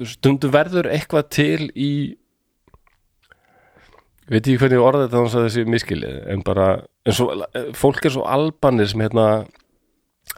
[0.05, 1.91] stundum verður eitthvað til í
[4.25, 6.67] ég veit ekki hvernig ég orða þetta þannig að þessi miskilið en bara
[7.05, 7.27] en svo,
[7.77, 9.27] fólk er svo albanir sem hérna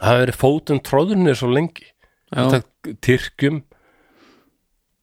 [0.01, 1.87] hafa verið fótum tróðunir svo lengi.
[2.27, 2.41] Já.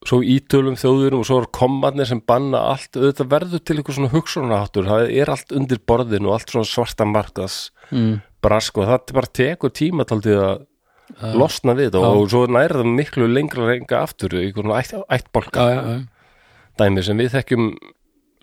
[0.04, 2.92] Svo ítölum þjóðurum og svo er komarnir sem banna allt.
[2.96, 4.88] Auðvitað verður til eitthvað svona hugsunarháttur.
[4.90, 7.58] Það er allt undir borðinu og allt svona svarta markas
[7.90, 8.14] mm,
[8.44, 10.64] brask og það bara tekur tíma taldið að
[11.36, 15.64] losna við þetta og svo nærða það miklu lengra reynga aftur í einhvern ætt, ættbolka
[15.68, 16.30] já, já, já,
[16.80, 17.66] dæmi sem við þekkjum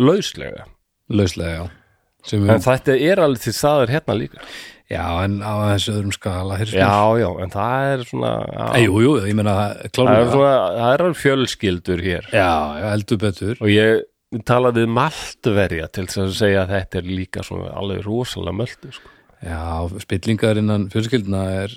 [0.02, 0.68] lauslega.
[1.12, 2.38] Lauslega, já.
[2.38, 4.44] En þetta er alveg til staður hérna líka
[4.92, 6.92] já, en á þessu öðrum skala já,
[7.22, 9.94] já, en það er svona já, jú, jú, ég meina það er
[10.32, 12.28] svona, það er fjölskyldur hér.
[12.36, 12.50] Já,
[12.92, 13.56] heldur betur.
[13.62, 14.04] Og ég
[14.48, 19.10] talaði maltverja til þess að segja að þetta er líka svona alveg rosalega möldu sko.
[19.42, 19.62] já,
[20.04, 21.74] spillingar innan fjölskylduna er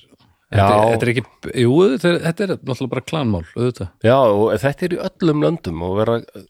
[0.55, 0.69] Já.
[0.69, 1.23] þetta, er- ekki,
[1.65, 3.89] jú, þetta er, þetta er náttúrulega bara klanmál, auðvitað.
[4.05, 6.45] Já, og þetta er í öllum löndum og vera að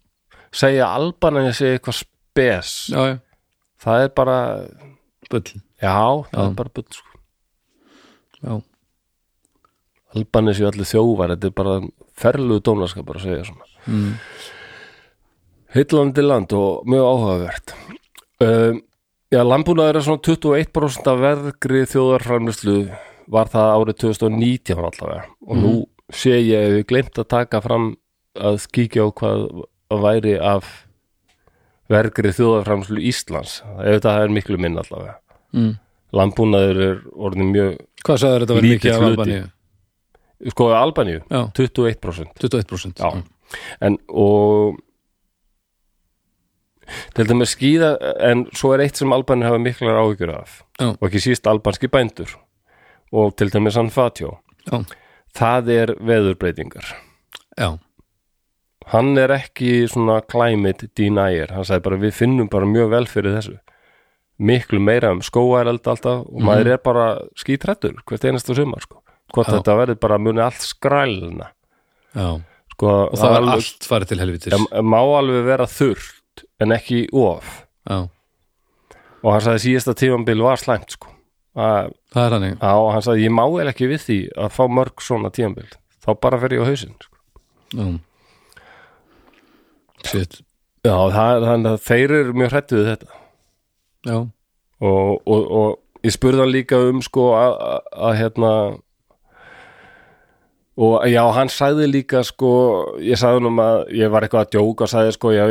[0.53, 2.73] segja albanan að segja eitthvað spes.
[2.93, 3.17] Já, já,
[3.81, 4.37] það er bara
[5.31, 5.43] bull
[5.85, 5.97] Já,
[6.31, 7.21] það er bara bull sko.
[8.45, 8.55] já,
[10.15, 11.77] Albanis í allir þjóvar, þetta er bara
[12.23, 13.67] ferluðu dónaskapar að segja svona.
[13.91, 14.13] mm,
[15.75, 17.73] Heitlandi land og mjög áhugavert.
[18.45, 18.79] Um,
[19.35, 22.77] já, landbúnaður er svona 21% af verðgri þjóðarframlýslu
[23.35, 25.73] var það árið 2019 allavega og nú
[26.15, 27.87] sé ég ef við glemt að taka fram
[28.37, 29.47] að kíkja á hvað
[30.05, 30.69] væri af
[31.91, 33.59] verðgri þjóðarframlýslu Íslands.
[33.83, 35.19] Ef þetta er miklu minn allavega.
[35.55, 35.73] Mm.
[36.15, 39.07] Landbúnaður er orðin mjög, hvað sagður þetta var Lítill mikið af.
[39.09, 39.45] Albaníu?
[40.53, 42.35] sko Albaníu, já, 21%.
[42.43, 43.23] 21% Já.
[43.81, 44.77] en og
[47.17, 47.95] til dæmis skýða
[48.29, 50.91] en svo er eitt sem albanir hafa miklar áhyggjur af Já.
[51.01, 52.35] og ekki síst albanski bændur
[53.13, 54.37] og til dæmis San Fatjó
[54.69, 54.85] já,
[55.35, 56.93] það er veðurbreytingar
[57.59, 57.79] já,
[58.93, 63.39] hann er ekki svona climate denier hann sagði bara við finnum bara mjög vel fyrir
[63.39, 63.57] þessu
[64.39, 67.07] miklu meira um skóæreld alltaf og maður er bara
[67.39, 69.01] skítrættur hvert einasta sumar sko.
[69.35, 69.57] Hvort Já.
[69.59, 71.51] þetta verður bara muni allt skrælna.
[72.15, 72.29] Já.
[72.75, 74.55] Sko, og það var allt farið til helvitis.
[74.55, 77.63] Já, má alveg vera þurrt en ekki of.
[77.87, 78.09] Já,
[79.25, 81.11] og hann sagði síðasta tífambil var slæmt sko.
[81.55, 84.65] Að, það er hannig á, hann sagði ég má eða ekki við því að fá
[84.67, 85.69] mörg svona tífambil
[86.03, 87.15] þá bara fer ég á hausinn sko.
[87.71, 87.87] já.
[90.05, 90.41] Shit,
[90.85, 93.21] já, það, þannig að þeir eru mjög hrættu við þetta
[94.81, 97.55] og, og, og ég spurði hann líka um sko að,
[98.19, 98.51] hérna
[100.75, 102.49] og já, hann sagði líka sko,
[102.99, 105.45] ég sagði nú að ég var eitthvað að djóka og sagði sko já,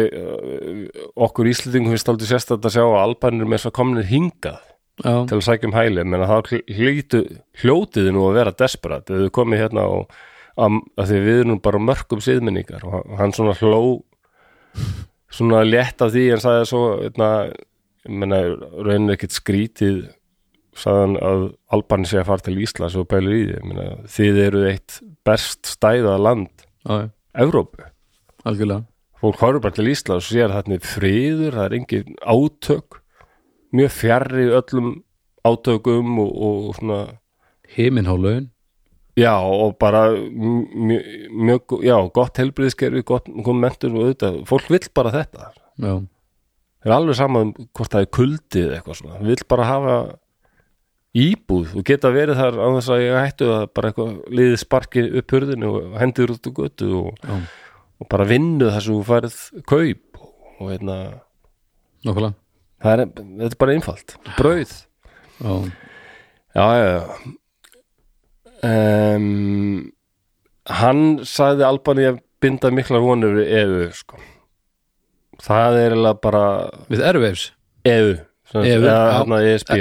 [1.15, 4.59] okkur Íslendingum finnst aldrei sérstætt að sjá að albanir með svo komnir hingað
[4.99, 6.03] já, til að sækja um hæli.
[6.03, 7.21] Menn að það hlýtu,
[7.63, 9.07] hljótiði nú að vera desperat.
[9.07, 10.11] Þau komið hérna og
[10.59, 13.79] að, að því við erum bara mörgum siðminningar og hann- svona hló
[15.33, 17.15] svona létt af því en sagði svo ég
[18.09, 18.41] menna,
[18.83, 19.99] raunin ekkit skrítið
[20.77, 21.43] sagði hann að
[21.75, 23.53] Albani sé að fara til Íslands og pælir í því.
[23.53, 24.97] Ég meina, þið eru eitt
[25.27, 27.09] best stæða land já,
[27.43, 27.85] Evrópu.
[28.43, 28.87] Algjörlega.
[29.23, 32.99] Fólk horfir bara til Íslands og sér að þarna friður, það er engin átök
[33.73, 34.89] mjög fjarri öllum
[35.43, 36.99] átökum og, og svona
[37.73, 38.49] Himinhálaun
[39.17, 45.13] já og bara mjög, mjög já, gott helbriðskerfi, gott, mentur og auðvitað, fólk vill bara
[45.13, 45.51] þetta.
[45.77, 45.93] Já,
[46.89, 49.97] er alveg sama um hvort það er kuldið eða eitthvað svona, vill bara hafa
[51.23, 55.03] íbúð og geta verið þar á þess að ég hættu að bara eitthvað liðið sparki
[55.21, 57.35] upp hurðinu og hendur út úr götu og, já,
[58.01, 60.97] og bara vinnu þar sem þú færið kaup og hérna
[62.03, 62.33] nokkulega
[62.83, 64.15] það er, þetta er bara einfalt.
[64.37, 64.75] Brauð.
[65.43, 65.53] Já,
[66.53, 67.31] já, já, já.
[68.63, 69.91] Um,
[70.71, 74.19] hann sagði Albani að binda miklar vonur við EU sko.
[75.41, 76.43] Það er eiginlega bara
[76.91, 77.45] við Airwaves?
[77.89, 78.11] EU,
[78.53, 78.97] EU, eða
[79.49, 79.71] ESB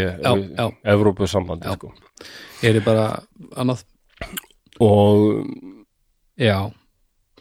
[1.66, 1.74] Já.
[1.77, 1.93] sko.
[2.62, 3.07] er ég bara
[3.57, 3.85] annað?
[4.83, 5.45] Og
[6.41, 6.57] Já,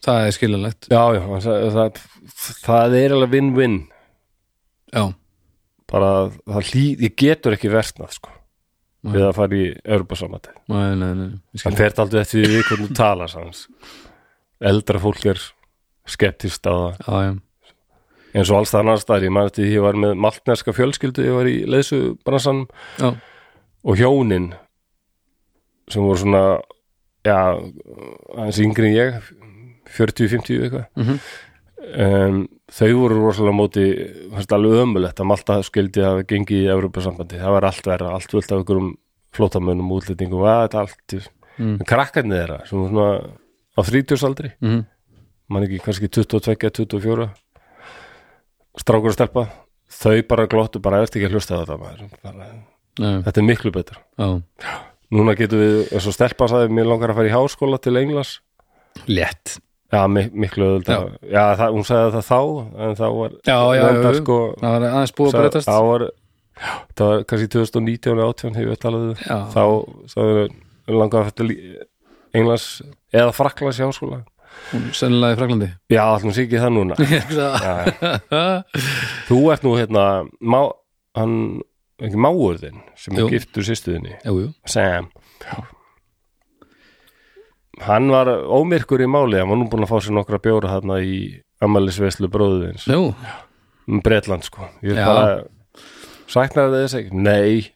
[0.04, 0.90] það er skiljanlegt.
[0.92, 2.02] Já, já, sagði, það,
[2.66, 3.78] það er eiginlega win-win.
[4.92, 5.04] Já,
[5.92, 6.12] bara
[6.44, 8.34] það hlý, ég getur ekki versnað sko,
[9.06, 9.14] Nei.
[9.16, 9.64] við að fara í
[11.62, 11.70] skil.
[11.70, 13.64] hann fer aldrei eftir því hvernig þú talar hans
[14.72, 15.42] eldra fólk er
[16.12, 17.00] skeptist á það.
[17.08, 17.32] Já, já,
[18.34, 21.38] eins og alls það annars staðar, ég eftir því ég var með maltneska fjölskyldu, ég
[21.38, 22.66] var í leysubransan
[23.00, 23.10] já,
[23.84, 24.52] og hjónin
[25.92, 26.44] sem voru svona
[27.28, 27.38] já,
[28.38, 29.32] aðeins yngri en ég
[29.92, 30.86] 40-50 eitthvað.
[30.96, 31.20] Mhm.
[32.06, 32.42] um,
[32.72, 33.86] þau voru rosalega móti
[34.32, 38.16] fannst alveg ömulegt að Malta skildi að hafa gengið í Evropasambandi, það var allt verra
[38.16, 38.92] allt völd af einhverjum
[39.36, 41.78] flótamönnum útlendingum, að þetta allt Mm.
[41.82, 43.36] en krakkarnir þeirra, sem voru svona
[43.76, 44.86] á þrítjósaldri, mhm,
[45.52, 47.28] man ekki kannski 22-24
[48.80, 49.44] strákur að stelpa
[49.92, 52.46] þau bara glottu, bara eftir ekki að hlusta þetta bara,
[53.02, 54.30] já, þetta er miklu betur já.
[55.12, 58.38] Núna getum við, eins og stelpa sagði mér langar að fara í háskóla til Englands.
[59.12, 59.58] Létt.
[59.92, 60.96] Já, mi miklu öðvölda
[61.28, 62.38] já, það, hún sagði það þá
[62.86, 65.68] en þá var Já, já, já, sko, Það var aðeins búið að breytast.
[65.68, 66.06] þá var,
[66.62, 69.38] já, það var kannski 2019 eða 18 hefur við talað við Já.
[69.52, 69.64] þá
[70.14, 71.50] sagði við langar að fara til
[72.40, 72.68] Englands
[73.12, 74.22] eða Fraklands í háskóla
[74.96, 76.96] sennilega í Fraklandi já, allum sé ekki það núna.
[77.02, 78.64] Já,
[79.28, 80.06] þú ert nú hérna
[80.40, 80.62] má,
[81.18, 81.36] hann,
[82.02, 83.30] ekki máur þinn sem er Jú.
[83.36, 84.18] giftur sýstuðinni
[84.72, 85.10] Sam.
[87.82, 91.00] Hann var ómyrkur í máli hann var nú búin að fá sér nokkra bjóra þarna
[91.02, 91.16] í
[91.64, 94.68] ammælisveislu bróðuðins um Bretland sko.
[94.86, 95.02] Ég Já.
[95.02, 95.26] er bara
[96.32, 97.66] saknar þess ekki, nei.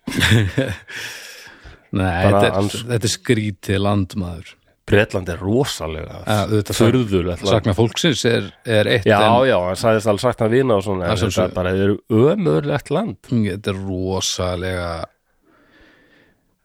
[1.95, 4.49] Nei, Bara þetta er, hans- þetta er skrítið landmaður
[4.85, 7.41] Bretland er rosalega land.
[7.41, 11.07] Sakna fólksins er, er eitt já, en já, hann sagðist alveg saknar vina og svona
[11.09, 14.89] þetta svo- er bara, er ömurlegt land þetta er rosalega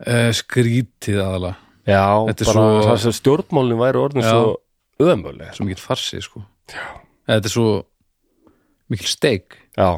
[0.06, 1.56] uh, skrítið aðalega
[1.88, 4.30] já, Þetta bara svo- það sem stjórnmálin væri orðin Já.
[4.34, 6.42] svo ömurleg svo mikil farsi sko
[6.74, 6.84] já.
[7.30, 7.68] þetta er svo
[8.92, 9.88] mikil steik já,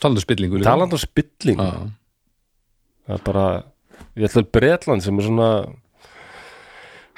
[0.00, 0.70] talandi um spillingu líka.
[0.70, 1.70] talandi um spilling Já.
[3.04, 3.46] það er bara
[4.16, 5.50] ég ætla að Bretland sem er svona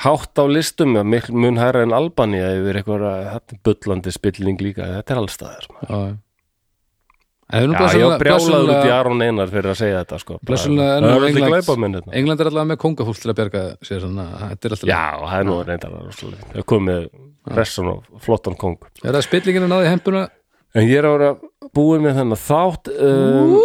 [0.03, 5.67] hátt á listum mun hæra en Albania yfir eitthvað bullandi spilling líka þetta er allstaðar
[5.89, 6.15] Já, já.
[7.53, 10.39] Ég brjálaður út í Aron Einar fyrir að segja þetta sko.
[10.41, 11.67] Alltaf England-
[11.99, 12.15] hérna.
[12.17, 14.07] England er allavega með kongafólk til að bjarga sér
[14.73, 15.91] alltaf Já, það er nú reyndar.
[16.55, 17.03] Það komið
[17.59, 20.23] ressun og flottan kong Er það spillingin að náði hempuna?
[20.73, 21.31] En ég er að vera
[21.77, 23.57] búin með þennan þátt um,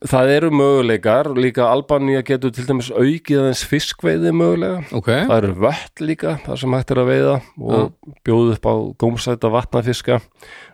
[0.00, 4.78] Það eru möguleikar líka Albanía getur til dæmis aukið aðeins fiskveiði mögulega.
[4.96, 8.74] Ok, Það eru vött líka, það sem hægt er að veiða og bjóðu upp á
[9.04, 10.22] gómsæta vatnafiska.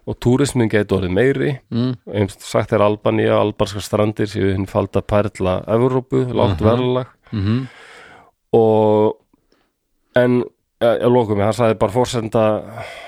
[0.07, 1.57] Og túrismin getur orðið meiri.
[1.74, 1.97] Mm.
[2.07, 7.11] eins sagt er Albanía, albanska strandir séu hinn falda perla Evrópu, lágt verðlag.
[7.35, 7.66] Mm
[8.57, 9.16] og
[10.16, 10.44] en
[10.85, 12.44] ég lokum mig, hann sagði bara fórsenda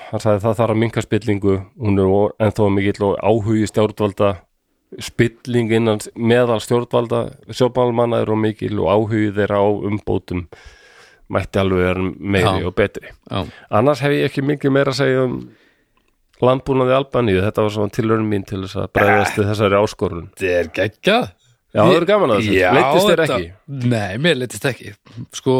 [0.09, 1.57] hann sagði það þarf að minka spillingu.
[1.79, 4.31] Hún er ennþá mikill og áhugi stjórnvalda
[4.97, 7.21] spilling innan meðal stjórnvalda
[7.53, 10.45] sjópálmanna er og mikil og áhugi þeirra á umbótum
[11.29, 12.65] mætti alveg vera meiri Já.
[12.65, 13.11] og betri.
[13.29, 15.35] Já, annars hef ég ekki mikið meira að segja um
[16.41, 20.31] landbúnaði Albaníu, þetta var svona tilhörn mín til þess að bregðast þessari áskorun.
[20.39, 21.29] Þetta er geggjað.
[21.69, 23.47] Já, það er gaman að þessu, Já, leittist þér ekki?
[23.91, 24.93] Nei, mér leittist ekki.
[25.37, 25.55] Sko,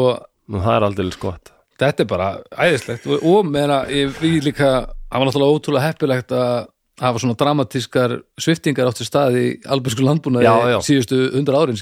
[0.50, 1.52] Nú, það er aldrei gott.
[1.80, 6.34] þetta er bara æðislegt og, og að ég við líka það var náttúrulega ótrúlega heppilegt
[6.34, 6.56] að
[7.00, 10.78] hafa svona dramatískar sviftingar átt sér stað í albursku landbúnaði Já, já.
[10.84, 11.78] síðustu hundra árin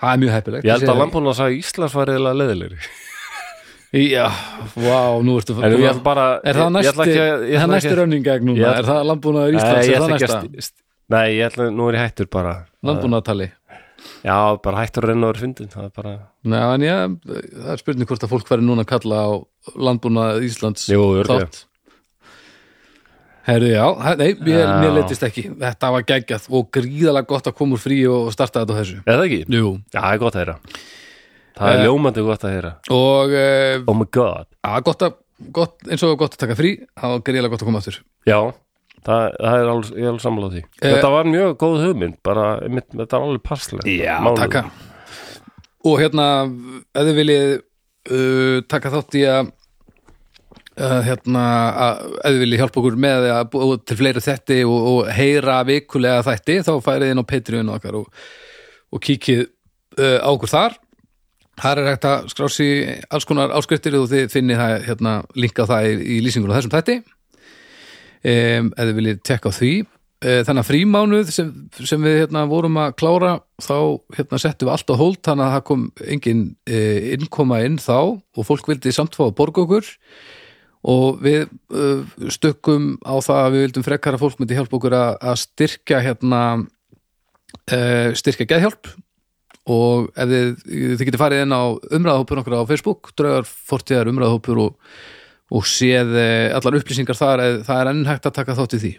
[0.00, 0.64] það er mjög heppilegt.
[0.64, 2.78] Ég held að landbúin að sagði Íslands var eða leðilegri
[3.90, 4.26] Já,
[4.78, 9.08] vá, nú ertu En ég ætla bara Er það næsti, að- ég er það Er
[9.10, 9.88] landbúnaður Nei, Íslands?
[9.88, 10.38] ég Er það næsta?
[10.40, 12.52] að st- Nei, ég ætla, nú er ég hættur bara.
[12.86, 13.48] Landbúnaðartali.
[14.22, 16.12] Já, bara hættur að renna over fundin Það er bara,
[16.44, 19.30] Nei, en ég, það er spurning hvort að fólk væri núna að kalla á
[19.74, 21.64] landbúnað Íslands Jú, þátt
[23.46, 23.84] Herðu, já,
[24.20, 24.70] nei, mér, Já.
[24.82, 28.60] mér leitist ekki Þetta var geggjað og gríðalega gott að koma úr frí og starta
[28.62, 29.38] þetta á þessu Er það ekki?
[29.56, 30.56] Jú, Já, það er gott að heyra
[31.60, 31.84] Það er Eh.
[31.86, 35.14] ljómandi gott að heyra og uh, Oh my god að, gott að,
[35.56, 37.98] gott, eins og gott að taka frí það var gríðalega gott að koma aftur
[38.28, 38.38] Já,
[39.08, 40.92] það, það er alveg, ég er alveg sammála því Eh.
[40.94, 44.40] Þetta var mjög góð hugmynd bara, einmitt, þetta var alveg passlega Mánuður.
[44.44, 44.64] taka
[45.88, 46.26] Og hérna,
[46.92, 49.48] ef þið viljið uh, taka þátt í að
[50.80, 51.44] uh, hérna,
[51.86, 55.60] að, ef þið viljið hjálpa okkur með að búa til fleiri þætti og, og heyra
[55.68, 58.24] vikulega þætti, þá færið inn á Patreon okkar og,
[58.90, 60.80] og kíkið uh, á okkur þar.
[61.60, 62.68] Þar er hægt að skrási
[63.12, 66.76] alls konar áskriftir og þið finnið það, hérna, linka það í, í lýsingur á þessum
[66.76, 67.00] þætti.
[68.20, 69.74] Um, þið viljið tekka því.
[70.20, 71.46] Eh, þannig að frímánuð sem,
[71.88, 73.30] sem við hérna, vorum að klára
[73.64, 73.76] þá
[74.18, 78.20] hérna, settum við allt á hólt þannig að það kom engin uh, innkoma inn þá
[78.20, 79.88] og fólk vildi samt fá að borga okkur
[80.88, 81.44] og við
[81.76, 86.00] uh, stökkum á það að við vildum frekar að fólk myndi hjálpa okkur að, styrkja
[86.06, 88.92] hérna uh, styrkja geðhjálp.
[89.70, 94.62] Og ef þið, þið getið farið inn á umræðahópur okkur á Facebook draugar fortíðar umræðahópur
[94.64, 94.96] og,
[95.52, 98.80] og séð eh, allar upplýsingar þar eð, það er enn hægt að taka þátt í
[98.80, 98.92] því.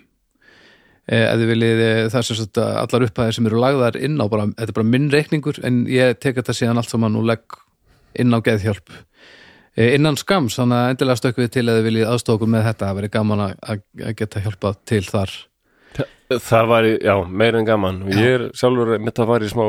[1.09, 4.25] Eh, ef þið viljið eh, það sem sagt allar upphæðir sem eru lagðar inn á
[4.31, 7.57] bara, þetta er bara minn reikningur en ég tek þetta síðan allt saman og legg
[8.21, 8.93] inn á geðhjálp.
[8.93, 9.10] Eh,
[9.77, 12.89] innan skams, þannig að endilega stökkum við til að þið viljið aðstofa okkur með þetta,
[12.89, 13.85] það verið gaman að,
[14.19, 15.37] geta hjálpað til þar.
[16.31, 18.03] Það var, já, meira en gaman.
[18.07, 19.65] Og ég er sjálfur mitt að var í smá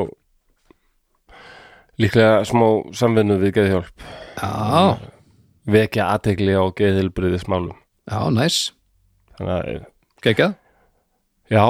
[2.03, 2.67] líklega smá
[2.97, 4.07] samvinnu við geðhjálp.
[4.39, 4.99] Já,
[5.71, 7.79] vekja aðtegli á geðhilbriðis málum
[8.11, 8.61] já, næs,
[9.39, 9.85] þannig að,
[10.25, 10.55] geggjað
[11.53, 11.65] já,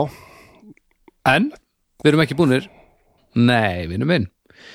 [1.22, 1.52] En,
[2.02, 2.64] við erum ekki búnir.
[3.38, 4.24] Nei, við erum inn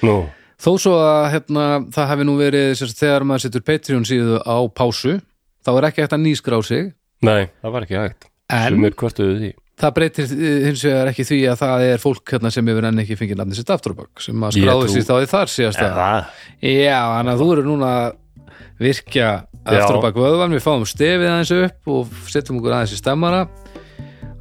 [0.04, 0.14] nú
[0.58, 4.58] Þó svo að hérna, það hefði nú verið sérst, þegar maður setur Patreon síðu á
[4.74, 5.20] pásu
[5.62, 6.92] þá er ekki hægt að nýskrá sig.
[7.28, 8.30] Nei, það var ekki hægt.
[8.58, 9.50] En því.
[9.78, 13.02] það breytir eh, hins vegar ekki því að það er fólk hérna, sem hefur enn
[13.04, 16.32] ekki fengið nafni sitt afturbak sem að Ég skráði trú- sér stáði þar síðast að?
[16.64, 18.08] Já, þannig að þú eru núna að
[18.82, 19.28] virkja
[19.68, 23.44] afturbak vöðvan við fáum stefið aðeins upp og setjum okkur aðeins í stemmara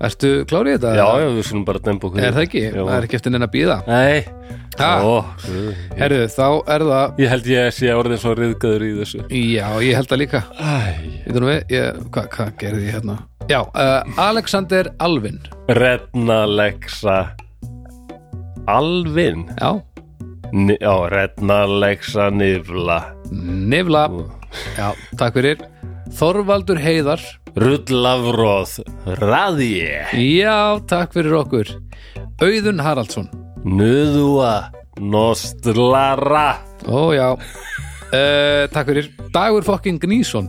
[0.06, 0.90] Ertu klárið þetta?
[0.92, 2.62] Já, já, við skulum bara dempa okkur Er það ekki?
[2.68, 2.82] Já.
[2.82, 5.70] Það er ekki eftir neina að býða Nei Guð.
[5.96, 9.22] Herru, þá er það Ég held ég sé orðin svo riðgæður í þessu.
[9.32, 10.42] Já, ég held það líka.
[12.12, 13.16] Hvað hva gerði ég hérna?
[13.46, 15.38] Já, uh, Alexander Alvin.
[15.68, 17.18] Redna Lexa.
[18.66, 19.46] Alvin?
[19.60, 19.80] Já,
[20.52, 23.00] Ni, Já, Redna Lexa Nifla
[23.32, 24.04] Nifla
[24.76, 25.62] Já, takk fyrir.
[26.16, 27.22] Þorvaldur Heiðar.
[27.56, 28.76] Rullafróð
[29.20, 29.70] Raði
[30.18, 31.70] Já, takk fyrir okkur.
[32.42, 33.30] Auðun Haraldsson
[33.66, 34.70] Nuðua
[35.02, 36.48] Nostlara.
[36.86, 37.32] Ó, já.
[38.06, 39.08] Uh, Takk fyrir.
[39.34, 40.46] Dagur fokkin Gnísson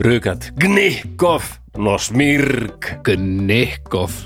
[0.00, 1.44] Rugat Gnikov
[1.76, 4.16] Nosmirg Gnikov.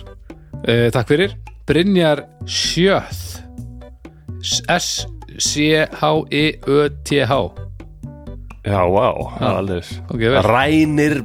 [0.63, 1.35] Uh, Takk fyrir.
[1.67, 3.19] Brynjar Sjöð.
[6.15, 7.33] S-C-H-I-Ö-T-H
[8.65, 10.37] Já, vá, það er aldrei Ok, vel.
[10.45, 11.17] Rænir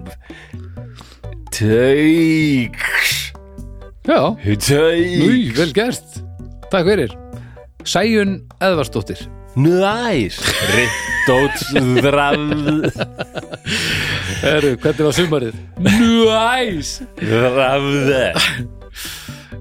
[1.51, 3.13] Tauks
[4.07, 6.09] Já, Tauks vel gert
[6.69, 7.13] Takk fyrir.
[7.87, 9.23] Sæjun Eðvarsdóttir
[9.57, 10.37] Næs.
[10.75, 11.63] Rittóts
[12.03, 12.99] Drafð
[14.43, 15.57] Heru, hvernig var sumarið?
[15.81, 16.91] Næs.
[17.17, 18.27] Drafði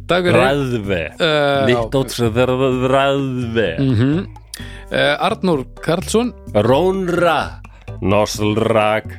[0.09, 0.37] Takk fyrir.
[0.37, 6.35] Drafði uh, Rittóts Drafði uh, Arnór Karlsson.
[6.53, 7.63] Rónra.
[8.05, 9.17] Noslrak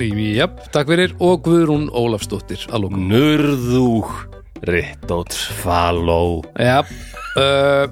[0.00, 1.16] Jáp, takk fyrir.
[1.20, 4.29] Og Guðrún Ólafsdóttir lókum Nurðúk
[4.66, 6.42] Rittóts Faló.
[6.60, 6.80] Já,
[7.40, 7.86] uh,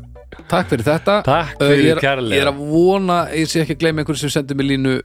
[0.51, 1.21] takk fyrir þetta.
[1.27, 2.37] Takk Uh, fyrir er, kærlega.
[2.37, 4.99] Ég er að vona, ég sé ekki að gleyma einhverju sem sendi mér línu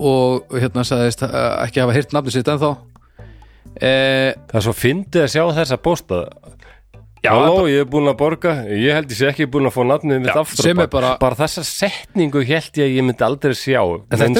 [0.00, 2.72] og hérna sagðist uh, ekki hafa heyrt nafni sitt ennþá.
[3.74, 6.22] Uh, Það er svo fyndið að sjá þessa posta.
[7.24, 8.50] Já, Halló, bara- ég er búin að borga.
[8.68, 10.74] Ég held ég sé ekki búin að fá nafnið mitt aftur.
[10.76, 10.90] bak.
[10.92, 13.80] bara- bara þessa setningu held ég að ég myndi aldrei sjá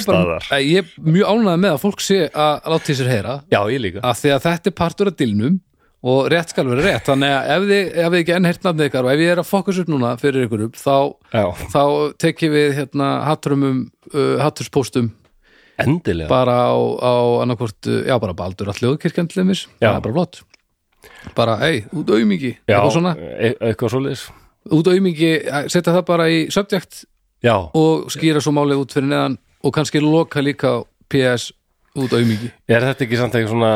[0.06, 3.36] bara, uh, ég er mjög ánægð með að fólk sé að láta í sér heyra.
[3.50, 4.00] Já, ég líka.
[4.04, 5.60] Að því að þetta er partur af dilnum
[6.04, 8.88] og rétt skal vera rétt þannig að ef þið, ef þið ekki enn heyrt nafnið
[8.90, 10.96] ykkar og ef ég er að fokkus upp núna fyrir ykkur upp þá,
[11.72, 11.84] þá
[12.20, 13.78] tekjum við hérna hattrumum,
[14.12, 15.12] uh, hatturspóstum
[15.80, 16.28] endilega.
[16.28, 19.88] Bara á, á annarkvort, uh, já bara baldur all hljóðkirkjan til þeimmis, Já.
[19.88, 20.42] það er bara flott.
[21.34, 24.24] Bara, ei, út Já, eitthvað svona, e eitthvað svoleiðis.
[24.72, 25.32] Út aumingi
[25.68, 27.04] setja það bara í subject
[27.44, 30.78] Já, og skýra svo málið út fyrir neðan og kannski loka líka
[31.12, 31.52] PS
[32.00, 32.48] út aumingi.
[32.68, 33.74] Er þetta ekki samt eitthvað svona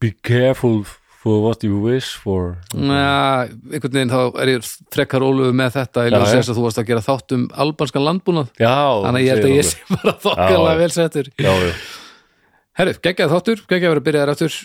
[0.00, 0.84] Be careful
[1.20, 2.54] for what you wish for.
[2.72, 6.80] Na, einhvern veginn þá er ég frekar óluðu með þetta ég þess að þú varst
[6.80, 8.52] að gera þátt um albanskan landbúnað.
[8.60, 8.72] Já,
[9.04, 11.30] þannig að ég held að ég sé bara þokkalega Já, vel settur.
[11.36, 11.74] Já, já,
[12.80, 14.58] Herru, geggjað þáttur, geggjað að vera að byrja þér aftur.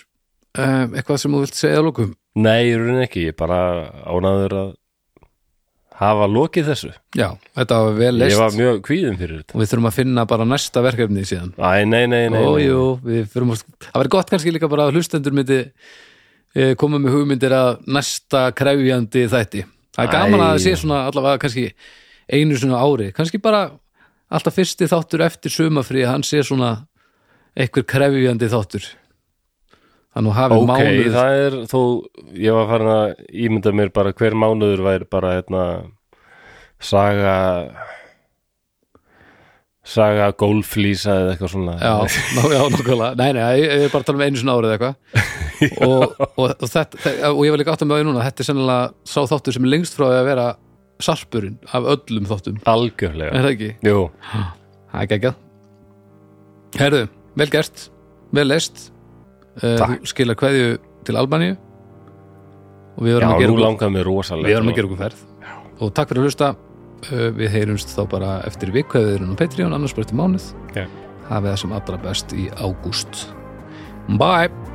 [0.56, 3.58] Um, eitthvað sem þú vilt segja að lókum Nei, ég raunin ekki, ég er bara
[4.08, 4.70] ánaður að
[6.00, 6.90] hafa lokið þessu.
[7.16, 9.56] Já, þetta var vel Ég leist var mjög kvíðin fyrir þetta.
[9.56, 11.54] Og við þurfum að finna bara næsta verkefni síðan.
[11.56, 12.66] Æ, nei, nei, nei, Ó, nei.
[12.66, 15.60] jú, það væri gott kannski líka bara að hlustendur myndi
[16.80, 19.64] koma með hugmyndir að næsta krefjandi þætti.
[19.96, 20.46] Það er gaman Æ.
[20.48, 21.66] að sé svona allavega kannski
[22.32, 23.64] einu svona ári, kannski bara
[24.32, 26.72] alltaf fyrsti þáttur eftir sumafrí að hann sé svona
[27.56, 28.88] einhver krefjandi þáttur.
[30.16, 31.80] Þannig að hafi Ok, mánuð það er þó,
[32.40, 33.06] ég var farin að
[33.46, 35.64] ímynda mér bara hver mánuður væri bara hérna
[36.80, 37.36] saga
[39.86, 41.76] saga gólflýsa eða eitthvað svona.
[41.78, 41.94] Já,
[42.36, 43.10] ná, já, nákvæmlega.
[43.20, 44.96] Nei, nei, ég er bara að tala um einu svona árið eitthvað.
[45.86, 48.24] Og, og, og, þetta, þe- og ég var líka átt að með því núna.
[48.26, 50.48] Þetta er sennilega sá þáttur sem er lengst frá að vera
[51.06, 52.58] sarpurinn af öllum þáttum.
[52.68, 53.30] Algjörlega.
[53.38, 53.70] Er það ekki?
[53.88, 54.02] Jú,
[54.92, 55.32] Það er ekki
[56.76, 57.00] Herðu,
[57.40, 57.86] vel gert,
[58.36, 58.82] vel leist
[59.62, 60.02] uh, Takk.
[60.04, 60.74] Þú skilar kveðju
[61.08, 61.56] til Albaníu.
[62.96, 64.90] Og við já, verðum að gera nú okkur- langar mér rosalega við verðum að gera
[64.90, 65.24] okkur ferð.
[65.80, 66.50] Og takk fyrir að hlusta
[67.12, 70.48] við heyrumst þá bara eftir viku eða við erum á Patreon, annars bara eftir mánuð
[70.76, 70.86] Já.
[71.32, 73.28] hafið það sem allra best í ágúst
[74.20, 74.75] Bye!